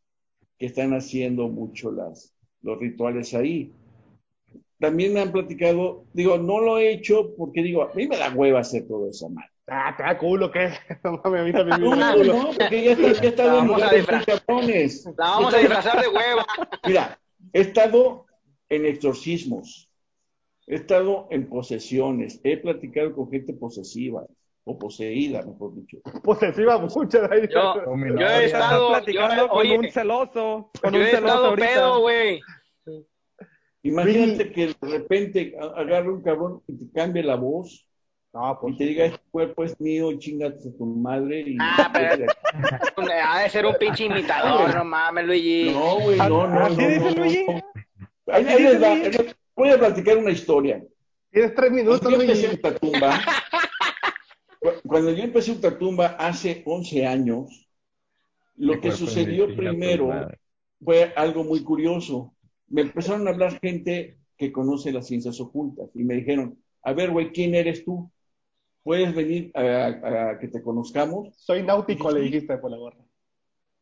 que 0.59 0.67
están 0.67 0.93
haciendo 0.95 1.49
mucho 1.49 1.91
las, 1.91 2.35
los 2.63 2.79
rituales 2.79 3.35
ahí. 3.35 3.73
También 4.79 5.13
me 5.13 5.21
han 5.21 5.33
platicado, 5.33 6.07
digo, 6.13 6.39
no 6.39 6.61
lo 6.61 6.79
he 6.79 6.93
hecho 6.93 7.35
porque 7.37 7.63
digo, 7.63 7.83
a 7.83 7.95
mí 7.95 8.07
me 8.09 8.17
da 8.17 8.35
hueva 8.35 8.61
hacer 8.61 8.87
todo 8.89 9.09
eso, 9.11 9.29
man. 9.31 9.45
Ah, 9.73 9.95
te 9.97 10.03
da 10.03 10.19
culo, 10.19 10.51
¿qué? 10.51 10.69
No 11.05 11.21
mames, 11.23 11.41
a 11.41 11.45
mí 11.45 11.53
también 11.53 11.81
me 11.81 11.87
No, 11.91 11.97
da 11.97 12.15
culo. 12.15 12.33
no, 12.35 12.51
porque 12.59 12.83
ya 12.85 12.91
está, 12.93 13.13
ya 13.23 13.29
está 13.29 13.59
en 13.59 13.67
lugares 13.69 13.91
muy 13.91 13.97
disfrazar. 14.19 14.45
cabrones. 14.45 15.05
La 15.17 15.25
vamos 15.31 15.55
a 15.55 15.59
disfrazar 15.59 16.01
de 16.03 16.09
hueva. 16.09 16.47
Mira, 16.87 17.21
he 17.53 17.61
estado 17.61 18.27
en 18.69 18.87
exorcismos, 18.87 19.89
he 20.67 20.75
estado 20.75 21.29
en 21.31 21.49
posesiones, 21.49 22.41
he 22.43 22.57
platicado 22.57 23.15
con 23.15 23.31
gente 23.31 23.53
posesiva 23.55 24.25
o 24.65 24.79
poseída, 24.79 25.43
mejor 25.43 25.75
dicho. 25.77 25.99
Posesiva 26.23 26.79
mucho 26.79 27.21
de 27.23 27.29
ahí. 27.35 27.49
Yo, 27.51 28.27
he 28.27 28.45
estado, 28.47 28.89
platicando 28.89 29.37
yo- 29.37 29.49
con 29.49 29.59
oye, 29.59 29.79
un 29.79 29.91
celoso, 29.91 30.71
con 30.83 30.93
yo 30.93 30.99
un 31.01 31.07
he 31.07 31.11
celoso 31.11 31.27
estado 31.27 31.47
ahorita. 31.47 31.69
pedo, 31.69 32.01
güey. 32.01 32.41
Imagínate 33.83 34.53
que 34.53 34.67
de 34.67 34.75
repente 34.99 35.57
agarre 35.77 36.11
un 36.11 36.23
cabrón 36.23 36.63
y 36.69 36.77
te 36.77 36.93
cambie 36.93 37.23
la 37.23 37.37
voz 37.37 37.87
No, 38.33 38.53
y 38.53 38.57
pues. 38.61 38.77
te 38.79 38.85
diga, 38.85 39.05
este 39.07 39.21
cuerpo 39.31 39.65
es 39.65 39.81
mío, 39.81 40.13
chingate 40.19 40.69
a 40.69 40.77
tu 40.77 40.87
madre. 40.87 41.41
Y... 41.41 41.57
Ah, 41.61 41.91
pero- 41.93 42.27
Ha 43.25 43.43
de 43.43 43.51
ser 43.51 43.67
un 43.67 43.75
pinche 43.79 44.05
imitador, 44.05 44.75
no 44.75 44.85
mames, 44.85 45.27
Luigi. 45.27 45.71
No, 45.73 45.99
güey, 46.01 46.17
no, 46.19 46.47
no, 46.47 46.61
¿Así 46.61 46.77
no, 46.81 46.89
dice 46.89 47.01
no, 47.01 47.11
Luigi? 47.11 47.45
no. 47.47 47.53
Ahí- 48.33 48.45
¿Así 48.45 48.49
ahí 48.49 48.57
dice 48.59 48.73
les 48.75 48.83
va, 48.83 48.89
Luigi? 48.95 49.05
ahí 49.07 49.13
les- 49.13 49.37
Voy 49.57 49.69
a 49.71 49.79
platicar 49.79 50.17
una 50.17 50.31
historia. 50.31 50.83
Tienes 51.31 51.55
tres 51.55 51.71
minutos, 51.73 52.01
Cuando 52.01 52.17
yo 52.19 52.23
empecé 52.33 52.47
Luigi. 52.47 52.61
Cu- 54.61 54.89
cuando 54.89 55.11
yo 55.13 55.25
empecé 55.25 55.53
Ultratumba 55.53 56.07
hace 56.19 56.63
11 56.67 57.07
años, 57.07 57.69
lo 58.57 58.81
que 58.81 58.93
sucedió 58.93 59.55
primero 59.57 60.29
fue 60.83 61.13
algo 61.17 61.45
muy 61.45 61.63
curioso. 61.63 62.35
Me 62.69 62.83
empezaron 62.83 63.27
a 63.27 63.31
hablar 63.33 63.59
gente 63.61 64.19
que 64.37 64.53
conoce 64.53 64.93
las 64.93 65.07
ciencias 65.07 65.41
ocultas 65.41 65.89
y 65.95 66.05
me 66.05 66.15
dijeron, 66.15 66.59
a 66.83 66.93
ver, 66.93 67.11
güey, 67.11 67.33
¿quién 67.33 67.55
eres 67.55 67.85
tú? 67.85 68.11
¿Puedes 68.83 69.15
venir 69.15 69.51
a, 69.55 70.31
a 70.33 70.39
que 70.39 70.49
te 70.49 70.63
conozcamos? 70.63 71.29
Soy 71.37 71.63
náutico, 71.63 72.11
le 72.11 72.21
dijiste 72.23 72.57
por 72.59 72.71
la 72.71 72.79
gorra. 72.79 73.05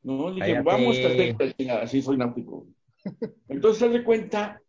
No, 0.02 0.32
dije, 0.34 0.54
Cállate. 0.54 0.62
vamos 0.62 1.02
a 1.04 1.08
hacer 1.08 1.34
la 1.38 1.52
chingada, 1.54 1.86
sí 1.86 2.02
soy 2.02 2.16
náutico. 2.16 2.66
Entonces, 3.48 3.82
haz 3.84 3.92
de 3.92 4.04
cuenta 4.04 4.62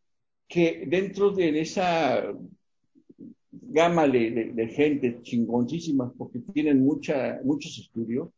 que 0.48 0.86
dentro 0.88 1.32
de 1.32 1.62
esa 1.62 2.24
gama 3.52 4.08
de, 4.08 4.32
de- 4.32 4.54
de 4.54 4.68
gente 4.68 5.22
chingoncísima 5.24 6.12
porque 6.18 6.40
tienen 6.54 6.84
mucha, 6.84 7.40
muchos 7.44 7.78
estudios, 7.80 8.30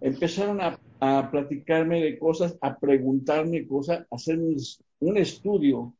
empezaron 0.00 0.60
a, 0.62 0.80
a 1.00 1.30
platicarme 1.30 2.02
de 2.02 2.18
cosas, 2.18 2.58
a 2.60 2.78
preguntarme 2.78 3.66
cosas, 3.66 4.06
a 4.10 4.16
hacer 4.16 4.38
un, 4.40 4.56
un 5.00 5.18
estudio 5.18 5.94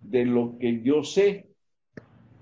de 0.00 0.24
lo 0.26 0.58
que 0.58 0.82
yo 0.82 1.04
sé. 1.04 1.48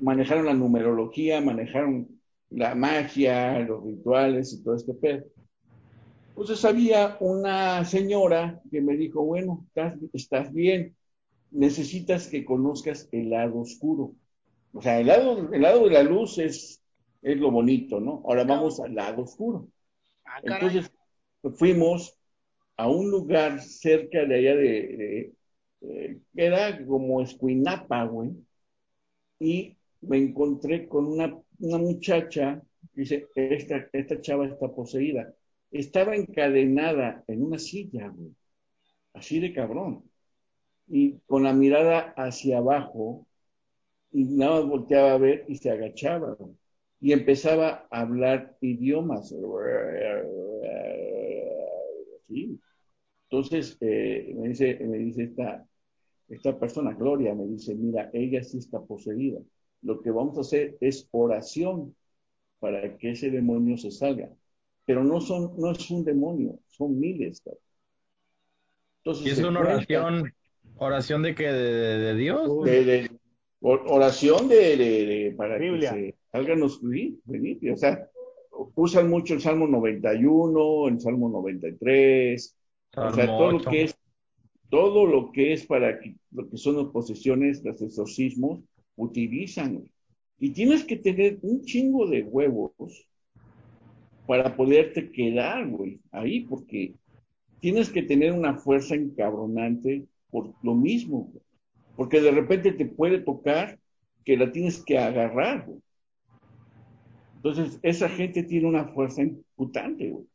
Manejaron 0.01 0.47
la 0.47 0.55
numerología, 0.55 1.41
manejaron 1.41 2.16
la 2.51 2.75
magia, 2.75 3.59
los 3.61 3.85
rituales 3.85 4.53
y 4.53 4.63
todo 4.63 4.77
este 4.77 4.95
pedo. 4.95 5.25
Entonces 6.31 6.65
había 6.65 7.17
una 7.21 7.85
señora 7.85 8.61
que 8.71 8.81
me 8.83 8.97
dijo, 8.97 9.25
bueno, 9.25 9.65
estás, 9.69 9.95
estás 10.13 10.53
bien, 10.53 10.95
necesitas 11.51 12.29
que 12.29 12.45
conozcas 12.45 13.09
el 13.13 13.31
lado 13.31 13.61
oscuro. 13.61 14.13
O 14.75 14.83
sea, 14.83 15.01
el 15.01 15.07
lado, 15.07 15.53
el 15.53 15.63
lado 15.63 15.85
de 15.85 15.91
la 15.91 16.03
luz 16.03 16.39
es, 16.39 16.83
es 17.23 17.39
lo 17.39 17.51
bonito, 17.51 18.01
¿no? 18.01 18.23
Ahora 18.27 18.45
vamos 18.45 18.79
al 18.81 18.95
lado 18.95 19.23
oscuro. 19.23 19.69
Ah. 20.25 20.41
Entonces 20.43 20.91
fuimos 21.57 22.19
a 22.77 22.89
un 22.89 23.11
lugar 23.11 23.63
cerca 23.63 24.25
de 24.27 24.35
allá 24.35 24.57
de, 24.57 24.63
de- 24.63 25.33
eh, 25.83 26.19
era 26.35 26.85
como 26.87 27.23
Escuinapa, 27.23 28.05
güey, 28.05 28.33
y 29.39 29.77
me 30.03 30.19
encontré 30.19 30.89
con 30.89 31.07
una, 31.07 31.39
una 31.61 31.79
muchacha 31.79 32.63
dice, 32.95 33.29
esta, 33.35 33.89
esta 33.93 34.21
chava 34.21 34.47
está 34.47 34.69
poseída. 34.69 35.35
Estaba 35.71 36.17
encadenada 36.17 37.25
en 37.27 37.43
una 37.43 37.59
silla, 37.59 38.13
así 39.15 39.41
de 39.41 39.53
cabrón, 39.53 40.05
y 40.89 41.19
con 41.27 41.45
la 41.45 41.53
mirada 41.53 42.15
hacia 42.17 42.59
abajo, 42.59 43.27
y 44.13 44.25
nada 44.25 44.61
más 44.61 44.71
volteaba 44.71 45.15
a 45.15 45.19
ver 45.19 45.45
y 45.49 45.57
se 45.57 45.71
agachaba, 45.71 46.37
y 47.01 47.13
empezaba 47.13 47.87
a 47.91 48.01
hablar 48.03 48.57
idiomas. 48.61 49.35
Sí. 52.29 52.61
Entonces, 53.31 53.77
eh, 53.81 54.35
me 54.37 54.49
dice, 54.51 54.79
me 54.81 54.99
dice 54.99 55.25
esta, 55.25 55.67
esta 56.29 56.59
persona, 56.59 56.95
Gloria, 56.95 57.35
me 57.35 57.47
dice, 57.47 57.75
mira, 57.75 58.11
ella 58.13 58.43
sí 58.45 58.59
está 58.59 58.81
poseída. 58.83 59.41
Lo 59.87 60.01
que 60.03 60.11
vamos 60.11 60.37
a 60.37 60.41
hacer 60.41 60.76
es 60.80 61.09
oración 61.12 61.95
para 62.59 62.97
que 62.99 63.12
ese 63.12 63.30
demonio 63.30 63.78
se 63.78 63.91
salga. 63.93 64.28
Pero 64.84 65.05
no 65.05 65.20
son, 65.20 65.53
no 65.59 65.70
es 65.70 65.91
un 65.91 66.05
demonio, 66.05 66.59
son 66.66 66.99
miles. 66.99 67.43
Entonces, 69.05 69.26
¿Y 69.26 69.30
es 69.30 69.39
una 69.39 69.61
cuenta- 69.61 69.74
oración, 69.74 70.32
oración 70.76 71.22
de 71.22 71.34
que 71.34 71.45
de, 71.53 71.72
de- 71.72 71.99
de 71.99 72.14
Dios? 72.16 72.64
de, 72.64 72.84
de- 72.84 73.11
or- 73.61 73.84
oración 73.89 74.49
de, 74.49 74.76
de- 74.76 75.07
de- 75.07 75.34
para 75.37 75.59
Biblia. 75.59 75.95
que 75.95 76.12
se 76.12 76.14
salgan 76.32 76.61
los 76.61 76.82
limpio. 76.82 77.74
O 77.74 77.76
sea, 77.76 78.09
usan 78.74 79.09
mucho 79.09 79.34
el 79.34 79.41
Salmo 79.41 79.66
91, 79.68 80.89
el 80.89 81.01
Salmo 81.01 81.28
93, 81.28 82.57
o 82.97 83.01
sea, 83.12 83.26
Salmo 83.26 83.39
todo 83.39 83.53
lo 83.53 83.61
que 83.70 83.82
es, 83.84 83.97
todo 84.68 85.07
lo 85.07 85.30
que 85.32 85.53
es 85.53 85.64
para 85.66 86.01
que, 86.01 86.16
lo 86.32 86.49
que 86.49 86.57
son 86.57 86.76
las 86.76 86.87
posesiones, 86.87 87.62
los 87.64 87.80
exorcismos, 87.80 88.61
utilizan. 88.97 89.85
Y 90.39 90.51
tienes 90.51 90.85
que 90.85 90.97
tener 90.97 91.39
un 91.43 91.63
chingo 91.63 92.07
de 92.07 92.23
huevos 92.23 93.09
para 94.27 94.57
poderte 94.57 95.11
quedar, 95.11 95.69
güey, 95.69 96.01
ahí, 96.11 96.41
porque 96.41 96.95
tienes 97.61 97.91
que 97.91 98.03
tener 98.03 98.33
una 98.33 98.55
fuerza 98.57 98.95
encabronante 98.95 100.05
por 100.31 100.53
lo 100.63 100.75
mismo, 100.75 101.33
porque 101.97 102.21
de 102.21 102.33
repente 102.33 102.73
te 102.73 102.87
puede 102.87 103.21
tocar 103.21 103.79
que 104.25 104.37
la 104.37 104.51
tienes 104.51 104.83
que 104.85 104.99
agarrar. 104.99 105.67
Entonces, 107.37 107.79
esa 107.83 108.09
gente 108.09 108.43
tiene 108.43 108.67
una 108.67 108.87
fuerza 108.89 109.23
imputante, 109.23 110.11
güey. 110.11 110.27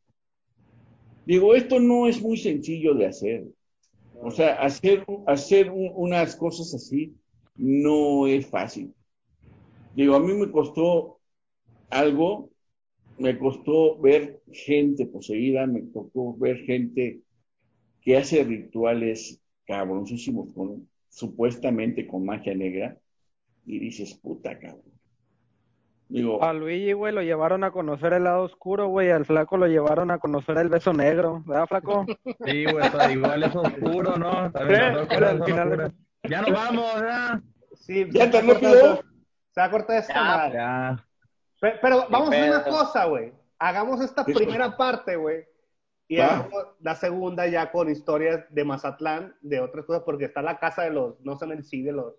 Digo, 1.26 1.54
esto 1.54 1.80
no 1.80 2.08
es 2.08 2.22
muy 2.22 2.38
sencillo 2.38 2.96
de 2.96 3.06
hacer. 3.06 3.46
O 4.22 4.32
sea, 4.32 4.54
hacer, 4.62 5.06
hacer 5.28 5.70
un- 5.70 5.92
unas 5.96 6.36
cosas 6.36 6.74
así 6.74 7.14
no 7.56 8.28
es 8.28 8.48
fácil. 8.48 8.94
Digo, 9.96 10.16
a 10.16 10.20
mí 10.20 10.34
me 10.34 10.52
costó 10.52 11.20
algo, 11.90 12.50
me 13.18 13.38
costó 13.38 14.00
ver 14.00 14.42
gente 14.52 15.06
poseída, 15.06 15.68
me 15.68 15.82
tocó 15.82 16.36
ver 16.38 16.58
gente 16.66 17.22
que 18.02 18.18
hace 18.18 18.44
rituales 18.44 19.42
cabroncísimos 19.66 20.54
con, 20.54 20.88
supuestamente 21.10 22.08
con 22.08 22.26
magia 22.26 22.56
negra, 22.56 22.98
y 23.66 23.80
dices, 23.80 24.14
puta 24.16 24.58
cabrón. 24.58 24.82
Digo, 26.10 26.44
A 26.44 26.52
Luigi, 26.52 26.92
güey, 26.92 27.14
lo 27.14 27.22
llevaron 27.22 27.64
a 27.64 27.72
conocer 27.72 28.12
el 28.12 28.26
lado 28.26 28.44
oscuro, 28.44 28.88
güey. 28.90 29.12
Al 29.12 29.26
flaco 29.26 29.56
lo 29.56 29.68
llevaron 29.68 30.12
a 30.12 30.20
conocer 30.20 30.58
el 30.58 30.68
beso 30.68 30.92
negro. 30.92 31.42
¿Verdad, 31.46 31.68
flaco? 31.68 32.06
Sí, 32.44 32.66
güey, 32.66 33.14
igual 33.14 33.44
es 33.44 33.56
oscuro, 33.56 34.18
¿no? 34.18 34.52
También 34.52 34.82
al 34.82 35.08
final-. 35.08 35.94
Ya 36.24 36.42
nos 36.42 36.52
vamos, 36.52 36.94
¿ya? 37.02 37.42
Sí, 37.80 38.06
¿Ya 38.12 38.26
se 38.26 38.32
tan 38.32 38.48
va 38.48 38.52
a 38.52 38.54
cortar 38.54 38.72
rápido? 38.74 39.04
Se 39.52 39.60
va 39.62 39.66
a 39.66 39.72
cortar 39.72 39.98
esta 39.98 40.14
Ya, 40.14 40.22
madre. 40.24 40.54
Ya. 40.54 41.06
Pe- 41.60 41.80
Pero, 41.82 42.06
vamos 42.10 42.30
a 42.30 42.32
hacer 42.38 42.50
una 42.50 42.64
cosa, 42.64 43.06
güey. 43.06 43.34
Hagamos 43.60 44.02
esta 44.02 44.26
¿Qué 44.26 44.34
primera 44.34 44.78
parte, 44.78 45.16
güey. 45.16 45.46
Y 46.08 46.18
Va. 46.18 46.26
hagamos 46.28 46.66
la 46.82 46.96
segunda 46.96 47.48
ya 47.48 47.72
con 47.72 47.90
historias 47.90 48.44
de 48.50 48.64
Mazatlán, 48.66 49.36
de 49.42 49.60
otras 49.62 49.86
cosas, 49.86 50.04
porque 50.06 50.26
está 50.26 50.42
la 50.42 50.60
casa 50.60 50.84
de 50.84 50.92
los, 50.92 51.20
no 51.22 51.38
sé 51.38 51.46
el 51.46 51.64
sí, 51.64 51.84
de 51.84 51.94
los... 51.94 52.14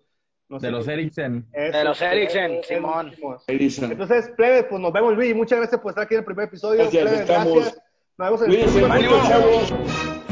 No 0.49 0.59
sé 0.59 0.67
De 0.67 0.71
los. 0.71 0.87
Eso, 0.87 1.21
De 1.53 1.83
los 1.83 2.01
Eriksen, 2.01 2.51
eh, 2.51 2.59
eh, 2.59 2.63
Simón. 2.63 3.13
Edison, 3.47 3.91
Entonces, 3.91 4.29
plebe, 4.35 4.63
pues 4.63 4.81
nos 4.81 4.91
vemos, 4.91 5.15
Luis. 5.15 5.35
Muchas 5.35 5.59
gracias 5.59 5.79
por 5.79 5.91
estar 5.91 6.03
aquí 6.03 6.15
en 6.15 6.19
el 6.19 6.25
primer 6.25 6.47
episodio. 6.47 6.81
Gracias, 6.81 7.03
Plebe, 7.03 7.17
estamos. 7.21 7.53
gracias. 7.55 7.83
Nos 8.17 8.41
vemos 8.41 8.75
en 8.77 8.91
el 8.91 9.07
próximo. 9.07 10.22